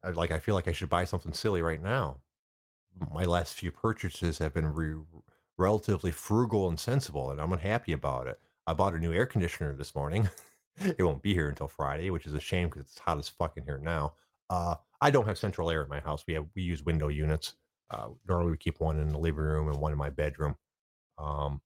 I 0.06 0.10
like. 0.10 0.30
I 0.30 0.38
feel 0.38 0.54
like 0.54 0.68
I 0.68 0.72
should 0.72 0.88
buy 0.88 1.04
something 1.04 1.32
silly 1.32 1.62
right 1.62 1.82
now. 1.82 2.18
My 3.12 3.24
last 3.24 3.54
few 3.54 3.72
purchases 3.72 4.38
have 4.38 4.54
been 4.54 4.72
re- 4.72 4.94
relatively 5.58 6.12
frugal 6.12 6.68
and 6.68 6.78
sensible, 6.78 7.30
and 7.30 7.40
I'm 7.40 7.52
unhappy 7.52 7.92
about 7.92 8.26
it. 8.28 8.40
I 8.66 8.72
bought 8.74 8.94
a 8.94 8.98
new 8.98 9.12
air 9.12 9.26
conditioner 9.26 9.74
this 9.74 9.94
morning. 9.94 10.28
it 10.78 11.02
won't 11.02 11.22
be 11.22 11.34
here 11.34 11.48
until 11.48 11.68
Friday, 11.68 12.10
which 12.10 12.26
is 12.26 12.34
a 12.34 12.40
shame 12.40 12.68
because 12.68 12.86
it's 12.86 12.98
hot 12.98 13.18
as 13.18 13.28
fucking 13.28 13.64
here 13.64 13.78
now. 13.78 14.14
Uh, 14.50 14.76
I 15.00 15.10
don't 15.10 15.26
have 15.26 15.38
central 15.38 15.70
air 15.70 15.82
in 15.82 15.88
my 15.88 16.00
house. 16.00 16.24
We 16.26 16.34
have 16.34 16.46
we 16.54 16.62
use 16.62 16.84
window 16.84 17.08
units. 17.08 17.54
Uh, 17.90 18.08
normally, 18.28 18.52
we 18.52 18.58
keep 18.58 18.80
one 18.80 18.98
in 19.00 19.08
the 19.08 19.18
living 19.18 19.40
room 19.40 19.68
and 19.68 19.80
one 19.80 19.92
in 19.92 19.98
my 19.98 20.10
bedroom. 20.10 20.56
Um, 21.18 21.60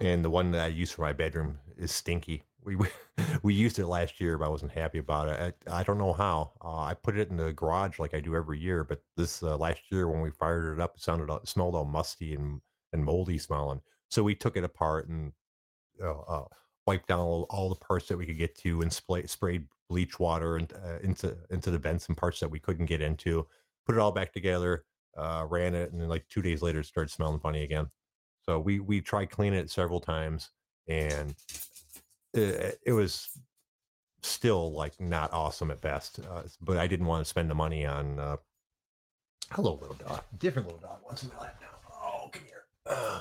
and 0.00 0.24
the 0.24 0.30
one 0.30 0.50
that 0.52 0.62
I 0.62 0.68
use 0.68 0.90
for 0.90 1.02
my 1.02 1.12
bedroom 1.12 1.58
is 1.76 1.92
stinky. 1.92 2.44
We 2.64 2.76
we, 3.42 3.54
used 3.54 3.78
it 3.78 3.86
last 3.86 4.20
year, 4.20 4.38
but 4.38 4.46
I 4.46 4.48
wasn't 4.48 4.72
happy 4.72 4.98
about 4.98 5.28
it. 5.28 5.56
I, 5.68 5.80
I 5.80 5.82
don't 5.82 5.98
know 5.98 6.12
how. 6.12 6.52
Uh, 6.62 6.82
I 6.82 6.94
put 6.94 7.16
it 7.16 7.30
in 7.30 7.36
the 7.36 7.52
garage 7.52 7.98
like 7.98 8.14
I 8.14 8.20
do 8.20 8.36
every 8.36 8.58
year, 8.58 8.84
but 8.84 9.02
this 9.16 9.42
uh, 9.42 9.56
last 9.56 9.80
year 9.90 10.08
when 10.08 10.20
we 10.20 10.30
fired 10.30 10.74
it 10.74 10.80
up, 10.80 10.96
it 10.96 11.02
sounded 11.02 11.32
it 11.32 11.48
smelled 11.48 11.74
all 11.74 11.84
musty 11.84 12.34
and 12.34 12.60
and 12.92 13.04
moldy 13.04 13.38
smelling. 13.38 13.80
So 14.10 14.22
we 14.22 14.34
took 14.34 14.56
it 14.56 14.64
apart 14.64 15.08
and 15.08 15.32
uh, 16.02 16.20
uh, 16.20 16.44
wiped 16.86 17.08
down 17.08 17.20
all, 17.20 17.46
all 17.50 17.68
the 17.68 17.74
parts 17.74 18.08
that 18.08 18.16
we 18.16 18.26
could 18.26 18.38
get 18.38 18.56
to 18.58 18.80
and 18.80 18.92
spray, 18.92 19.26
sprayed 19.26 19.66
bleach 19.88 20.18
water 20.18 20.56
and, 20.56 20.72
uh, 20.72 20.98
into 21.02 21.36
into 21.50 21.70
the 21.70 21.78
Benson 21.78 22.14
parts 22.14 22.40
that 22.40 22.50
we 22.50 22.58
couldn't 22.58 22.86
get 22.86 23.02
into. 23.02 23.46
Put 23.86 23.94
it 23.94 24.00
all 24.00 24.12
back 24.12 24.32
together, 24.32 24.84
uh, 25.16 25.46
ran 25.48 25.74
it, 25.74 25.92
and 25.92 26.00
then 26.00 26.08
like 26.08 26.26
two 26.28 26.42
days 26.42 26.62
later, 26.62 26.80
it 26.80 26.86
started 26.86 27.10
smelling 27.10 27.40
funny 27.40 27.62
again. 27.62 27.88
So 28.44 28.58
we 28.58 28.80
we 28.80 29.00
tried 29.00 29.30
cleaning 29.30 29.58
it 29.58 29.70
several 29.70 30.00
times, 30.00 30.50
and 30.86 31.34
it, 32.34 32.78
it 32.84 32.92
was 32.92 33.28
still 34.22 34.72
like 34.72 35.00
not 35.00 35.32
awesome 35.32 35.70
at 35.70 35.80
best. 35.80 36.20
Uh, 36.20 36.42
but 36.60 36.76
I 36.76 36.86
didn't 36.86 37.06
want 37.06 37.24
to 37.24 37.28
spend 37.28 37.50
the 37.50 37.54
money 37.54 37.86
on. 37.86 38.18
Uh, 38.18 38.36
hello, 39.52 39.78
little 39.80 39.96
dog. 39.96 40.22
Different 40.38 40.68
little 40.68 40.80
dog 40.80 40.98
wants 41.04 41.22
in 41.22 41.30
lap 41.40 41.56
now. 41.60 41.68
Oh, 42.02 42.28
come 42.32 42.42
here. 42.44 42.64
Uh, 42.86 43.20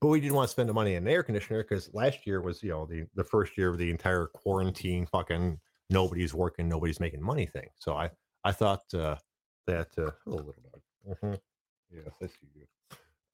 but 0.00 0.08
we 0.08 0.20
didn't 0.20 0.34
want 0.34 0.48
to 0.48 0.52
spend 0.52 0.68
the 0.68 0.74
money 0.74 0.96
on 0.96 1.02
an 1.02 1.08
air 1.08 1.22
conditioner 1.22 1.62
because 1.62 1.92
last 1.94 2.26
year 2.26 2.40
was 2.40 2.62
you 2.62 2.70
know 2.70 2.86
the 2.86 3.06
the 3.14 3.24
first 3.24 3.56
year 3.56 3.70
of 3.70 3.78
the 3.78 3.90
entire 3.90 4.26
quarantine. 4.26 5.06
Fucking 5.06 5.58
nobody's 5.90 6.34
working, 6.34 6.68
nobody's 6.68 7.00
making 7.00 7.22
money 7.22 7.46
thing. 7.46 7.68
So 7.76 7.94
I 7.94 8.10
I 8.44 8.52
thought 8.52 8.82
uh, 8.94 9.16
that 9.66 9.88
uh, 9.98 10.10
hello, 10.24 10.36
little 10.36 10.62
dog. 10.62 10.82
Mm-hmm. 11.08 11.34
Yes, 11.90 12.14
I 12.22 12.26
see 12.26 12.48
you. 12.54 12.66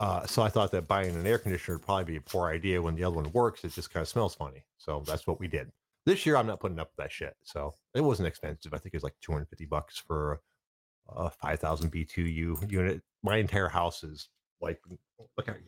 Uh, 0.02 0.26
so 0.26 0.42
I 0.42 0.48
thought 0.48 0.72
that 0.72 0.88
buying 0.88 1.14
an 1.14 1.24
air 1.28 1.38
conditioner 1.38 1.76
would 1.76 1.86
probably 1.86 2.02
be 2.02 2.16
a 2.16 2.20
poor 2.20 2.50
idea 2.50 2.82
when 2.82 2.96
the 2.96 3.04
other 3.04 3.14
one 3.14 3.30
works. 3.30 3.62
It 3.62 3.72
just 3.72 3.92
kind 3.92 4.02
of 4.02 4.08
smells 4.08 4.34
funny. 4.34 4.64
So 4.76 5.04
that's 5.06 5.28
what 5.28 5.38
we 5.38 5.46
did. 5.46 5.70
This 6.04 6.26
year, 6.26 6.36
I'm 6.36 6.48
not 6.48 6.58
putting 6.58 6.80
up 6.80 6.90
that 6.98 7.12
shit. 7.12 7.36
So 7.44 7.76
it 7.94 8.00
wasn't 8.00 8.26
expensive. 8.26 8.74
I 8.74 8.78
think 8.78 8.94
it 8.94 8.96
was 8.96 9.04
like 9.04 9.14
250 9.20 9.64
bucks 9.66 10.02
for 10.04 10.40
a 11.08 11.30
5,000 11.30 11.92
BTU 11.92 12.68
unit. 12.68 13.00
My 13.22 13.36
entire 13.36 13.68
house 13.68 14.02
is 14.02 14.28
like, 14.60 14.80
look 15.36 15.46
at 15.46 15.58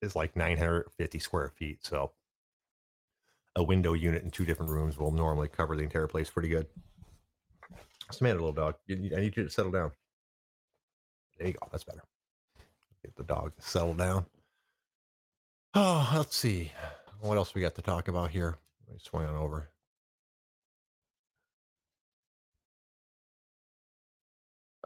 is 0.00 0.16
like 0.16 0.34
950 0.36 1.18
square 1.18 1.52
feet. 1.54 1.84
So 1.84 2.12
a 3.56 3.62
window 3.62 3.92
unit 3.92 4.22
in 4.22 4.30
two 4.30 4.46
different 4.46 4.72
rooms 4.72 4.96
will 4.96 5.12
normally 5.12 5.48
cover 5.48 5.76
the 5.76 5.82
entire 5.82 6.06
place 6.06 6.30
pretty 6.30 6.48
good. 6.48 6.66
Samantha, 8.10 8.42
little 8.42 8.54
dog, 8.54 8.76
I 8.88 8.94
need 8.94 9.36
you 9.36 9.44
to 9.44 9.50
settle 9.50 9.70
down. 9.70 9.92
There 11.36 11.48
you 11.48 11.52
go. 11.52 11.68
That's 11.70 11.84
better. 11.84 12.04
Get 13.04 13.16
the 13.16 13.24
dog 13.24 13.52
to 13.56 13.62
settle 13.62 13.94
down. 13.94 14.26
Oh, 15.74 16.12
let's 16.16 16.36
see. 16.36 16.72
What 17.20 17.36
else 17.36 17.54
we 17.54 17.60
got 17.60 17.74
to 17.76 17.82
talk 17.82 18.08
about 18.08 18.30
here? 18.30 18.58
Let 18.86 18.94
me 18.94 19.00
swing 19.02 19.26
on 19.26 19.36
over. 19.36 19.68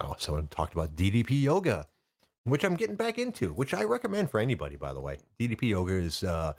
Oh, 0.00 0.14
someone 0.18 0.46
talked 0.48 0.74
about 0.74 0.94
DDP 0.94 1.42
yoga, 1.42 1.86
which 2.44 2.64
I'm 2.64 2.76
getting 2.76 2.96
back 2.96 3.18
into, 3.18 3.54
which 3.54 3.72
I 3.72 3.84
recommend 3.84 4.30
for 4.30 4.38
anybody, 4.38 4.76
by 4.76 4.92
the 4.92 5.00
way. 5.00 5.18
DDP 5.40 5.70
yoga 5.70 5.94
is 5.94 6.22
uh, 6.22 6.52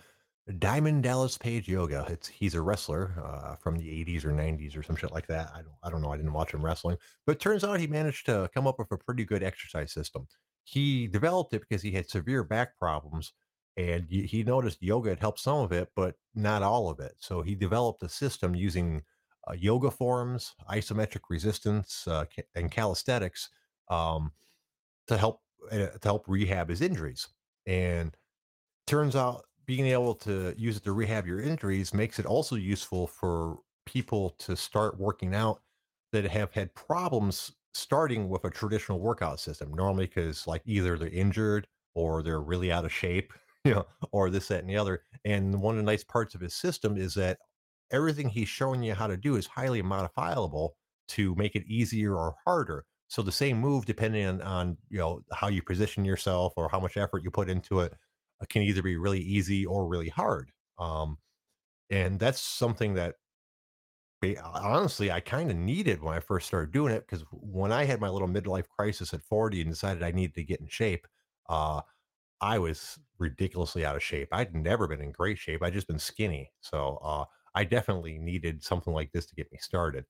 Diamond 0.58 1.04
Dallas 1.04 1.38
Page 1.38 1.68
Yoga. 1.68 2.06
It's 2.10 2.28
he's 2.28 2.56
a 2.56 2.62
wrestler 2.62 3.14
uh, 3.24 3.56
from 3.58 3.78
the 3.78 3.86
80s 3.86 4.26
or 4.26 4.32
90s 4.32 4.76
or 4.78 4.82
some 4.82 4.96
shit 4.96 5.12
like 5.12 5.28
that. 5.28 5.52
I 5.54 5.58
don't 5.58 5.76
I 5.84 5.90
don't 5.92 6.02
know. 6.02 6.12
I 6.12 6.18
didn't 6.18 6.34
watch 6.34 6.52
him 6.52 6.66
wrestling, 6.66 6.98
but 7.28 7.40
turns 7.40 7.64
out 7.64 7.80
he 7.80 7.86
managed 7.86 8.26
to 8.28 8.50
come 8.54 8.66
up 8.66 8.80
with 8.80 8.92
a 8.92 8.98
pretty 8.98 9.24
good 9.26 9.44
exercise 9.44 9.92
system. 9.92 10.28
He 10.68 11.08
developed 11.08 11.54
it 11.54 11.62
because 11.62 11.82
he 11.82 11.92
had 11.92 12.10
severe 12.10 12.44
back 12.44 12.78
problems, 12.78 13.32
and 13.78 14.06
he 14.10 14.44
noticed 14.44 14.84
yoga 14.84 15.12
had 15.12 15.20
helped 15.20 15.40
some 15.40 15.60
of 15.60 15.72
it, 15.72 15.88
but 15.96 16.16
not 16.36 16.62
all 16.62 16.90
of 16.90 17.00
it. 17.00 17.14
So 17.20 17.42
he 17.42 17.56
developed 17.56 18.04
a 18.04 18.10
system 18.10 18.54
using 18.54 19.02
uh, 19.50 19.54
yoga 19.54 19.90
forms, 19.90 20.56
isometric 20.70 21.22
resistance, 21.30 22.06
uh, 22.06 22.26
and 22.54 22.70
calisthenics 22.70 23.50
um, 23.90 24.34
to 25.08 25.16
help 25.16 25.40
uh, 25.72 25.88
to 25.88 26.00
help 26.04 26.26
rehab 26.28 26.68
his 26.68 26.82
injuries. 26.82 27.30
And 27.66 28.14
turns 28.88 29.16
out 29.16 29.46
being 29.66 29.86
able 29.86 30.16
to 30.16 30.54
use 30.58 30.76
it 30.76 30.84
to 30.84 30.92
rehab 30.92 31.26
your 31.26 31.40
injuries 31.40 31.94
makes 31.94 32.20
it 32.20 32.26
also 32.26 32.58
useful 32.58 33.08
for 33.08 33.60
people 33.86 34.32
to 34.40 34.58
start 34.58 35.00
working 35.00 35.34
out 35.34 35.62
that 36.12 36.26
have 36.26 36.52
had 36.52 36.76
problems 36.76 37.54
starting 37.78 38.30
with 38.30 38.44
a 38.46 38.50
traditional 38.50 39.00
workout 39.00 39.40
system. 39.40 39.74
Normally, 39.74 40.06
because 40.08 40.48
like 40.48 40.62
either 40.66 40.98
they're 40.98 41.10
injured 41.10 41.68
or 41.96 42.24
they're 42.24 42.42
really 42.42 42.72
out 42.72 42.86
of 42.86 42.94
shape, 42.94 43.34
you 43.66 43.74
know, 43.74 43.86
or 44.12 44.30
this, 44.30 44.48
that, 44.50 44.62
and 44.62 44.70
the 44.70 44.78
other. 44.78 45.04
And 45.26 45.62
one 45.62 45.76
of 45.76 45.78
the 45.78 45.92
nice 45.92 46.04
parts 46.04 46.36
of 46.36 46.42
his 46.42 46.56
system 46.56 46.98
is 46.98 47.14
that 47.16 47.40
everything 47.92 48.30
he's 48.30 48.50
showing 48.50 48.84
you 48.84 48.94
how 48.94 49.08
to 49.08 49.18
do 49.18 49.36
is 49.36 49.48
highly 49.48 49.82
modifiable 49.82 50.76
to 51.10 51.36
make 51.36 51.56
it 51.56 51.66
easier 51.68 52.16
or 52.16 52.36
harder. 52.46 52.86
So 53.08 53.22
the 53.22 53.32
same 53.32 53.58
move, 53.58 53.86
depending 53.86 54.26
on, 54.26 54.42
on 54.42 54.78
you 54.90 54.98
know 54.98 55.22
how 55.32 55.48
you 55.48 55.62
position 55.62 56.04
yourself 56.04 56.54
or 56.58 56.70
how 56.70 56.80
much 56.80 56.98
effort 56.98 57.24
you 57.24 57.32
put 57.32 57.50
into 57.50 57.80
it, 57.80 57.94
uh, 58.42 58.46
can 58.50 58.64
either 58.64 58.82
be 58.82 58.98
really 58.98 59.22
easy 59.22 59.66
or 59.66 59.88
really 59.88 60.10
hard. 60.10 60.52
Um, 60.78 61.18
and 61.90 62.20
that's 62.20 62.42
something 62.42 62.96
that 62.96 63.16
honestly 64.44 65.12
I 65.12 65.20
kind 65.20 65.52
of 65.52 65.58
needed 65.58 66.02
when 66.02 66.16
I 66.16 66.20
first 66.20 66.48
started 66.48 66.72
doing 66.72 66.94
it 66.94 67.06
because 67.08 67.24
when 67.32 67.72
I 67.72 67.86
had 67.86 68.02
my 68.02 68.10
little 68.10 68.28
midlife 68.28 68.68
crisis 68.68 69.14
at 69.14 69.24
40 69.24 69.62
and 69.62 69.70
decided 69.70 70.04
I 70.04 70.12
needed 70.12 70.36
to 70.36 70.44
get 70.44 70.60
in 70.60 70.68
shape, 70.68 71.08
uh, 71.50 71.82
I 72.42 72.60
was 72.60 73.00
ridiculously 73.20 73.86
out 73.86 73.96
of 73.96 74.04
shape. 74.04 74.30
I'd 74.32 74.56
never 74.56 74.88
been 74.88 75.02
in 75.02 75.12
great 75.12 75.38
shape. 75.40 75.64
I'd 75.64 75.74
just 75.74 75.88
been 75.88 76.00
skinny. 76.00 76.52
So 76.62 76.98
uh, 77.04 77.26
I 77.56 77.64
definitely 77.64 78.18
needed 78.20 78.64
something 78.64 78.94
like 78.94 79.12
this 79.12 79.26
to 79.28 79.36
get 79.36 79.52
me 79.52 79.58
started. 79.60 80.06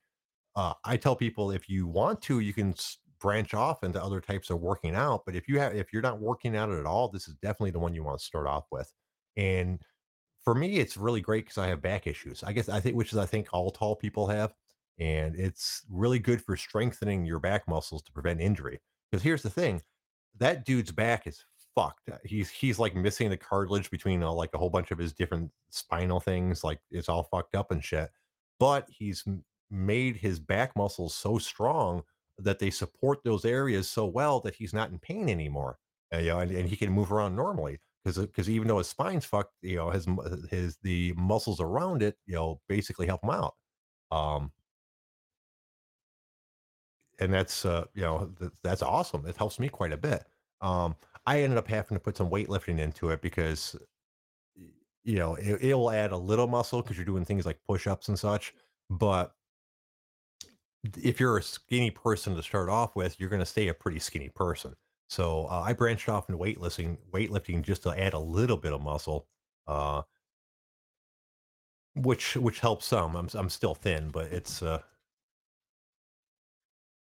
Uh, 0.55 0.73
I 0.85 0.97
tell 0.97 1.15
people 1.15 1.51
if 1.51 1.69
you 1.69 1.87
want 1.87 2.21
to, 2.23 2.39
you 2.39 2.53
can 2.53 2.75
branch 3.19 3.53
off 3.53 3.83
into 3.83 4.03
other 4.03 4.21
types 4.21 4.49
of 4.49 4.59
working 4.61 4.95
out. 4.95 5.23
But 5.25 5.35
if 5.35 5.47
you 5.47 5.59
have, 5.59 5.75
if 5.75 5.93
you're 5.93 6.01
not 6.01 6.19
working 6.19 6.55
out 6.55 6.71
at 6.71 6.85
all, 6.85 7.09
this 7.09 7.27
is 7.27 7.35
definitely 7.35 7.71
the 7.71 7.79
one 7.79 7.93
you 7.93 8.03
want 8.03 8.19
to 8.19 8.25
start 8.25 8.47
off 8.47 8.65
with. 8.71 8.91
And 9.37 9.81
for 10.47 10.55
me, 10.55 10.77
it's 10.77 10.95
really 10.95 11.19
great 11.19 11.43
because 11.43 11.57
I 11.57 11.67
have 11.67 11.81
back 11.81 12.07
issues. 12.07 12.41
I 12.41 12.53
guess 12.53 12.69
I 12.69 12.79
think, 12.79 12.95
which 12.95 13.11
is 13.11 13.17
I 13.17 13.25
think 13.25 13.49
all 13.51 13.69
tall 13.69 13.97
people 13.97 14.27
have, 14.27 14.53
and 14.97 15.35
it's 15.35 15.81
really 15.89 16.19
good 16.19 16.41
for 16.41 16.55
strengthening 16.55 17.25
your 17.25 17.39
back 17.39 17.67
muscles 17.67 18.01
to 18.03 18.13
prevent 18.13 18.39
injury. 18.39 18.79
Because 19.11 19.21
here's 19.21 19.41
the 19.41 19.49
thing, 19.49 19.81
that 20.37 20.63
dude's 20.63 20.93
back 20.93 21.27
is 21.27 21.43
fucked. 21.75 22.07
Uh, 22.09 22.15
He's 22.23 22.49
he's 22.49 22.79
like 22.79 22.95
missing 22.95 23.29
the 23.29 23.35
cartilage 23.35 23.91
between 23.91 24.23
uh, 24.23 24.31
like 24.31 24.51
a 24.53 24.57
whole 24.57 24.69
bunch 24.69 24.91
of 24.91 24.97
his 24.97 25.11
different 25.11 25.51
spinal 25.69 26.21
things. 26.21 26.63
Like 26.63 26.79
it's 26.91 27.09
all 27.09 27.23
fucked 27.23 27.53
up 27.53 27.71
and 27.71 27.83
shit. 27.83 28.09
But 28.57 28.87
he's 28.89 29.25
made 29.69 30.15
his 30.15 30.39
back 30.39 30.77
muscles 30.77 31.13
so 31.13 31.39
strong 31.39 32.03
that 32.37 32.59
they 32.59 32.69
support 32.69 33.19
those 33.25 33.43
areas 33.43 33.89
so 33.89 34.05
well 34.05 34.39
that 34.39 34.55
he's 34.55 34.73
not 34.73 34.91
in 34.91 34.99
pain 34.99 35.27
anymore. 35.27 35.77
Uh, 36.15 36.19
you 36.19 36.29
know, 36.29 36.39
and, 36.39 36.51
and 36.51 36.69
he 36.69 36.77
can 36.77 36.89
move 36.89 37.11
around 37.11 37.35
normally. 37.35 37.79
Because 38.07 38.25
because 38.27 38.49
even 38.49 38.67
though 38.67 38.77
his 38.79 38.87
spine's 38.87 39.25
fucked, 39.25 39.53
you 39.61 39.75
know, 39.77 39.89
his 39.91 40.07
his 40.49 40.77
the 40.83 41.13
muscles 41.17 41.59
around 41.61 42.01
it, 42.03 42.17
you 42.25 42.35
know, 42.35 42.61
basically 42.67 43.05
help 43.07 43.23
him 43.23 43.31
out. 43.31 43.55
Um, 44.11 44.51
and 47.19 47.33
that's 47.33 47.65
uh, 47.65 47.85
you 47.93 48.01
know 48.01 48.31
th- 48.39 48.51
that's 48.63 48.81
awesome. 48.81 49.25
It 49.25 49.37
helps 49.37 49.59
me 49.59 49.69
quite 49.69 49.91
a 49.93 49.97
bit. 49.97 50.23
Um, 50.61 50.95
I 51.25 51.41
ended 51.41 51.57
up 51.57 51.67
having 51.67 51.97
to 51.97 52.03
put 52.03 52.17
some 52.17 52.29
weightlifting 52.29 52.79
into 52.79 53.09
it 53.09 53.21
because 53.21 53.75
you 55.03 55.17
know 55.17 55.35
it, 55.35 55.63
it'll 55.63 55.91
add 55.91 56.11
a 56.11 56.17
little 56.17 56.47
muscle 56.47 56.81
because 56.81 56.97
you're 56.97 57.05
doing 57.05 57.25
things 57.25 57.45
like 57.45 57.59
push-ups 57.67 58.09
and 58.09 58.19
such. 58.19 58.53
But 58.89 59.33
if 60.97 61.19
you're 61.19 61.37
a 61.37 61.43
skinny 61.43 61.91
person 61.91 62.35
to 62.35 62.43
start 62.43 62.69
off 62.69 62.95
with, 62.95 63.19
you're 63.19 63.29
going 63.29 63.41
to 63.41 63.45
stay 63.45 63.67
a 63.67 63.73
pretty 63.73 63.99
skinny 63.99 64.29
person. 64.29 64.75
So 65.09 65.45
uh, 65.45 65.61
I 65.61 65.73
branched 65.73 66.09
off 66.09 66.29
into 66.29 66.41
weightlifting, 66.43 66.97
weightlifting 67.11 67.61
just 67.63 67.83
to 67.83 67.97
add 67.99 68.13
a 68.13 68.19
little 68.19 68.57
bit 68.57 68.73
of 68.73 68.81
muscle, 68.81 69.27
uh, 69.67 70.03
which 71.95 72.35
which 72.37 72.59
helps 72.59 72.85
some. 72.85 73.15
I'm 73.15 73.29
I'm 73.33 73.49
still 73.49 73.75
thin, 73.75 74.09
but 74.09 74.31
it's 74.31 74.61
uh, 74.61 74.81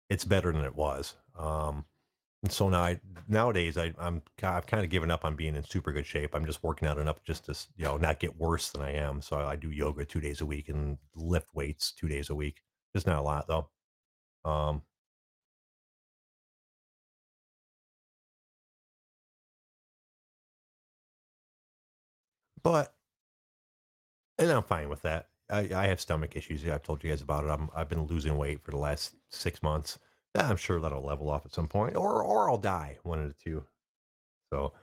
it's 0.09 0.25
better 0.25 0.51
than 0.51 0.65
it 0.65 0.75
was. 0.75 1.15
Um, 1.37 1.85
and 2.43 2.51
so 2.51 2.69
now 2.69 2.81
I 2.83 3.01
nowadays 3.27 3.77
I, 3.77 3.93
I'm 3.99 4.21
I've 4.43 4.67
kind 4.67 4.83
of 4.83 4.89
given 4.91 5.11
up 5.11 5.25
on 5.25 5.35
being 5.35 5.55
in 5.55 5.63
super 5.63 5.91
good 5.91 6.05
shape. 6.05 6.35
I'm 6.35 6.45
just 6.45 6.63
working 6.63 6.87
out 6.87 6.97
enough 6.99 7.23
just 7.23 7.45
to 7.45 7.55
you 7.77 7.85
know 7.85 7.97
not 7.97 8.19
get 8.19 8.37
worse 8.37 8.71
than 8.71 8.81
I 8.83 8.93
am. 8.93 9.21
So 9.21 9.37
I 9.37 9.55
do 9.55 9.71
yoga 9.71 10.05
two 10.05 10.21
days 10.21 10.41
a 10.41 10.45
week 10.45 10.69
and 10.69 10.97
lift 11.15 11.49
weights 11.55 11.91
two 11.93 12.07
days 12.07 12.29
a 12.29 12.35
week. 12.35 12.61
Just 12.95 13.07
not 13.07 13.19
a 13.19 13.21
lot 13.21 13.47
though. 13.47 13.69
Um, 14.45 14.83
but 22.67 22.93
and 24.37 24.51
I'm 24.51 24.63
fine 24.63 24.89
with 24.89 25.01
that. 25.03 25.29
I, 25.49 25.69
I 25.73 25.87
have 25.87 26.01
stomach 26.01 26.35
issues. 26.35 26.67
I've 26.67 26.83
told 26.83 27.01
you 27.01 27.09
guys 27.09 27.21
about 27.21 27.45
it. 27.45 27.47
I'm 27.47 27.69
I've 27.73 27.87
been 27.87 28.05
losing 28.07 28.35
weight 28.35 28.61
for 28.61 28.71
the 28.71 28.77
last 28.77 29.15
six 29.31 29.63
months. 29.63 29.97
I'm 30.35 30.57
sure 30.57 30.81
that'll 30.81 31.05
level 31.05 31.29
off 31.29 31.45
at 31.45 31.53
some 31.53 31.69
point, 31.69 31.95
or 31.95 32.21
or 32.21 32.49
I'll 32.49 32.57
die. 32.57 32.97
One 33.03 33.19
of 33.19 33.29
the 33.29 33.35
two. 33.41 33.63
So, 34.51 34.73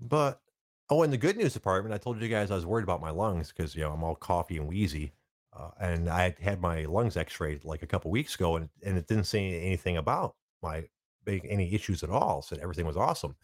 but 0.00 0.40
oh, 0.88 1.02
in 1.02 1.10
the 1.10 1.18
good 1.18 1.36
news 1.36 1.52
department, 1.52 1.94
I 1.94 1.98
told 1.98 2.22
you 2.22 2.28
guys 2.28 2.50
I 2.50 2.54
was 2.54 2.64
worried 2.64 2.84
about 2.84 3.02
my 3.02 3.10
lungs 3.10 3.52
because 3.54 3.74
you 3.76 3.82
know 3.82 3.92
I'm 3.92 4.02
all 4.02 4.14
coffee 4.14 4.56
and 4.56 4.66
wheezy, 4.66 5.12
uh, 5.54 5.72
and 5.78 6.08
I 6.08 6.34
had 6.40 6.62
my 6.62 6.86
lungs 6.86 7.18
X-rayed 7.18 7.66
like 7.66 7.82
a 7.82 7.86
couple 7.86 8.10
weeks 8.10 8.34
ago, 8.34 8.56
and 8.56 8.70
and 8.82 8.96
it 8.96 9.06
didn't 9.06 9.24
say 9.24 9.60
anything 9.60 9.98
about 9.98 10.36
my 10.62 10.84
big 11.26 11.46
any 11.50 11.74
issues 11.74 12.02
at 12.02 12.08
all. 12.08 12.40
Said 12.40 12.60
everything 12.60 12.86
was 12.86 12.96
awesome, 12.96 13.36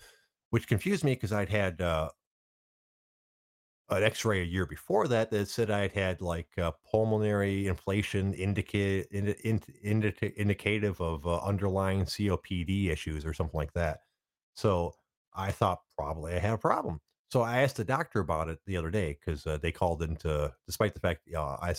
which 0.49 0.67
confused 0.67 1.05
me 1.05 1.13
because 1.13 1.33
I'd 1.33 1.51
had 1.51 1.83
uh, 1.83 2.09
an 3.89 4.03
X-ray 4.03 4.41
a 4.41 4.45
year 4.45 4.67
before 4.67 5.07
that 5.09 5.31
that 5.31 5.49
said 5.49 5.71
I'd 5.71 5.93
had 5.93 6.21
like 6.21 6.49
uh, 6.59 6.73
pulmonary 6.91 7.69
inflation 7.69 8.35
indicate 8.35 9.07
indi- 9.13 9.37
indi- 9.45 9.75
indica- 9.83 10.41
indicative 10.41 11.01
of 11.01 11.27
uh, 11.27 11.39
underlying 11.39 12.05
COPD 12.05 12.91
issues 12.91 13.25
or 13.25 13.33
something 13.33 13.57
like 13.57 13.73
that. 13.75 14.01
So 14.55 14.95
I 15.35 15.53
thought 15.53 15.83
probably 15.97 16.35
I 16.35 16.39
had 16.39 16.55
a 16.55 16.59
problem. 16.59 17.01
So 17.31 17.43
I 17.43 17.63
asked 17.63 17.77
the 17.77 17.85
doctor 17.85 18.21
about 18.21 18.49
it 18.49 18.59
the 18.67 18.77
other 18.77 18.91
day 18.91 19.19
because 19.19 19.47
uh, 19.47 19.59
they 19.59 19.73
called 19.73 20.03
into, 20.03 20.53
despite 20.67 20.95
the 20.95 21.01
fact 21.01 21.29
uh, 21.35 21.57
I 21.61 21.75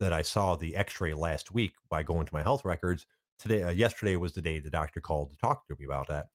that 0.00 0.12
I 0.12 0.22
saw 0.22 0.54
the 0.54 0.76
X-ray 0.76 1.14
last 1.14 1.52
week 1.52 1.72
by 1.90 2.04
going 2.04 2.26
to 2.26 2.34
my 2.34 2.42
health 2.42 2.64
records. 2.64 3.04
Today, 3.40 3.62
uh, 3.62 3.70
yesterday 3.70 4.16
was 4.16 4.32
the 4.32 4.42
day 4.42 4.58
the 4.58 4.70
doctor 4.70 5.00
called 5.00 5.30
to 5.30 5.36
talk 5.36 5.66
to 5.68 5.76
me 5.78 5.84
about 5.84 6.08
that, 6.08 6.26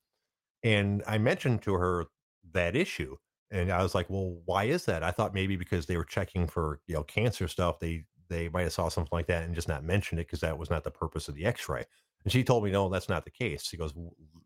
and 0.63 1.03
I 1.05 1.17
mentioned 1.17 1.61
to 1.63 1.73
her 1.73 2.05
that 2.53 2.75
issue 2.75 3.17
and 3.53 3.71
I 3.71 3.83
was 3.83 3.95
like, 3.95 4.09
"Well, 4.09 4.41
why 4.45 4.65
is 4.65 4.85
that?" 4.85 5.03
I 5.03 5.11
thought 5.11 5.33
maybe 5.33 5.55
because 5.57 5.85
they 5.85 5.97
were 5.97 6.05
checking 6.05 6.47
for, 6.47 6.81
you 6.87 6.95
know, 6.95 7.03
cancer 7.03 7.47
stuff, 7.47 7.79
they 7.79 8.05
they 8.29 8.49
might 8.49 8.63
have 8.63 8.73
saw 8.73 8.89
something 8.89 9.09
like 9.11 9.27
that 9.27 9.43
and 9.43 9.55
just 9.55 9.67
not 9.67 9.83
mentioned 9.83 10.19
it 10.19 10.27
because 10.27 10.41
that 10.41 10.57
was 10.57 10.69
not 10.69 10.83
the 10.83 10.91
purpose 10.91 11.27
of 11.29 11.35
the 11.35 11.45
X-ray. 11.45 11.85
And 12.23 12.31
she 12.33 12.43
told 12.43 12.63
me, 12.63 12.71
"No, 12.71 12.89
that's 12.89 13.09
not 13.09 13.25
the 13.25 13.31
case." 13.31 13.63
She 13.65 13.77
goes, 13.77 13.93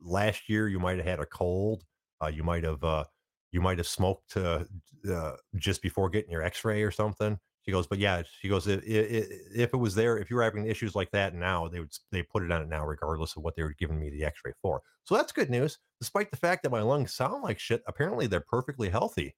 "Last 0.01 0.49
year 0.49 0.67
you 0.67 0.79
might 0.79 0.97
have 0.97 1.05
had 1.07 1.19
a 1.19 1.25
cold, 1.25 1.85
uh, 2.23 2.27
you 2.27 2.43
might 2.43 2.63
have 2.63 2.83
uh, 2.83 3.05
you 3.51 3.61
might 3.61 3.77
have 3.79 3.87
smoked 3.87 4.37
uh, 4.37 4.65
uh, 5.09 5.37
just 5.55 5.81
before 5.81 6.09
getting 6.09 6.31
your 6.31 6.43
X-ray 6.43 6.83
or 6.83 6.91
something." 6.91 7.39
She 7.67 7.71
goes, 7.73 7.85
"But 7.85 7.99
yeah," 7.99 8.23
she 8.39 8.47
goes, 8.47 8.65
"If, 8.65 8.81
if 8.85 9.73
it 9.73 9.77
was 9.77 9.93
there, 9.93 10.17
if 10.17 10.29
you 10.29 10.37
were 10.37 10.43
having 10.43 10.65
issues 10.67 10.95
like 10.95 11.11
that 11.11 11.35
now, 11.35 11.67
they 11.67 11.79
would 11.81 11.91
they 12.11 12.23
put 12.23 12.43
it 12.43 12.51
on 12.51 12.61
it 12.61 12.69
now, 12.69 12.85
regardless 12.85 13.35
of 13.35 13.43
what 13.43 13.55
they 13.55 13.63
were 13.63 13.75
giving 13.77 13.99
me 13.99 14.09
the 14.09 14.23
X-ray 14.23 14.53
for." 14.61 14.81
So 15.03 15.15
that's 15.15 15.33
good 15.33 15.49
news 15.49 15.77
despite 15.99 16.31
the 16.31 16.37
fact 16.37 16.63
that 16.63 16.71
my 16.71 16.81
lungs 16.81 17.13
sound 17.13 17.43
like 17.43 17.59
shit, 17.59 17.83
apparently 17.87 18.27
they're 18.27 18.39
perfectly 18.39 18.89
healthy. 18.89 19.35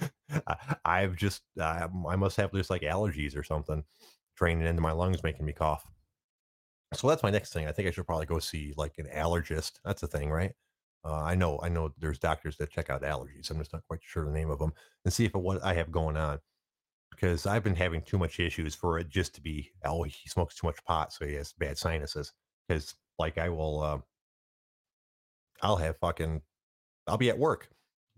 I've 0.84 1.16
just, 1.16 1.42
uh, 1.60 1.88
I 2.08 2.16
must 2.16 2.36
have 2.36 2.52
just 2.52 2.70
like 2.70 2.82
allergies 2.82 3.36
or 3.36 3.42
something 3.42 3.84
draining 4.36 4.66
into 4.66 4.82
my 4.82 4.92
lungs, 4.92 5.22
making 5.22 5.46
me 5.46 5.52
cough. 5.52 5.86
So 6.94 7.08
that's 7.08 7.22
my 7.22 7.30
next 7.30 7.52
thing. 7.52 7.66
I 7.66 7.72
think 7.72 7.88
I 7.88 7.90
should 7.90 8.06
probably 8.06 8.26
go 8.26 8.38
see 8.38 8.72
like 8.76 8.94
an 8.98 9.06
allergist. 9.14 9.72
That's 9.84 10.02
a 10.02 10.06
thing, 10.06 10.30
right? 10.30 10.52
Uh, 11.04 11.22
I 11.22 11.34
know, 11.34 11.60
I 11.62 11.68
know. 11.68 11.92
There's 11.98 12.18
doctors 12.18 12.56
that 12.56 12.70
check 12.70 12.90
out 12.90 13.02
allergies. 13.02 13.50
I'm 13.50 13.58
just 13.58 13.72
not 13.72 13.86
quite 13.86 14.00
sure 14.02 14.24
the 14.24 14.30
name 14.30 14.50
of 14.50 14.58
them, 14.58 14.72
and 15.04 15.12
see 15.12 15.24
if 15.24 15.34
it, 15.34 15.38
what 15.38 15.62
I 15.64 15.74
have 15.74 15.92
going 15.92 16.16
on 16.16 16.38
because 17.16 17.46
I've 17.46 17.64
been 17.64 17.74
having 17.74 18.02
too 18.02 18.18
much 18.18 18.38
issues 18.38 18.74
for 18.74 18.98
it 18.98 19.08
just 19.08 19.34
to 19.36 19.40
be. 19.40 19.72
Oh, 19.84 20.02
he 20.04 20.28
smokes 20.28 20.54
too 20.54 20.66
much 20.66 20.84
pot, 20.84 21.12
so 21.12 21.26
he 21.26 21.34
has 21.34 21.52
bad 21.54 21.78
sinuses. 21.78 22.32
Because 22.68 22.94
like 23.18 23.38
I 23.38 23.48
will, 23.48 23.82
uh, 23.82 23.98
I'll 25.62 25.76
have 25.76 25.96
fucking 25.98 26.42
I'll 27.06 27.16
be 27.16 27.30
at 27.30 27.38
work, 27.38 27.68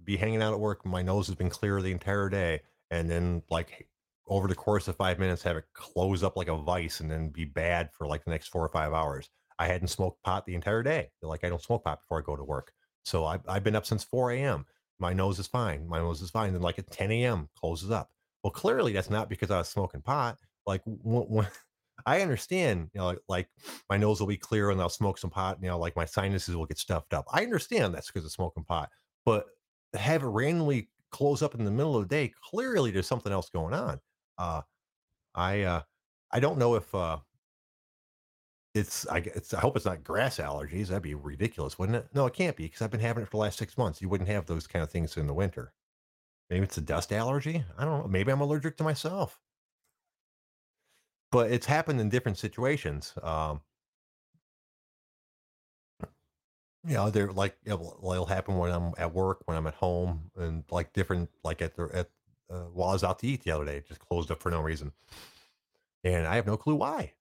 be 0.04 0.16
hanging 0.16 0.42
out 0.42 0.52
at 0.54 0.60
work. 0.60 0.84
My 0.84 1.02
nose 1.02 1.26
has 1.26 1.36
been 1.36 1.50
clear 1.50 1.80
the 1.80 1.92
entire 1.92 2.28
day, 2.28 2.62
and 2.90 3.10
then 3.10 3.42
like 3.50 3.88
over 4.26 4.48
the 4.48 4.54
course 4.54 4.88
of 4.88 4.96
five 4.96 5.18
minutes, 5.18 5.42
have 5.42 5.56
it 5.56 5.64
close 5.72 6.22
up 6.22 6.36
like 6.36 6.48
a 6.48 6.56
vice, 6.56 7.00
and 7.00 7.10
then 7.10 7.28
be 7.28 7.44
bad 7.44 7.90
for 7.92 8.06
like 8.06 8.24
the 8.24 8.30
next 8.30 8.48
four 8.48 8.64
or 8.64 8.68
five 8.68 8.92
hours. 8.92 9.30
I 9.58 9.66
hadn't 9.66 9.88
smoked 9.88 10.22
pot 10.22 10.46
the 10.46 10.54
entire 10.54 10.82
day. 10.82 11.10
Like 11.22 11.44
I 11.44 11.48
don't 11.48 11.62
smoke 11.62 11.84
pot 11.84 12.00
before 12.00 12.18
I 12.18 12.22
go 12.22 12.36
to 12.36 12.44
work, 12.44 12.72
so 13.04 13.24
I, 13.24 13.38
I've 13.48 13.64
been 13.64 13.76
up 13.76 13.86
since 13.86 14.04
4 14.04 14.32
a.m. 14.32 14.66
My 15.00 15.12
nose 15.12 15.38
is 15.38 15.46
fine. 15.46 15.86
My 15.88 15.98
nose 15.98 16.22
is 16.22 16.30
fine. 16.30 16.52
Then 16.52 16.62
like 16.62 16.78
at 16.78 16.90
10 16.90 17.10
a.m. 17.12 17.48
closes 17.56 17.90
up. 17.90 18.10
Well, 18.48 18.52
clearly 18.52 18.92
that's 18.94 19.10
not 19.10 19.28
because 19.28 19.50
I 19.50 19.58
was 19.58 19.68
smoking 19.68 20.00
pot. 20.00 20.38
Like 20.66 20.80
when, 20.86 21.22
when 21.24 21.48
I 22.06 22.22
understand, 22.22 22.88
you 22.94 23.00
know, 23.00 23.06
like, 23.08 23.18
like 23.28 23.48
my 23.90 23.98
nose 23.98 24.20
will 24.20 24.26
be 24.26 24.38
clear 24.38 24.70
and 24.70 24.80
I'll 24.80 24.88
smoke 24.88 25.18
some 25.18 25.30
pot, 25.30 25.58
you 25.60 25.68
know, 25.68 25.78
like 25.78 25.96
my 25.96 26.06
sinuses 26.06 26.56
will 26.56 26.66
get 26.66 26.78
stuffed 26.78 27.12
up. 27.12 27.26
I 27.30 27.42
understand 27.42 27.94
that's 27.94 28.06
because 28.06 28.24
of 28.24 28.32
smoking 28.32 28.64
pot, 28.64 28.90
but 29.26 29.46
have 29.94 30.22
it 30.22 30.26
randomly 30.28 30.88
close 31.10 31.42
up 31.42 31.54
in 31.54 31.64
the 31.64 31.70
middle 31.70 31.96
of 31.96 32.08
the 32.08 32.14
day, 32.14 32.32
clearly 32.50 32.90
there's 32.90 33.06
something 33.06 33.32
else 33.32 33.50
going 33.50 33.74
on. 33.74 34.00
Uh, 34.38 34.62
I 35.34 35.62
uh, 35.62 35.82
I 36.32 36.40
don't 36.40 36.58
know 36.58 36.76
if 36.76 36.94
uh, 36.94 37.18
it's 38.74 39.06
I 39.08 39.18
it's 39.18 39.52
I 39.54 39.60
hope 39.60 39.76
it's 39.76 39.84
not 39.86 40.04
grass 40.04 40.38
allergies. 40.38 40.88
That'd 40.88 41.02
be 41.02 41.14
ridiculous, 41.14 41.78
wouldn't 41.78 41.96
it? 41.96 42.08
No, 42.14 42.26
it 42.26 42.34
can't 42.34 42.56
be 42.56 42.64
because 42.64 42.82
I've 42.82 42.90
been 42.90 43.00
having 43.00 43.22
it 43.22 43.26
for 43.26 43.32
the 43.32 43.36
last 43.38 43.58
six 43.58 43.76
months. 43.78 44.00
You 44.02 44.08
wouldn't 44.08 44.28
have 44.28 44.46
those 44.46 44.66
kind 44.66 44.82
of 44.82 44.90
things 44.90 45.16
in 45.16 45.26
the 45.26 45.34
winter. 45.34 45.72
Maybe 46.50 46.64
it's 46.64 46.78
a 46.78 46.82
dust 46.82 47.12
allergy. 47.12 47.64
I 47.76 47.84
don't 47.84 48.02
know. 48.02 48.08
Maybe 48.08 48.32
I'm 48.32 48.40
allergic 48.40 48.76
to 48.78 48.84
myself. 48.84 49.40
But 51.30 51.50
it's 51.50 51.66
happened 51.66 52.00
in 52.00 52.08
different 52.08 52.38
situations. 52.38 53.12
Um, 53.22 53.60
you 56.86 56.94
know, 56.94 57.10
they're 57.10 57.32
like 57.32 57.56
it'll, 57.64 57.98
it'll 58.10 58.26
happen 58.26 58.56
when 58.56 58.72
I'm 58.72 58.94
at 58.96 59.12
work, 59.12 59.42
when 59.44 59.56
I'm 59.56 59.66
at 59.66 59.74
home, 59.74 60.30
and 60.36 60.64
like 60.70 60.92
different 60.94 61.28
like 61.44 61.60
at 61.60 61.76
the 61.76 61.90
at 61.92 62.10
uh, 62.50 62.64
while 62.72 62.90
I 62.90 62.92
was 62.94 63.04
out 63.04 63.18
to 63.20 63.26
eat 63.26 63.44
the 63.44 63.50
other 63.50 63.66
day, 63.66 63.76
it 63.76 63.88
just 63.88 64.00
closed 64.00 64.30
up 64.30 64.40
for 64.40 64.50
no 64.50 64.60
reason, 64.60 64.92
and 66.02 66.26
I 66.26 66.36
have 66.36 66.46
no 66.46 66.56
clue 66.56 66.76
why. 66.76 67.12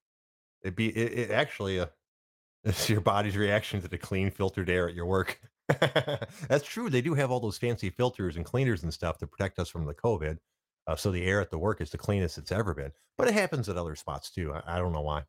It 0.62 0.74
be 0.74 0.88
it, 0.88 1.18
it 1.18 1.30
actually 1.30 1.80
uh, 1.80 1.86
it's 2.64 2.88
your 2.88 3.00
body's 3.02 3.36
reaction 3.36 3.82
to 3.82 3.88
the 3.88 3.98
clean 3.98 4.30
filtered 4.30 4.70
air 4.70 4.88
at 4.88 4.94
your 4.94 5.06
work. 5.06 5.40
That's 6.48 6.64
true. 6.64 6.88
They 6.88 7.02
do 7.02 7.14
have 7.14 7.30
all 7.30 7.40
those 7.40 7.58
fancy 7.58 7.90
filters 7.90 8.36
and 8.36 8.44
cleaners 8.44 8.82
and 8.82 8.92
stuff 8.92 9.18
to 9.18 9.26
protect 9.26 9.58
us 9.58 9.68
from 9.68 9.84
the 9.84 9.94
COVID. 9.94 10.38
Uh, 10.86 10.96
so 10.96 11.10
the 11.10 11.24
air 11.24 11.40
at 11.40 11.50
the 11.50 11.58
work 11.58 11.82
is 11.82 11.90
the 11.90 11.98
cleanest 11.98 12.38
it's 12.38 12.52
ever 12.52 12.72
been. 12.72 12.92
But 13.18 13.28
it 13.28 13.34
happens 13.34 13.68
at 13.68 13.76
other 13.76 13.94
spots 13.94 14.30
too. 14.30 14.54
I, 14.54 14.76
I 14.76 14.78
don't 14.78 14.92
know 14.92 15.02
why. 15.02 15.24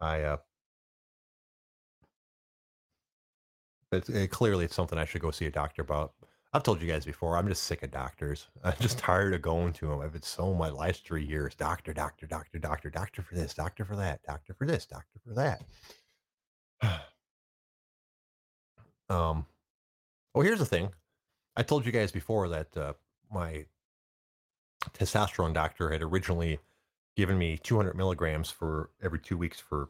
I 0.00 0.22
uh, 0.22 0.36
but 3.90 4.10
uh, 4.10 4.26
clearly 4.26 4.64
it's 4.64 4.74
something 4.74 4.98
I 4.98 5.04
should 5.04 5.22
go 5.22 5.30
see 5.30 5.46
a 5.46 5.50
doctor 5.50 5.82
about. 5.82 6.14
I've 6.52 6.64
told 6.64 6.82
you 6.82 6.88
guys 6.88 7.04
before. 7.04 7.36
I'm 7.36 7.46
just 7.46 7.64
sick 7.64 7.84
of 7.84 7.92
doctors. 7.92 8.48
I'm 8.64 8.74
just 8.80 8.98
tired 8.98 9.34
of 9.34 9.42
going 9.42 9.72
to 9.74 9.86
them. 9.86 10.00
I've 10.00 10.12
been 10.12 10.22
so 10.22 10.54
my 10.54 10.70
last 10.70 11.06
three 11.06 11.24
years. 11.24 11.54
Doctor, 11.54 11.92
doctor, 11.92 12.26
doctor, 12.26 12.58
doctor, 12.58 12.90
doctor 12.90 13.22
for 13.22 13.36
this, 13.36 13.54
doctor 13.54 13.84
for 13.84 13.94
that, 13.94 14.22
doctor 14.24 14.54
for 14.54 14.66
this, 14.66 14.86
doctor 14.86 15.20
for 15.24 15.34
that. 15.34 15.62
um. 19.08 19.46
Well, 20.34 20.44
here's 20.44 20.58
the 20.58 20.66
thing. 20.66 20.90
I 21.56 21.62
told 21.62 21.86
you 21.86 21.92
guys 21.92 22.12
before 22.12 22.48
that 22.50 22.76
uh, 22.76 22.92
my 23.32 23.64
testosterone 24.92 25.54
doctor 25.54 25.90
had 25.90 26.02
originally 26.02 26.58
given 27.16 27.38
me 27.38 27.58
200 27.58 27.96
milligrams 27.96 28.50
for 28.50 28.90
every 29.02 29.18
two 29.18 29.38
weeks 29.38 29.58
for 29.58 29.88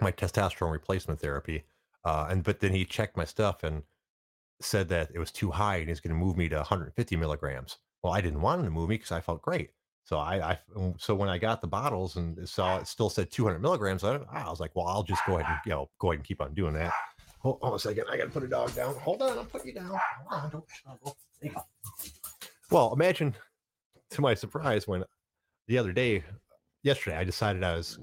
my 0.00 0.12
testosterone 0.12 0.72
replacement 0.72 1.20
therapy. 1.20 1.64
Uh, 2.04 2.28
and 2.30 2.44
but 2.44 2.60
then 2.60 2.72
he 2.72 2.84
checked 2.84 3.16
my 3.16 3.24
stuff 3.24 3.64
and 3.64 3.82
said 4.60 4.88
that 4.88 5.10
it 5.12 5.18
was 5.18 5.32
too 5.32 5.50
high 5.50 5.76
and 5.76 5.88
he's 5.88 6.00
going 6.00 6.14
to 6.14 6.24
move 6.24 6.36
me 6.36 6.48
to 6.48 6.56
150 6.56 7.16
milligrams. 7.16 7.78
Well, 8.02 8.12
I 8.12 8.20
didn't 8.20 8.40
want 8.40 8.60
him 8.60 8.66
to 8.66 8.70
move 8.70 8.88
me 8.88 8.94
because 8.96 9.12
I 9.12 9.20
felt 9.20 9.42
great. 9.42 9.70
So 10.04 10.18
I, 10.18 10.52
I, 10.52 10.58
so 10.98 11.16
when 11.16 11.28
I 11.28 11.36
got 11.36 11.60
the 11.60 11.66
bottles 11.66 12.14
and 12.14 12.48
saw 12.48 12.78
it 12.78 12.86
still 12.86 13.10
said 13.10 13.32
200 13.32 13.58
milligrams, 13.58 14.04
I, 14.04 14.20
I 14.30 14.48
was 14.48 14.60
like, 14.60 14.76
well, 14.76 14.86
I'll 14.86 15.02
just 15.02 15.26
go 15.26 15.38
ahead 15.38 15.50
and 15.50 15.58
you 15.66 15.72
know 15.72 15.90
go 15.98 16.12
ahead 16.12 16.20
and 16.20 16.26
keep 16.26 16.40
on 16.40 16.54
doing 16.54 16.74
that. 16.74 16.92
Hold 17.46 17.58
on 17.62 17.74
a 17.74 17.78
second, 17.78 18.06
I 18.10 18.16
got 18.16 18.24
to 18.24 18.30
put 18.30 18.42
a 18.42 18.48
dog 18.48 18.74
down. 18.74 18.92
Hold 18.96 19.22
on, 19.22 19.38
I'll 19.38 19.44
put 19.44 19.64
you 19.64 19.72
down. 19.72 19.86
Hold 19.86 20.00
on, 20.42 20.50
don't 20.50 20.68
struggle. 20.68 21.16
Well, 22.72 22.92
imagine 22.92 23.36
to 24.10 24.20
my 24.20 24.34
surprise 24.34 24.88
when 24.88 25.04
the 25.68 25.78
other 25.78 25.92
day, 25.92 26.24
yesterday, 26.82 27.16
I 27.16 27.22
decided 27.22 27.62
I 27.62 27.76
was 27.76 28.00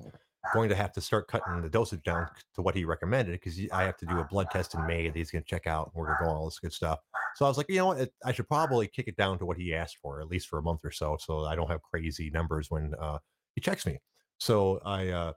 going 0.54 0.70
to 0.70 0.76
have 0.76 0.94
to 0.94 1.02
start 1.02 1.28
cutting 1.28 1.62
the 1.62 1.68
dosage 1.68 2.02
down 2.04 2.30
to 2.56 2.62
what 2.62 2.74
he 2.74 2.86
recommended 2.86 3.34
because 3.34 3.60
I 3.74 3.84
have 3.84 3.98
to 3.98 4.06
do 4.06 4.18
a 4.20 4.24
blood 4.24 4.48
test 4.50 4.76
in 4.76 4.88
May 4.88 5.08
that 5.08 5.16
he's 5.18 5.30
going 5.30 5.44
to 5.44 5.50
check 5.50 5.68
out 5.68 5.88
and 5.88 5.94
we're 5.94 6.06
going 6.06 6.20
to 6.20 6.24
go 6.24 6.32
all 6.32 6.46
this 6.46 6.60
good 6.60 6.72
stuff. 6.72 7.00
So 7.36 7.44
I 7.44 7.50
was 7.50 7.58
like, 7.58 7.66
you 7.68 7.80
know 7.80 7.88
what? 7.88 8.10
I 8.24 8.32
should 8.32 8.48
probably 8.48 8.88
kick 8.88 9.10
it 9.10 9.18
down 9.18 9.40
to 9.40 9.46
what 9.46 9.58
he 9.58 9.76
asked 9.76 9.98
for, 10.02 10.22
at 10.22 10.30
least 10.30 10.48
for 10.48 10.60
a 10.60 10.64
month 10.64 10.86
or 10.86 10.92
so, 10.92 11.18
so 11.20 11.44
I 11.44 11.58
don't 11.58 11.70
have 11.70 11.82
crazy 11.82 12.30
numbers 12.30 12.72
when 12.72 12.94
uh, 12.98 13.18
he 13.56 13.60
checks 13.60 13.86
me. 13.86 14.00
So 14.40 14.80
I 14.86 15.10
uh, 15.10 15.34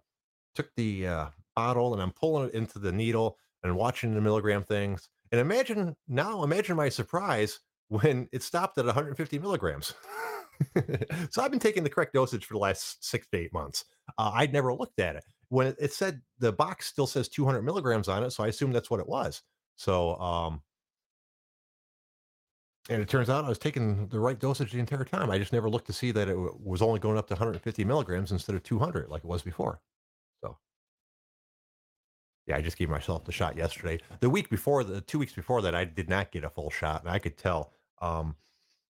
took 0.54 0.68
the 0.76 1.08
uh, 1.08 1.26
bottle 1.56 1.92
and 1.92 2.00
I'm 2.00 2.12
pulling 2.12 2.50
it 2.50 2.54
into 2.54 2.78
the 2.78 2.92
needle 2.92 3.36
and 3.66 3.76
watching 3.76 4.14
the 4.14 4.20
milligram 4.20 4.62
things. 4.64 5.08
And 5.32 5.40
imagine 5.40 5.96
now, 6.08 6.42
imagine 6.42 6.76
my 6.76 6.88
surprise 6.88 7.60
when 7.88 8.28
it 8.32 8.42
stopped 8.42 8.78
at 8.78 8.86
150 8.86 9.38
milligrams. 9.38 9.94
so 11.30 11.42
I've 11.42 11.50
been 11.50 11.60
taking 11.60 11.84
the 11.84 11.90
correct 11.90 12.14
dosage 12.14 12.44
for 12.46 12.54
the 12.54 12.60
last 12.60 13.04
six 13.04 13.26
to 13.28 13.38
eight 13.38 13.52
months. 13.52 13.84
Uh, 14.18 14.32
I'd 14.34 14.52
never 14.52 14.72
looked 14.72 15.00
at 15.00 15.16
it 15.16 15.24
when 15.48 15.68
it, 15.68 15.76
it, 15.78 15.92
said 15.92 16.20
the 16.38 16.52
box 16.52 16.86
still 16.86 17.06
says 17.06 17.28
200 17.28 17.62
milligrams 17.62 18.08
on 18.08 18.24
it, 18.24 18.30
so 18.30 18.44
I 18.44 18.48
assumed 18.48 18.74
that's 18.74 18.90
what 18.90 19.00
it 19.00 19.08
was. 19.08 19.42
So, 19.76 20.16
um, 20.16 20.62
and 22.88 23.02
it 23.02 23.08
turns 23.08 23.28
out 23.28 23.44
I 23.44 23.48
was 23.48 23.58
taking 23.58 24.06
the 24.08 24.20
right 24.20 24.38
dosage 24.38 24.72
the 24.72 24.78
entire 24.78 25.04
time. 25.04 25.30
I 25.30 25.38
just 25.38 25.52
never 25.52 25.68
looked 25.68 25.88
to 25.88 25.92
see 25.92 26.12
that 26.12 26.28
it 26.28 26.36
was 26.60 26.82
only 26.82 27.00
going 27.00 27.18
up 27.18 27.26
to 27.28 27.34
150 27.34 27.84
milligrams 27.84 28.32
instead 28.32 28.54
of 28.54 28.62
200 28.62 29.08
like 29.08 29.24
it 29.24 29.28
was 29.28 29.42
before. 29.42 29.80
Yeah, 32.46 32.56
I 32.56 32.62
just 32.62 32.78
gave 32.78 32.88
myself 32.88 33.24
the 33.24 33.32
shot 33.32 33.56
yesterday. 33.56 34.00
The 34.20 34.30
week 34.30 34.48
before, 34.48 34.84
the 34.84 35.00
two 35.00 35.18
weeks 35.18 35.32
before 35.32 35.62
that, 35.62 35.74
I 35.74 35.84
did 35.84 36.08
not 36.08 36.30
get 36.30 36.44
a 36.44 36.50
full 36.50 36.70
shot, 36.70 37.02
and 37.02 37.10
I 37.10 37.18
could 37.18 37.36
tell. 37.36 37.72
Um, 38.00 38.36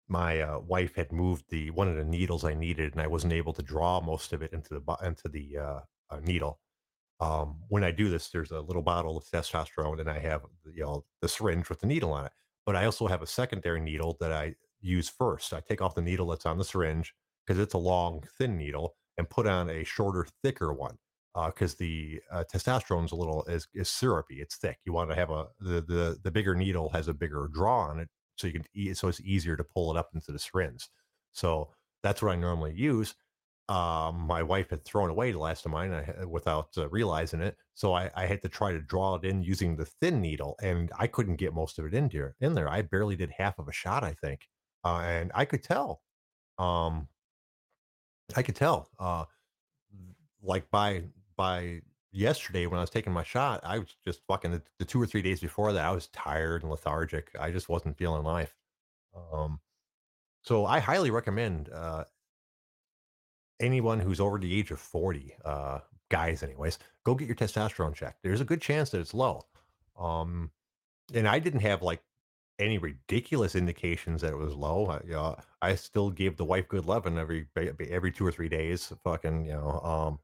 my 0.08 0.40
uh, 0.40 0.58
wife 0.58 0.94
had 0.96 1.12
moved 1.12 1.44
the 1.48 1.70
one 1.70 1.88
of 1.88 1.96
the 1.96 2.04
needles 2.04 2.44
I 2.44 2.54
needed, 2.54 2.92
and 2.92 3.00
I 3.00 3.06
wasn't 3.06 3.32
able 3.32 3.52
to 3.54 3.62
draw 3.62 4.00
most 4.00 4.32
of 4.32 4.42
it 4.42 4.52
into 4.52 4.78
the 4.78 4.96
into 5.04 5.28
the 5.28 5.56
uh, 5.58 5.80
uh, 6.10 6.20
needle. 6.22 6.60
Um, 7.20 7.56
when 7.68 7.84
I 7.84 7.92
do 7.92 8.10
this, 8.10 8.28
there's 8.28 8.50
a 8.50 8.60
little 8.60 8.82
bottle 8.82 9.16
of 9.16 9.24
testosterone, 9.24 10.00
and 10.00 10.10
I 10.10 10.18
have 10.18 10.42
you 10.72 10.82
know 10.82 11.04
the 11.22 11.28
syringe 11.28 11.68
with 11.68 11.80
the 11.80 11.86
needle 11.86 12.12
on 12.12 12.26
it. 12.26 12.32
But 12.66 12.76
I 12.76 12.84
also 12.84 13.06
have 13.06 13.22
a 13.22 13.26
secondary 13.26 13.80
needle 13.80 14.16
that 14.20 14.32
I 14.32 14.54
use 14.80 15.08
first. 15.08 15.52
I 15.52 15.60
take 15.60 15.80
off 15.82 15.94
the 15.94 16.02
needle 16.02 16.26
that's 16.28 16.46
on 16.46 16.58
the 16.58 16.64
syringe 16.64 17.14
because 17.46 17.60
it's 17.60 17.74
a 17.74 17.78
long, 17.78 18.22
thin 18.38 18.56
needle, 18.56 18.96
and 19.18 19.28
put 19.30 19.46
on 19.46 19.70
a 19.70 19.84
shorter, 19.84 20.26
thicker 20.42 20.72
one 20.72 20.98
because 21.34 21.72
uh, 21.74 21.76
the 21.78 22.20
uh, 22.30 22.44
testosterone 22.52 23.04
is 23.04 23.12
a 23.12 23.16
little 23.16 23.44
is, 23.44 23.66
is 23.74 23.88
syrupy. 23.88 24.40
It's 24.40 24.56
thick. 24.56 24.78
You 24.84 24.92
want 24.92 25.10
to 25.10 25.16
have 25.16 25.30
a 25.30 25.46
the, 25.60 25.80
the 25.80 26.18
the 26.22 26.30
bigger 26.30 26.54
needle 26.54 26.90
has 26.90 27.08
a 27.08 27.14
bigger 27.14 27.48
draw 27.52 27.88
on 27.88 28.00
it 28.00 28.08
so 28.36 28.46
you 28.46 28.52
can 28.60 28.94
so 28.94 29.08
it's 29.08 29.20
easier 29.20 29.56
to 29.56 29.64
pull 29.64 29.90
it 29.90 29.98
up 29.98 30.10
into 30.14 30.32
the 30.32 30.38
syringe. 30.38 30.88
So 31.32 31.70
that's 32.02 32.22
what 32.22 32.32
I 32.32 32.36
normally 32.36 32.74
use. 32.74 33.14
Um, 33.68 34.20
my 34.26 34.42
wife 34.42 34.70
had 34.70 34.84
thrown 34.84 35.08
away 35.08 35.32
the 35.32 35.38
last 35.38 35.64
of 35.64 35.70
mine 35.70 35.92
I, 35.92 36.24
without 36.24 36.68
uh, 36.76 36.88
realizing 36.88 37.40
it, 37.40 37.56
so 37.74 37.94
I, 37.94 38.10
I, 38.14 38.26
had 38.26 38.42
to 38.42 38.48
try 38.48 38.72
to 38.72 38.80
draw 38.80 39.14
it 39.14 39.24
in 39.24 39.42
using 39.42 39.76
the 39.76 39.86
thin 39.86 40.20
needle, 40.20 40.56
and 40.60 40.90
I 40.98 41.06
couldn't 41.06 41.36
get 41.36 41.54
most 41.54 41.78
of 41.78 41.86
it 41.86 41.94
in 41.94 42.08
there. 42.08 42.34
In 42.40 42.54
there, 42.54 42.68
I 42.68 42.82
barely 42.82 43.14
did 43.14 43.30
half 43.30 43.58
of 43.60 43.68
a 43.68 43.72
shot, 43.72 44.02
I 44.02 44.14
think, 44.20 44.48
uh, 44.84 45.02
and 45.06 45.30
I 45.34 45.44
could 45.44 45.62
tell. 45.62 46.02
Um, 46.58 47.08
I 48.36 48.42
could 48.42 48.56
tell, 48.56 48.90
uh, 48.98 49.24
like 50.42 50.68
by 50.70 51.04
by 51.42 51.82
yesterday 52.12 52.66
when 52.66 52.78
I 52.78 52.82
was 52.82 52.90
taking 52.90 53.12
my 53.12 53.24
shot, 53.24 53.62
I 53.64 53.80
was 53.80 53.96
just 54.04 54.20
fucking 54.28 54.52
the, 54.52 54.62
the, 54.78 54.84
two 54.84 55.02
or 55.02 55.06
three 55.06 55.22
days 55.22 55.40
before 55.40 55.72
that, 55.72 55.84
I 55.84 55.90
was 55.90 56.06
tired 56.08 56.62
and 56.62 56.70
lethargic. 56.70 57.30
I 57.36 57.50
just 57.50 57.68
wasn't 57.68 57.98
feeling 57.98 58.22
life. 58.22 58.54
Um, 59.32 59.58
so 60.42 60.66
I 60.66 60.78
highly 60.78 61.10
recommend 61.10 61.68
uh, 61.70 62.04
anyone 63.58 63.98
who's 63.98 64.20
over 64.20 64.38
the 64.38 64.56
age 64.56 64.70
of 64.70 64.78
40, 64.78 65.34
uh, 65.44 65.80
guys, 66.12 66.44
anyways, 66.44 66.78
go 67.04 67.16
get 67.16 67.26
your 67.26 67.34
testosterone 67.34 67.92
checked. 67.92 68.22
There's 68.22 68.40
a 68.40 68.44
good 68.44 68.60
chance 68.60 68.90
that 68.90 69.00
it's 69.00 69.12
low. 69.12 69.44
Um, 69.98 70.52
and 71.12 71.26
I 71.26 71.40
didn't 71.40 71.60
have 71.60 71.82
like 71.82 72.02
any 72.60 72.78
ridiculous 72.78 73.56
indications 73.56 74.20
that 74.20 74.30
it 74.30 74.38
was 74.38 74.54
low. 74.54 74.86
I, 74.86 75.00
you 75.04 75.14
know, 75.14 75.36
I 75.60 75.74
still 75.74 76.10
gave 76.10 76.36
the 76.36 76.44
wife 76.44 76.68
good 76.68 76.86
loving 76.86 77.18
every 77.18 77.48
every 77.56 78.12
two 78.12 78.24
or 78.24 78.30
three 78.30 78.48
days. 78.48 78.92
Fucking, 79.02 79.46
you 79.46 79.52
know, 79.52 79.80
um, 79.80 80.20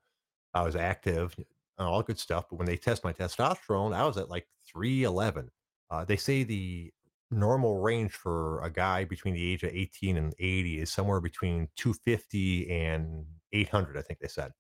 I 0.59 0.63
was 0.63 0.77
active 0.77 1.35
and 1.37 1.87
all 1.87 2.03
good 2.03 2.19
stuff. 2.19 2.47
But 2.51 2.57
when 2.57 2.67
they 2.67 2.77
test 2.77 3.05
my 3.05 3.13
testosterone, 3.13 3.95
I 3.95 4.05
was 4.05 4.17
at 4.17 4.29
like 4.29 4.47
311. 4.73 5.51
Uh, 5.91 6.05
they 6.05 6.17
say 6.17 6.43
the 6.43 6.93
normal 7.31 7.81
range 7.81 8.13
for 8.13 8.63
a 8.63 8.71
guy 8.71 9.05
between 9.05 9.35
the 9.35 9.53
age 9.53 9.63
of 9.63 9.71
18 9.71 10.17
and 10.17 10.35
80 10.39 10.81
is 10.81 10.91
somewhere 10.91 11.21
between 11.21 11.69
250 11.77 12.71
and 12.71 13.25
800, 13.53 13.97
I 13.97 14.03
think 14.03 14.21
they 14.21 14.29
said. 14.29 14.53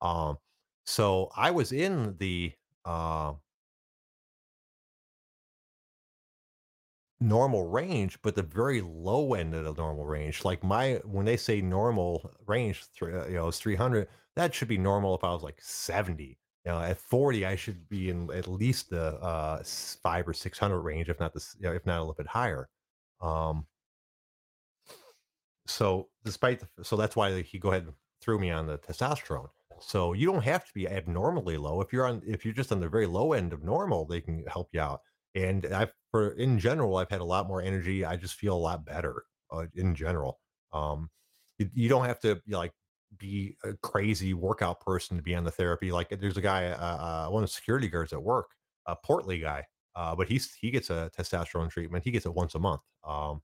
Um, 0.00 0.38
so 0.84 1.30
I 1.36 1.50
was 1.50 1.72
in 1.72 2.16
the 2.18 2.52
uh, 2.84 3.32
normal 7.24 7.66
range, 7.66 8.18
but 8.22 8.34
the 8.34 8.42
very 8.42 8.80
low 8.80 9.34
end 9.34 9.54
of 9.54 9.64
the 9.64 9.74
normal 9.74 10.06
range. 10.06 10.44
Like 10.44 10.62
my, 10.62 11.00
when 11.04 11.24
they 11.24 11.36
say 11.36 11.60
normal 11.60 12.30
range, 12.46 12.84
you 13.00 13.08
know, 13.08 13.48
it's 13.48 13.58
300, 13.58 14.08
that 14.36 14.54
should 14.54 14.68
be 14.68 14.78
normal 14.78 15.14
if 15.14 15.24
I 15.24 15.32
was 15.32 15.42
like 15.42 15.60
70 15.60 16.38
you 16.64 16.72
know, 16.72 16.80
at 16.80 16.98
40, 16.98 17.44
I 17.44 17.56
should 17.56 17.88
be 17.88 18.08
in 18.08 18.30
at 18.32 18.48
least 18.48 18.88
the 18.90 19.14
uh, 19.16 19.62
five 20.02 20.26
or 20.26 20.32
600 20.32 20.80
range, 20.80 21.10
if 21.10 21.20
not 21.20 21.34
the, 21.34 21.44
you 21.58 21.68
know, 21.68 21.74
if 21.74 21.84
not 21.84 21.98
a 21.98 22.00
little 22.00 22.14
bit 22.14 22.26
higher. 22.26 22.68
Um, 23.20 23.66
so 25.66 26.08
despite, 26.24 26.60
the, 26.60 26.84
so 26.84 26.96
that's 26.96 27.16
why 27.16 27.42
he 27.42 27.58
go 27.58 27.70
ahead 27.70 27.84
and 27.84 27.92
threw 28.22 28.38
me 28.38 28.50
on 28.50 28.66
the 28.66 28.78
testosterone. 28.78 29.48
So 29.80 30.14
you 30.14 30.26
don't 30.26 30.44
have 30.44 30.64
to 30.64 30.72
be 30.74 30.88
abnormally 30.88 31.58
low. 31.58 31.82
If 31.82 31.92
you're 31.92 32.06
on, 32.06 32.22
if 32.26 32.44
you're 32.44 32.54
just 32.54 32.72
on 32.72 32.80
the 32.80 32.88
very 32.88 33.06
low 33.06 33.34
end 33.34 33.52
of 33.52 33.62
normal, 33.62 34.06
they 34.06 34.22
can 34.22 34.44
help 34.46 34.70
you 34.72 34.80
out. 34.80 35.00
And 35.34 35.66
I, 35.66 35.88
for 36.14 36.30
in 36.34 36.60
general, 36.60 36.96
I've 36.98 37.10
had 37.10 37.20
a 37.20 37.24
lot 37.24 37.48
more 37.48 37.60
energy. 37.60 38.04
I 38.04 38.14
just 38.14 38.34
feel 38.34 38.54
a 38.54 38.56
lot 38.56 38.84
better 38.84 39.24
uh, 39.50 39.66
in 39.74 39.96
general. 39.96 40.38
Um, 40.72 41.10
you, 41.58 41.68
you 41.74 41.88
don't 41.88 42.04
have 42.04 42.20
to 42.20 42.40
like 42.46 42.70
be 43.18 43.56
a 43.64 43.72
crazy 43.82 44.32
workout 44.32 44.80
person 44.80 45.16
to 45.16 45.24
be 45.24 45.34
on 45.34 45.42
the 45.42 45.50
therapy. 45.50 45.90
Like 45.90 46.10
there's 46.10 46.36
a 46.36 46.40
guy, 46.40 46.66
uh, 46.66 47.26
uh, 47.26 47.30
one 47.30 47.42
of 47.42 47.48
the 47.48 47.52
security 47.52 47.88
guards 47.88 48.12
at 48.12 48.22
work, 48.22 48.52
a 48.86 48.94
portly 48.94 49.40
guy, 49.40 49.64
uh, 49.96 50.14
but 50.14 50.28
he's 50.28 50.54
he 50.54 50.70
gets 50.70 50.88
a 50.88 51.10
testosterone 51.18 51.68
treatment. 51.68 52.04
He 52.04 52.12
gets 52.12 52.26
it 52.26 52.34
once 52.34 52.54
a 52.54 52.60
month. 52.60 52.82
Um, 53.04 53.42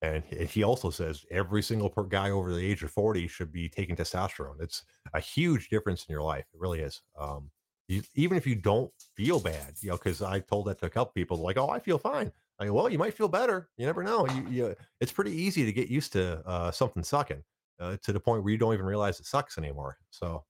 and 0.00 0.22
he 0.24 0.62
also 0.62 0.90
says 0.90 1.24
every 1.32 1.64
single 1.64 1.88
guy 1.88 2.30
over 2.30 2.54
the 2.54 2.64
age 2.64 2.84
of 2.84 2.92
40 2.92 3.26
should 3.26 3.50
be 3.50 3.68
taking 3.68 3.96
testosterone. 3.96 4.60
It's 4.60 4.84
a 5.14 5.18
huge 5.18 5.68
difference 5.68 6.06
in 6.08 6.12
your 6.12 6.22
life. 6.22 6.44
It 6.54 6.60
really 6.60 6.78
is. 6.78 7.02
Um, 7.20 7.50
you, 7.88 8.02
even 8.14 8.36
if 8.36 8.46
you 8.46 8.54
don't 8.54 8.90
feel 9.14 9.40
bad, 9.40 9.74
you 9.80 9.90
know, 9.90 9.96
because 9.96 10.22
I 10.22 10.40
told 10.40 10.66
that 10.66 10.78
to 10.80 10.86
a 10.86 10.90
couple 10.90 11.12
people, 11.12 11.36
like, 11.38 11.58
oh, 11.58 11.68
I 11.68 11.78
feel 11.78 11.98
fine. 11.98 12.32
I 12.58 12.66
go, 12.66 12.72
well, 12.72 12.88
you 12.88 12.98
might 12.98 13.14
feel 13.14 13.28
better. 13.28 13.68
You 13.76 13.86
never 13.86 14.02
know. 14.02 14.26
You, 14.28 14.46
you, 14.48 14.74
it's 15.00 15.12
pretty 15.12 15.32
easy 15.32 15.64
to 15.64 15.72
get 15.72 15.88
used 15.88 16.12
to 16.12 16.46
uh, 16.46 16.70
something 16.70 17.02
sucking 17.02 17.42
uh, 17.80 17.96
to 18.02 18.12
the 18.12 18.20
point 18.20 18.42
where 18.42 18.52
you 18.52 18.58
don't 18.58 18.74
even 18.74 18.86
realize 18.86 19.18
it 19.20 19.26
sucks 19.26 19.58
anymore. 19.58 19.98
So 20.10 20.44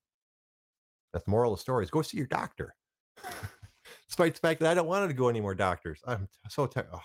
that's 1.12 1.24
the 1.24 1.30
moral 1.30 1.52
of 1.52 1.58
the 1.58 1.62
story 1.62 1.84
is 1.84 1.90
go 1.90 2.02
see 2.02 2.18
your 2.18 2.26
doctor. 2.26 2.74
Despite 4.08 4.34
the 4.34 4.40
fact 4.40 4.60
that 4.60 4.70
I 4.70 4.74
don't 4.74 4.86
want 4.86 5.08
to 5.08 5.14
go 5.14 5.28
any 5.28 5.40
more 5.40 5.54
doctors. 5.54 6.00
I'm 6.06 6.28
so 6.48 6.66
tired. 6.66 6.88
Oh, 6.92 7.00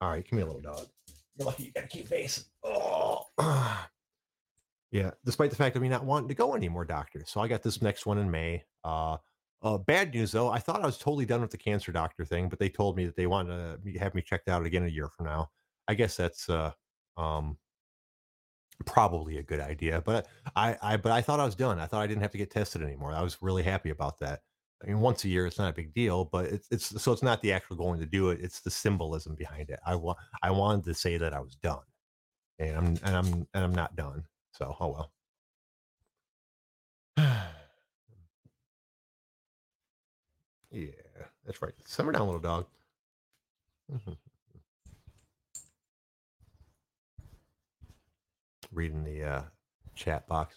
all 0.00 0.10
right, 0.10 0.24
give 0.24 0.34
me 0.34 0.42
a 0.42 0.46
little 0.46 0.60
dog. 0.60 0.86
You're 1.36 1.46
lucky 1.46 1.64
you 1.64 1.72
got 1.72 1.84
a 1.84 1.88
keep 1.88 2.06
facing. 2.06 2.44
Oh. 2.62 3.26
yeah, 4.92 5.10
despite 5.24 5.50
the 5.50 5.56
fact 5.56 5.74
of 5.74 5.82
me 5.82 5.88
not 5.88 6.04
wanting 6.04 6.28
to 6.28 6.34
go 6.34 6.54
any 6.54 6.68
more 6.68 6.84
doctors. 6.84 7.30
So 7.30 7.40
I 7.40 7.48
got 7.48 7.62
this 7.62 7.80
next 7.80 8.06
one 8.06 8.18
in 8.18 8.30
May. 8.30 8.62
Uh, 8.84 9.16
uh, 9.64 9.78
bad 9.78 10.14
news 10.14 10.30
though, 10.32 10.50
I 10.50 10.58
thought 10.58 10.82
I 10.82 10.86
was 10.86 10.98
totally 10.98 11.24
done 11.24 11.40
with 11.40 11.50
the 11.50 11.56
cancer 11.56 11.90
doctor 11.90 12.24
thing, 12.24 12.48
but 12.48 12.58
they 12.58 12.68
told 12.68 12.96
me 12.96 13.06
that 13.06 13.16
they 13.16 13.26
want 13.26 13.48
to 13.48 13.78
have 13.98 14.14
me 14.14 14.22
checked 14.22 14.48
out 14.48 14.64
again 14.64 14.84
a 14.84 14.88
year 14.88 15.08
from 15.08 15.26
now. 15.26 15.50
I 15.88 15.94
guess 15.94 16.16
that's 16.16 16.48
uh, 16.48 16.72
um, 17.16 17.56
probably 18.84 19.38
a 19.38 19.42
good 19.42 19.60
idea. 19.60 20.02
But 20.04 20.26
I, 20.54 20.76
I, 20.82 20.96
but 20.98 21.12
I 21.12 21.22
thought 21.22 21.40
I 21.40 21.44
was 21.44 21.54
done. 21.54 21.78
I 21.80 21.86
thought 21.86 22.02
I 22.02 22.06
didn't 22.06 22.22
have 22.22 22.32
to 22.32 22.38
get 22.38 22.50
tested 22.50 22.82
anymore. 22.82 23.12
I 23.12 23.22
was 23.22 23.38
really 23.40 23.62
happy 23.62 23.90
about 23.90 24.18
that. 24.20 24.40
I 24.82 24.88
mean, 24.88 25.00
once 25.00 25.24
a 25.24 25.28
year, 25.28 25.46
it's 25.46 25.58
not 25.58 25.70
a 25.70 25.74
big 25.74 25.94
deal, 25.94 26.26
but 26.26 26.46
it's, 26.46 26.68
it's 26.70 27.02
so 27.02 27.12
it's 27.12 27.22
not 27.22 27.40
the 27.40 27.52
actual 27.52 27.76
going 27.76 28.00
to 28.00 28.06
do 28.06 28.30
it. 28.30 28.40
It's 28.42 28.60
the 28.60 28.70
symbolism 28.70 29.34
behind 29.34 29.70
it. 29.70 29.80
I 29.86 29.94
want, 29.94 30.18
I 30.42 30.50
wanted 30.50 30.84
to 30.84 30.94
say 30.94 31.16
that 31.16 31.32
I 31.32 31.40
was 31.40 31.54
done, 31.56 31.78
and 32.58 32.76
I'm, 32.76 32.86
and 33.04 33.16
I'm, 33.16 33.46
and 33.54 33.64
I'm 33.64 33.74
not 33.74 33.96
done. 33.96 34.24
So, 34.52 34.76
oh 34.78 34.88
well. 34.88 35.12
Yeah, 40.74 40.88
that's 41.46 41.62
right. 41.62 41.72
Summer 41.86 42.10
down, 42.10 42.26
little 42.26 42.40
dog. 42.40 42.66
Mm-hmm. 43.92 44.12
Reading 48.72 49.04
the 49.04 49.22
uh, 49.22 49.42
chat 49.94 50.26
box. 50.26 50.56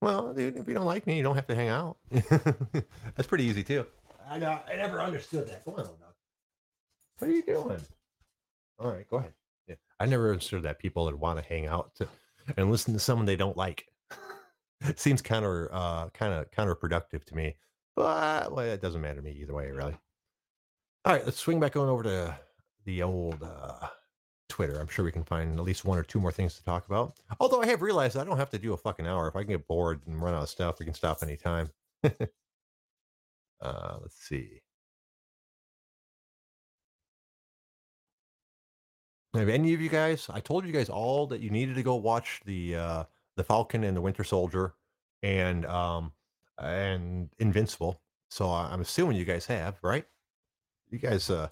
Well, 0.00 0.32
dude, 0.32 0.56
if 0.56 0.68
you 0.68 0.74
don't 0.74 0.84
like 0.84 1.04
me, 1.08 1.16
you 1.16 1.24
don't 1.24 1.34
have 1.34 1.48
to 1.48 1.56
hang 1.56 1.68
out. 1.68 1.96
that's 2.10 3.26
pretty 3.26 3.42
easy 3.42 3.64
too. 3.64 3.84
I 4.30 4.38
uh, 4.38 4.60
I 4.70 4.76
never 4.76 5.00
understood 5.00 5.48
that. 5.48 5.62
On, 5.66 5.74
little 5.74 5.94
dog. 5.94 6.14
What 7.18 7.28
are 7.28 7.34
you 7.34 7.42
doing? 7.42 7.80
All 8.78 8.92
right, 8.92 9.08
go 9.10 9.16
ahead. 9.16 9.32
Yeah, 9.66 9.76
I 9.98 10.06
never 10.06 10.30
understood 10.30 10.62
that 10.62 10.78
people 10.78 11.06
would 11.06 11.14
want 11.16 11.40
to 11.40 11.44
hang 11.44 11.66
out 11.66 11.92
to, 11.96 12.06
and 12.56 12.70
listen 12.70 12.94
to 12.94 13.00
someone 13.00 13.26
they 13.26 13.34
don't 13.34 13.56
like. 13.56 13.86
it 14.82 15.00
seems 15.00 15.22
counter 15.22 15.70
uh, 15.72 16.08
kind 16.10 16.34
of 16.34 16.48
counterproductive 16.52 17.24
to 17.24 17.34
me. 17.34 17.56
But 17.96 18.52
well, 18.52 18.66
it 18.66 18.82
doesn't 18.82 19.00
matter 19.00 19.16
to 19.16 19.22
me 19.22 19.32
either 19.40 19.54
way, 19.54 19.70
really. 19.70 19.96
All 21.04 21.14
right, 21.14 21.24
let's 21.24 21.38
swing 21.38 21.58
back 21.58 21.76
on 21.76 21.88
over 21.88 22.02
to 22.02 22.38
the 22.84 23.02
old 23.02 23.42
uh, 23.42 23.88
Twitter. 24.48 24.78
I'm 24.78 24.88
sure 24.88 25.04
we 25.04 25.12
can 25.12 25.24
find 25.24 25.58
at 25.58 25.64
least 25.64 25.84
one 25.84 25.98
or 25.98 26.02
two 26.02 26.20
more 26.20 26.32
things 26.32 26.54
to 26.56 26.64
talk 26.64 26.86
about. 26.86 27.16
Although 27.40 27.62
I 27.62 27.66
have 27.66 27.80
realized 27.82 28.16
I 28.16 28.24
don't 28.24 28.36
have 28.36 28.50
to 28.50 28.58
do 28.58 28.74
a 28.74 28.76
fucking 28.76 29.06
hour. 29.06 29.28
If 29.28 29.36
I 29.36 29.40
can 29.40 29.48
get 29.48 29.66
bored 29.66 30.00
and 30.06 30.20
run 30.20 30.34
out 30.34 30.42
of 30.42 30.48
stuff, 30.50 30.78
we 30.78 30.84
can 30.84 30.94
stop 30.94 31.22
anytime. 31.22 31.70
uh, 33.60 33.96
let's 34.00 34.18
see. 34.18 34.60
Have 39.34 39.48
any 39.48 39.74
of 39.74 39.80
you 39.80 39.88
guys? 39.88 40.28
I 40.32 40.40
told 40.40 40.66
you 40.66 40.72
guys 40.72 40.88
all 40.88 41.26
that 41.28 41.40
you 41.40 41.50
needed 41.50 41.74
to 41.76 41.82
go 41.82 41.96
watch 41.96 42.40
the 42.46 42.76
uh, 42.76 43.04
the 43.36 43.44
Falcon 43.44 43.84
and 43.84 43.96
the 43.96 44.00
Winter 44.00 44.24
Soldier 44.24 44.74
and 45.22 45.66
um, 45.66 46.12
and 46.58 47.28
Invincible. 47.38 48.00
So 48.28 48.50
I'm 48.50 48.80
assuming 48.80 49.16
you 49.16 49.24
guys 49.24 49.46
have, 49.46 49.78
right? 49.82 50.04
You 50.90 50.98
guys 50.98 51.30
uh, 51.30 51.48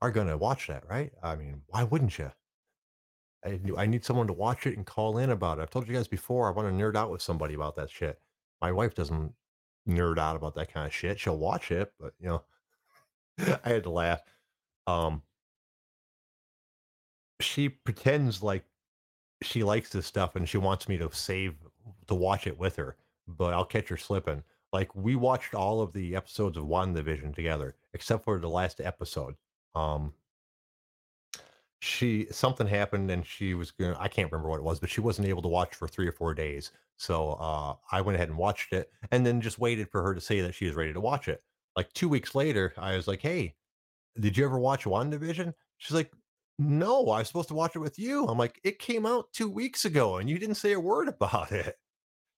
are 0.00 0.10
going 0.10 0.28
to 0.28 0.36
watch 0.36 0.66
that, 0.68 0.88
right? 0.88 1.12
I 1.22 1.36
mean, 1.36 1.62
why 1.68 1.84
wouldn't 1.84 2.18
you? 2.18 2.30
I, 3.44 3.60
I 3.76 3.86
need 3.86 4.04
someone 4.04 4.26
to 4.26 4.32
watch 4.32 4.66
it 4.66 4.76
and 4.76 4.86
call 4.86 5.18
in 5.18 5.30
about 5.30 5.58
it. 5.58 5.62
I've 5.62 5.70
told 5.70 5.86
you 5.88 5.94
guys 5.94 6.08
before, 6.08 6.48
I 6.48 6.52
want 6.52 6.68
to 6.68 6.84
nerd 6.84 6.96
out 6.96 7.10
with 7.10 7.22
somebody 7.22 7.54
about 7.54 7.76
that 7.76 7.90
shit. 7.90 8.18
My 8.60 8.72
wife 8.72 8.94
doesn't 8.94 9.32
nerd 9.88 10.18
out 10.18 10.36
about 10.36 10.54
that 10.56 10.72
kind 10.72 10.86
of 10.86 10.94
shit. 10.94 11.20
She'll 11.20 11.38
watch 11.38 11.70
it, 11.70 11.92
but 12.00 12.14
you 12.18 12.28
know, 12.28 12.42
I 13.64 13.68
had 13.68 13.84
to 13.84 13.90
laugh. 13.90 14.20
Um, 14.86 15.22
she 17.40 17.68
pretends 17.68 18.42
like 18.42 18.64
she 19.42 19.62
likes 19.62 19.90
this 19.90 20.06
stuff 20.06 20.36
and 20.36 20.48
she 20.48 20.58
wants 20.58 20.88
me 20.88 20.96
to 20.98 21.10
save 21.12 21.54
to 22.08 22.14
watch 22.14 22.46
it 22.46 22.58
with 22.58 22.76
her, 22.76 22.96
but 23.28 23.54
I'll 23.54 23.64
catch 23.64 23.88
her 23.88 23.96
slipping. 23.96 24.42
Like 24.72 24.94
we 24.94 25.16
watched 25.16 25.54
all 25.54 25.80
of 25.80 25.92
the 25.92 26.16
episodes 26.16 26.56
of 26.56 26.64
WandaVision 26.64 27.34
together, 27.34 27.76
except 27.94 28.24
for 28.24 28.38
the 28.38 28.48
last 28.48 28.80
episode. 28.80 29.34
Um 29.74 30.12
she 31.80 32.26
something 32.30 32.66
happened 32.66 33.10
and 33.10 33.24
she 33.26 33.54
was 33.54 33.70
gonna 33.70 33.96
I 33.98 34.08
can't 34.08 34.30
remember 34.30 34.50
what 34.50 34.58
it 34.58 34.64
was, 34.64 34.80
but 34.80 34.90
she 34.90 35.00
wasn't 35.00 35.28
able 35.28 35.42
to 35.42 35.48
watch 35.48 35.74
for 35.74 35.88
three 35.88 36.06
or 36.06 36.12
four 36.12 36.34
days. 36.34 36.72
So 36.96 37.32
uh 37.34 37.74
I 37.92 38.00
went 38.00 38.16
ahead 38.16 38.28
and 38.28 38.38
watched 38.38 38.72
it 38.72 38.90
and 39.10 39.24
then 39.24 39.40
just 39.40 39.58
waited 39.58 39.90
for 39.90 40.02
her 40.02 40.14
to 40.14 40.20
say 40.20 40.40
that 40.40 40.54
she 40.54 40.66
was 40.66 40.74
ready 40.74 40.92
to 40.92 41.00
watch 41.00 41.28
it. 41.28 41.42
Like 41.76 41.92
two 41.92 42.08
weeks 42.08 42.34
later, 42.34 42.72
I 42.76 42.96
was 42.96 43.06
like, 43.06 43.20
Hey, 43.20 43.54
did 44.18 44.36
you 44.36 44.44
ever 44.44 44.58
watch 44.58 44.84
WandaVision? 44.84 45.52
She's 45.78 45.94
like, 45.94 46.12
No, 46.58 47.08
I 47.10 47.20
was 47.20 47.28
supposed 47.28 47.48
to 47.48 47.54
watch 47.54 47.76
it 47.76 47.80
with 47.80 47.98
you. 47.98 48.26
I'm 48.26 48.38
like, 48.38 48.60
it 48.64 48.78
came 48.78 49.06
out 49.06 49.32
two 49.32 49.48
weeks 49.50 49.84
ago 49.84 50.16
and 50.16 50.28
you 50.28 50.38
didn't 50.38 50.56
say 50.56 50.72
a 50.72 50.80
word 50.80 51.08
about 51.16 51.52
it. 51.52 51.78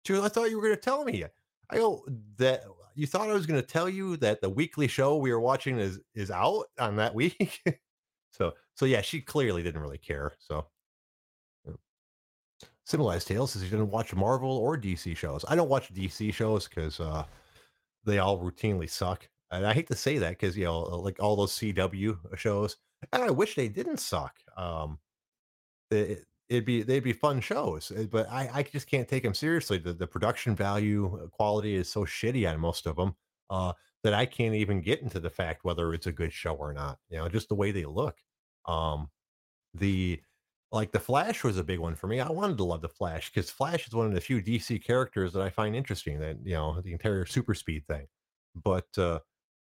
She 0.04 0.12
goes, 0.12 0.24
I 0.24 0.28
thought 0.28 0.50
you 0.50 0.56
were 0.56 0.62
gonna 0.62 0.76
tell 0.76 1.04
me. 1.04 1.24
I 1.70 1.76
go, 1.76 2.04
that 2.36 2.64
you 2.94 3.06
thought 3.06 3.28
I 3.28 3.34
was 3.34 3.46
gonna 3.46 3.62
tell 3.62 3.88
you 3.88 4.16
that 4.18 4.40
the 4.40 4.50
weekly 4.50 4.88
show 4.88 5.16
we 5.16 5.32
were 5.32 5.40
watching 5.40 5.78
is 5.78 6.00
is 6.14 6.30
out 6.30 6.66
on 6.78 6.96
that 6.96 7.14
week. 7.14 7.62
so 8.32 8.52
so 8.74 8.86
yeah, 8.86 9.00
she 9.00 9.20
clearly 9.20 9.62
didn't 9.62 9.82
really 9.82 9.98
care. 9.98 10.32
So. 10.38 10.66
Civilized 12.84 13.28
Tales 13.28 13.50
says 13.50 13.60
he 13.60 13.68
didn't 13.68 13.90
watch 13.90 14.14
Marvel 14.14 14.50
or 14.50 14.78
DC 14.78 15.14
shows. 15.14 15.44
I 15.46 15.54
don't 15.54 15.68
watch 15.68 15.92
DC 15.92 16.32
shows 16.32 16.66
because 16.66 16.98
uh, 17.00 17.24
they 18.06 18.18
all 18.18 18.38
routinely 18.38 18.88
suck. 18.88 19.28
And 19.50 19.66
I 19.66 19.74
hate 19.74 19.88
to 19.88 19.94
say 19.94 20.16
that 20.16 20.30
because 20.30 20.56
you 20.56 20.64
know, 20.64 20.80
like 20.80 21.22
all 21.22 21.36
those 21.36 21.52
CW 21.52 22.16
shows, 22.38 22.76
and 23.12 23.22
I 23.22 23.30
wish 23.30 23.54
they 23.54 23.68
didn't 23.68 23.98
suck. 23.98 24.34
Um, 24.56 24.98
it, 25.90 26.24
it'd 26.48 26.64
be 26.64 26.82
they'd 26.82 27.00
be 27.00 27.12
fun 27.12 27.40
shows, 27.40 27.92
eh, 27.94 28.06
but 28.10 28.28
I, 28.30 28.50
I 28.52 28.62
just 28.62 28.88
can't 28.88 29.08
take 29.08 29.22
them 29.22 29.34
seriously. 29.34 29.78
The, 29.78 29.92
the 29.92 30.06
production 30.06 30.54
value 30.56 31.20
uh, 31.22 31.26
quality 31.28 31.74
is 31.74 31.90
so 31.90 32.04
shitty 32.04 32.50
on 32.50 32.60
most 32.60 32.86
of 32.86 32.96
them 32.96 33.14
uh, 33.50 33.72
that 34.02 34.14
I 34.14 34.26
can't 34.26 34.54
even 34.54 34.80
get 34.80 35.02
into 35.02 35.20
the 35.20 35.30
fact 35.30 35.64
whether 35.64 35.92
it's 35.94 36.06
a 36.06 36.12
good 36.12 36.32
show 36.32 36.54
or 36.54 36.72
not. 36.72 36.98
You 37.10 37.18
know, 37.18 37.28
just 37.28 37.48
the 37.48 37.54
way 37.54 37.70
they 37.70 37.84
look. 37.84 38.16
Um, 38.66 39.10
the 39.74 40.20
like 40.70 40.92
the 40.92 41.00
Flash 41.00 41.44
was 41.44 41.58
a 41.58 41.64
big 41.64 41.78
one 41.78 41.94
for 41.94 42.06
me. 42.06 42.20
I 42.20 42.30
wanted 42.30 42.58
to 42.58 42.64
love 42.64 42.82
the 42.82 42.88
Flash 42.88 43.30
because 43.30 43.50
Flash 43.50 43.86
is 43.86 43.94
one 43.94 44.06
of 44.06 44.14
the 44.14 44.20
few 44.20 44.42
DC 44.42 44.82
characters 44.84 45.32
that 45.32 45.42
I 45.42 45.50
find 45.50 45.74
interesting. 45.74 46.18
That 46.18 46.38
you 46.44 46.54
know 46.54 46.80
the 46.80 46.92
entire 46.92 47.26
super 47.26 47.54
speed 47.54 47.86
thing, 47.86 48.06
but 48.54 48.86
uh, 48.96 49.20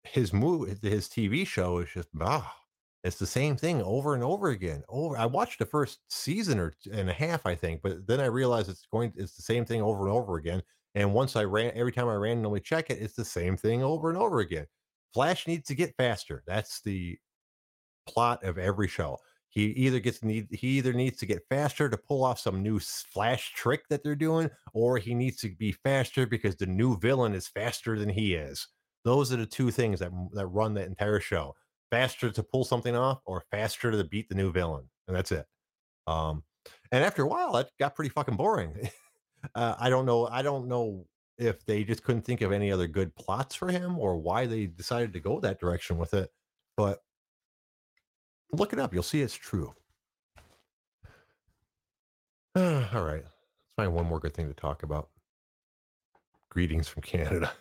his 0.03 0.33
move, 0.33 0.79
his 0.81 1.07
TV 1.07 1.45
show 1.45 1.79
is 1.79 1.89
just 1.93 2.09
ah, 2.21 2.55
it's 3.03 3.17
the 3.17 3.25
same 3.25 3.55
thing 3.55 3.81
over 3.83 4.13
and 4.13 4.23
over 4.23 4.49
again. 4.49 4.83
Over, 4.89 5.17
I 5.17 5.25
watched 5.25 5.59
the 5.59 5.65
first 5.65 5.99
season 6.09 6.59
or 6.59 6.73
and 6.91 7.09
a 7.09 7.13
half, 7.13 7.45
I 7.45 7.55
think, 7.55 7.81
but 7.81 8.05
then 8.05 8.19
I 8.19 8.25
realized 8.25 8.69
it's 8.69 8.85
going, 8.91 9.13
it's 9.15 9.35
the 9.35 9.41
same 9.41 9.65
thing 9.65 9.81
over 9.81 10.05
and 10.05 10.13
over 10.13 10.35
again. 10.35 10.61
And 10.95 11.13
once 11.13 11.35
I 11.35 11.45
ran, 11.45 11.71
every 11.75 11.91
time 11.91 12.09
I 12.09 12.15
randomly 12.15 12.59
check 12.59 12.89
it, 12.89 12.99
it's 13.01 13.15
the 13.15 13.23
same 13.23 13.55
thing 13.55 13.83
over 13.83 14.09
and 14.09 14.17
over 14.17 14.39
again. 14.39 14.65
Flash 15.13 15.47
needs 15.47 15.67
to 15.67 15.75
get 15.75 15.95
faster. 15.97 16.43
That's 16.45 16.81
the 16.81 17.17
plot 18.07 18.43
of 18.43 18.57
every 18.57 18.87
show. 18.87 19.17
He 19.47 19.65
either 19.65 19.99
gets 19.99 20.23
need 20.23 20.47
he 20.51 20.77
either 20.77 20.93
needs 20.93 21.17
to 21.17 21.25
get 21.25 21.47
faster 21.49 21.89
to 21.89 21.97
pull 21.97 22.23
off 22.23 22.39
some 22.39 22.61
new 22.61 22.79
flash 22.79 23.53
trick 23.53 23.81
that 23.89 24.03
they're 24.03 24.15
doing, 24.15 24.49
or 24.73 24.97
he 24.97 25.15
needs 25.15 25.37
to 25.37 25.49
be 25.55 25.71
faster 25.71 26.27
because 26.27 26.55
the 26.55 26.67
new 26.67 26.97
villain 26.99 27.33
is 27.33 27.47
faster 27.47 27.97
than 27.97 28.09
he 28.09 28.35
is. 28.35 28.67
Those 29.05 29.33
are 29.33 29.37
the 29.37 29.47
two 29.47 29.71
things 29.71 29.99
that 29.99 30.11
that 30.33 30.47
run 30.47 30.75
the 30.75 30.83
entire 30.83 31.19
show 31.19 31.55
faster 31.91 32.29
to 32.31 32.43
pull 32.43 32.63
something 32.63 32.95
off 32.95 33.21
or 33.25 33.43
faster 33.51 33.91
to 33.91 34.03
beat 34.03 34.29
the 34.29 34.35
new 34.35 34.51
villain, 34.51 34.85
and 35.07 35.15
that's 35.15 35.31
it. 35.31 35.45
Um, 36.07 36.43
and 36.91 37.03
after 37.03 37.23
a 37.23 37.27
while, 37.27 37.57
it 37.57 37.69
got 37.79 37.95
pretty 37.95 38.09
fucking 38.09 38.35
boring. 38.35 38.89
uh, 39.55 39.75
I 39.79 39.89
don't 39.89 40.05
know. 40.05 40.27
I 40.27 40.41
don't 40.41 40.67
know 40.67 41.05
if 41.37 41.65
they 41.65 41.83
just 41.83 42.03
couldn't 42.03 42.23
think 42.23 42.41
of 42.41 42.51
any 42.51 42.71
other 42.71 42.87
good 42.87 43.15
plots 43.15 43.55
for 43.55 43.69
him 43.69 43.97
or 43.97 44.17
why 44.17 44.45
they 44.45 44.65
decided 44.65 45.13
to 45.13 45.19
go 45.19 45.39
that 45.39 45.59
direction 45.59 45.97
with 45.97 46.13
it. 46.13 46.29
But 46.75 46.99
look 48.51 48.73
it 48.73 48.79
up; 48.79 48.93
you'll 48.93 49.03
see 49.03 49.21
it's 49.21 49.35
true. 49.35 49.73
All 52.55 53.03
right, 53.03 53.23
let's 53.23 53.75
find 53.75 53.93
one 53.93 54.05
more 54.05 54.19
good 54.19 54.33
thing 54.33 54.47
to 54.47 54.53
talk 54.53 54.83
about. 54.83 55.09
Greetings 56.49 56.87
from 56.87 57.03
Canada. 57.03 57.51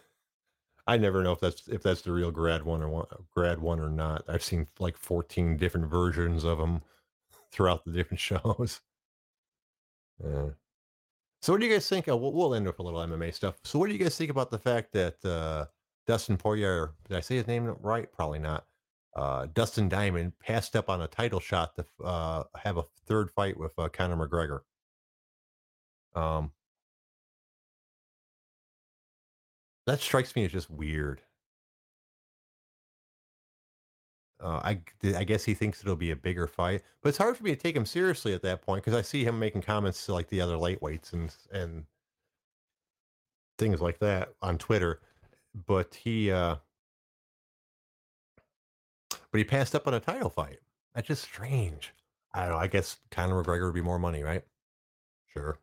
I 0.89 0.97
never 0.97 1.23
know 1.23 1.33
if 1.33 1.41
that's 1.41 1.69
if 1.69 1.83
that's 1.83 2.01
the 2.01 2.13
real 2.13 2.31
grad 2.31 2.65
one 2.65 2.83
or 2.83 2.89
one, 2.89 3.07
grad 3.35 3.61
one 3.61 3.79
or 3.79 3.91
not. 3.91 4.25
I've 4.27 4.43
seen 4.43 4.67
like 4.79 4.97
14 4.97 5.59
different 5.59 5.87
versions 5.87 6.45
of 6.45 6.57
them 6.57 6.81
throughout 7.53 7.85
the 7.85 7.93
different 7.93 8.21
shows. 8.21 8.81
Yeah. 10.25 10.49
So, 11.43 11.53
what 11.53 11.61
do 11.61 11.67
you 11.67 11.73
guys 11.73 11.89
think? 11.89 12.09
Uh, 12.09 12.17
we'll, 12.17 12.33
we'll 12.33 12.55
end 12.55 12.67
with 12.67 12.79
a 12.79 12.83
little 12.83 13.01
MMA 13.01 13.35
stuff. 13.35 13.57
So, 13.65 13.79
what 13.79 13.89
do 13.89 13.93
you 13.93 13.99
guys 13.99 14.17
think 14.17 14.31
about 14.31 14.51
the 14.51 14.59
fact 14.59 14.93
that 14.95 15.23
uh, 15.25 15.67
Dustin 16.07 16.39
Poirier, 16.39 16.95
did 17.07 17.19
I 17.19 17.21
say 17.21 17.37
his 17.37 17.47
name 17.47 17.67
right? 17.81 18.11
Probably 18.11 18.39
not. 18.39 18.65
Uh, 19.15 19.47
Dustin 19.53 19.91
Diamond 19.91 20.33
passed 20.41 20.75
up 20.75 20.89
on 20.89 21.03
a 21.03 21.07
title 21.07 21.39
shot 21.39 21.77
to 21.77 21.85
uh, 22.03 22.45
have 22.57 22.79
a 22.79 22.85
third 23.07 23.31
fight 23.31 23.59
with 23.59 23.73
uh, 23.79 23.89
Conor 23.91 24.17
McGregor. 24.17 24.61
Um, 26.15 26.51
That 29.89 30.01
strikes 30.03 30.37
me 30.37 30.45
as 30.45 30.53
just 30.53 30.69
weird. 30.71 31.23
Uh, 34.39 34.61
I 34.63 34.81
I 35.17 35.25
guess 35.25 35.45
he 35.45 35.55
thinks 35.55 35.81
it'll 35.81 35.97
be 35.97 36.11
a 36.11 36.17
bigger 36.17 36.47
fight, 36.47 36.83
but 37.01 37.09
it's 37.09 37.17
hard 37.17 37.39
for 37.39 37.43
me 37.43 37.53
to 37.53 37.57
take 37.57 37.75
him 37.75 37.87
seriously 37.87 38.35
at 38.35 38.43
that 38.43 38.61
point 38.61 38.85
because 38.85 38.97
I 38.97 39.01
see 39.01 39.25
him 39.25 39.39
making 39.39 39.63
comments 39.63 40.05
to 40.05 40.13
like 40.13 40.29
the 40.29 40.43
other 40.43 40.57
lightweights 40.57 41.15
and 41.15 41.35
and 41.53 41.87
things 43.57 43.81
like 43.81 43.99
that 44.01 44.29
on 44.43 44.59
Twitter. 44.59 45.01
But 45.67 45.95
he 45.95 46.31
uh 46.31 46.57
but 49.31 49.39
he 49.39 49.45
passed 49.45 49.75
up 49.75 49.87
on 49.87 49.95
a 49.95 50.01
title 50.01 50.29
fight. 50.29 50.59
That's 50.95 51.09
just 51.09 51.23
strange. 51.23 51.95
I 52.35 52.43
don't 52.43 52.51
know. 52.51 52.59
I 52.59 52.67
guess 52.67 52.99
Conor 53.11 53.43
McGregor 53.43 53.65
would 53.65 53.75
be 53.75 53.81
more 53.81 53.99
money, 53.99 54.23
right? 54.23 54.45
Sure. 55.33 55.59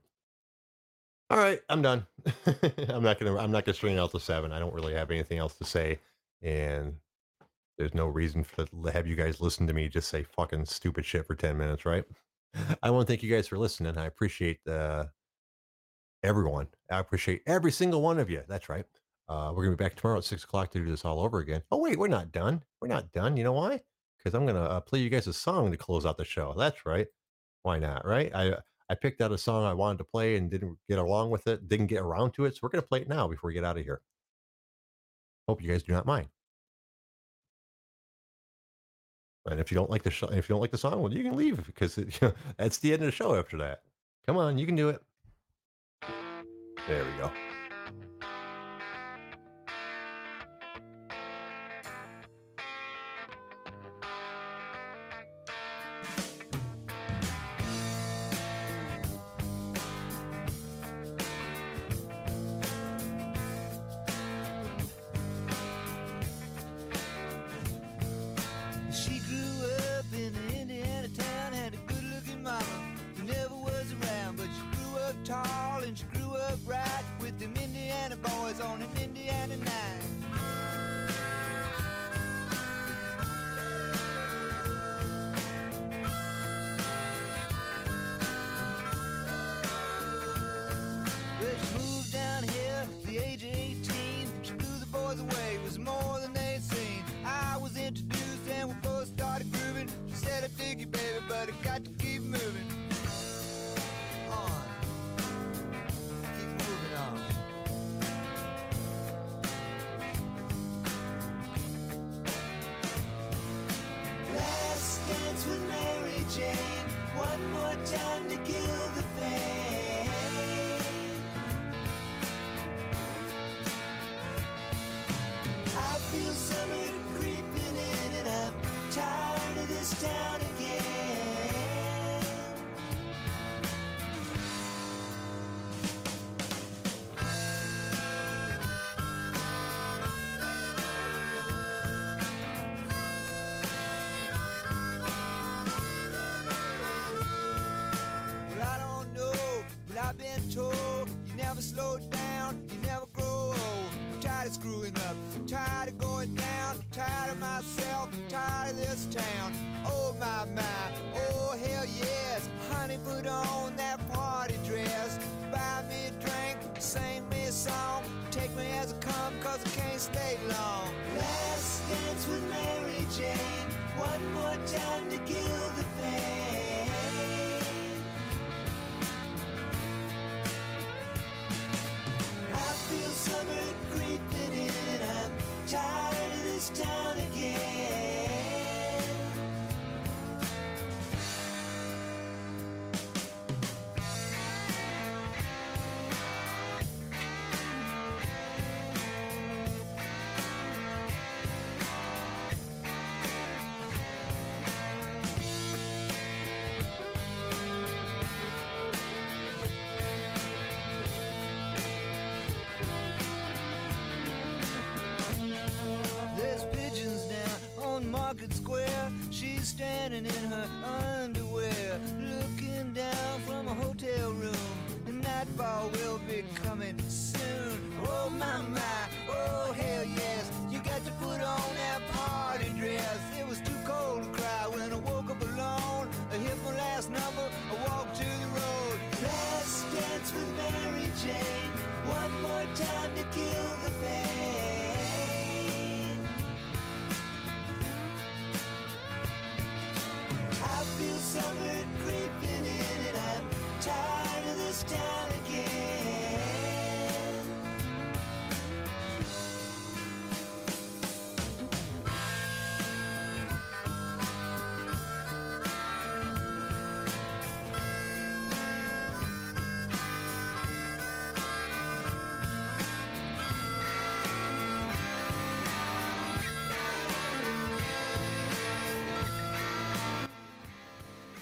All 1.30 1.38
right, 1.38 1.59
I'm 1.69 1.82
done. 1.82 2.05
I'm 2.89 3.01
not 3.03 3.19
gonna 3.19 3.36
I'm 3.38 3.51
not 3.51 3.65
gonna 3.65 3.73
string 3.73 3.97
out 3.97 4.11
the 4.11 4.19
seven. 4.19 4.51
I 4.51 4.59
don't 4.59 4.73
really 4.73 4.93
have 4.93 5.09
anything 5.09 5.39
else 5.39 5.55
to 5.55 5.65
say, 5.65 5.99
and 6.43 6.93
there's 7.78 7.95
no 7.95 8.05
reason 8.07 8.43
for 8.43 8.65
to 8.65 8.91
have 8.91 9.07
you 9.07 9.15
guys 9.15 9.41
listen 9.41 9.65
to 9.67 9.73
me 9.73 9.88
just 9.88 10.09
say 10.09 10.23
fucking 10.23 10.65
stupid 10.65 11.03
shit 11.03 11.26
for 11.26 11.34
ten 11.34 11.57
minutes, 11.57 11.84
right? 11.84 12.03
I 12.84 12.91
want 12.91 13.07
to 13.07 13.11
thank 13.11 13.23
you 13.23 13.34
guys 13.34 13.47
for 13.47 13.57
listening. 13.57 13.97
I 13.97 14.05
appreciate 14.05 14.59
uh, 14.67 15.05
everyone. 16.23 16.67
I 16.91 16.99
appreciate 16.99 17.41
every 17.47 17.71
single 17.71 18.03
one 18.03 18.19
of 18.19 18.30
you. 18.30 18.43
That's 18.47 18.69
right. 18.69 18.86
Uh, 19.28 19.51
we're 19.55 19.63
gonna 19.63 19.76
be 19.76 19.84
back 19.84 19.95
tomorrow 19.95 20.19
at 20.19 20.26
six 20.26 20.43
o'clock 20.43 20.69
to 20.71 20.80
do 20.80 20.86
this 20.86 21.05
all 21.05 21.19
over 21.19 21.39
again. 21.39 21.63
Oh 21.71 21.80
wait, 21.80 21.97
we're 21.97 22.07
not 22.07 22.32
done. 22.32 22.61
We're 22.82 22.89
not 22.89 23.11
done. 23.13 23.36
You 23.36 23.45
know 23.45 23.53
why? 23.53 23.82
Because 24.19 24.36
I'm 24.36 24.45
gonna 24.45 24.61
uh, 24.61 24.80
play 24.80 24.99
you 24.99 25.09
guys 25.09 25.26
a 25.26 25.34
song 25.34 25.71
to 25.71 25.78
close 25.78 26.05
out 26.05 26.17
the 26.17 26.26
show. 26.26 26.53
That's 26.55 26.86
right. 26.86 27.07
Why 27.63 27.80
not? 27.80 28.05
Right? 28.05 28.32
I 28.36 28.57
I 28.89 28.95
picked 28.95 29.21
out 29.21 29.31
a 29.31 29.38
song 29.38 29.65
I 29.65 29.73
wanted 29.73 29.97
to 29.99 30.03
play 30.03 30.36
and 30.36 30.49
didn't 30.49 30.77
get 30.88 30.99
along 30.99 31.31
with 31.31 31.47
it, 31.47 31.67
didn't 31.67 31.88
get 31.88 32.01
around 32.01 32.33
to 32.33 32.45
it. 32.45 32.55
So 32.55 32.59
we're 32.63 32.69
going 32.69 32.83
to 32.83 32.88
play 32.88 33.01
it 33.01 33.09
now 33.09 33.27
before 33.27 33.47
we 33.47 33.53
get 33.53 33.63
out 33.63 33.77
of 33.77 33.83
here. 33.83 34.01
Hope 35.47 35.61
you 35.61 35.69
guys 35.69 35.83
do 35.83 35.93
not 35.93 36.05
mind. 36.05 36.27
And 39.47 39.59
if 39.59 39.71
you 39.71 39.75
don't 39.75 39.91
like 39.91 40.03
the 40.03 40.11
show, 40.11 40.27
if 40.27 40.49
you 40.49 40.53
don't 40.53 40.61
like 40.61 40.71
the 40.71 40.77
song, 40.77 41.01
well, 41.01 41.13
you 41.13 41.23
can 41.23 41.36
leave 41.36 41.65
because 41.65 41.97
it, 41.97 42.07
you 42.21 42.27
know, 42.27 42.33
that's 42.57 42.79
the 42.79 42.93
end 42.93 43.01
of 43.01 43.07
the 43.07 43.11
show. 43.11 43.36
After 43.36 43.57
that, 43.57 43.81
come 44.25 44.38
on, 44.38 44.57
you 44.57 44.65
can 44.65 44.75
do 44.75 44.89
it. 44.89 45.01
There 46.88 47.03
we 47.03 47.11
go. 47.19 47.31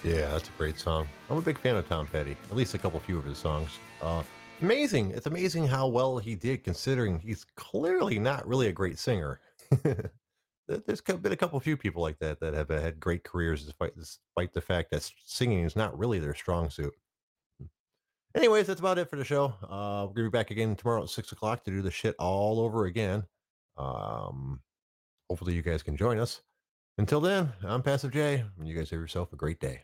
Yeah, 0.03 0.31
that's 0.31 0.49
a 0.49 0.51
great 0.57 0.77
song. 0.77 1.07
I'm 1.29 1.37
a 1.37 1.41
big 1.41 1.57
fan 1.57 1.77
of 1.77 1.87
Tom 1.87 2.07
Petty, 2.07 2.35
at 2.49 2.57
least 2.57 2.73
a 2.73 2.77
couple 2.77 2.99
few 2.99 3.17
of 3.17 3.23
his 3.23 3.37
songs. 3.37 3.69
Uh, 4.01 4.21
amazing. 4.61 5.11
It's 5.11 5.27
amazing 5.27 5.65
how 5.65 5.87
well 5.87 6.17
he 6.17 6.35
did 6.35 6.65
considering 6.65 7.19
he's 7.19 7.45
clearly 7.55 8.19
not 8.19 8.45
really 8.45 8.67
a 8.67 8.73
great 8.73 8.99
singer. 8.99 9.39
There's 10.67 10.99
been 11.01 11.31
a 11.31 11.37
couple 11.37 11.57
few 11.61 11.77
people 11.77 12.01
like 12.01 12.19
that 12.19 12.41
that 12.41 12.53
have 12.53 12.67
had 12.67 12.99
great 12.99 13.23
careers 13.23 13.63
despite, 13.63 13.95
despite 13.97 14.53
the 14.53 14.59
fact 14.59 14.91
that 14.91 15.09
singing 15.25 15.63
is 15.63 15.77
not 15.77 15.97
really 15.97 16.19
their 16.19 16.35
strong 16.35 16.69
suit. 16.69 16.93
Anyways, 18.35 18.67
that's 18.67 18.81
about 18.81 18.97
it 18.97 19.09
for 19.09 19.15
the 19.15 19.23
show. 19.23 19.53
Uh, 19.63 20.07
we're 20.07 20.15
going 20.15 20.25
to 20.25 20.31
be 20.31 20.37
back 20.37 20.51
again 20.51 20.75
tomorrow 20.75 21.03
at 21.03 21.09
6 21.09 21.31
o'clock 21.31 21.63
to 21.63 21.71
do 21.71 21.81
the 21.81 21.91
shit 21.91 22.15
all 22.19 22.59
over 22.59 22.85
again. 22.85 23.23
Um, 23.77 24.59
hopefully, 25.29 25.53
you 25.53 25.61
guys 25.61 25.81
can 25.81 25.95
join 25.95 26.19
us. 26.19 26.41
Until 26.97 27.21
then, 27.21 27.53
I'm 27.63 27.81
Passive 27.81 28.11
J, 28.11 28.43
and 28.57 28.67
you 28.67 28.75
guys 28.75 28.89
have 28.89 28.99
yourself 28.99 29.31
a 29.31 29.35
great 29.37 29.59
day. 29.59 29.83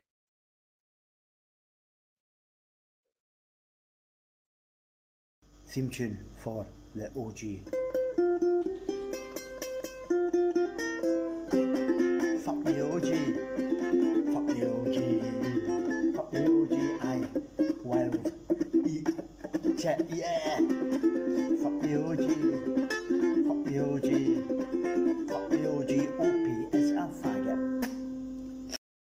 theme 5.70 5.88
tune 5.88 6.18
for 6.36 6.66
the 6.96 7.06
OG. 7.16 7.62
Fuck 12.44 12.64
the 12.64 12.82
OG, 12.90 13.10
fuck 14.34 14.48
the 14.48 14.64
OG, 14.66 14.98
fuck 16.16 16.32
the 16.32 16.42
OG, 16.50 16.74
I 17.04 17.14
wild, 17.84 18.34
eat, 18.88 19.10
chat, 19.78 20.02
yeah. 20.10 20.59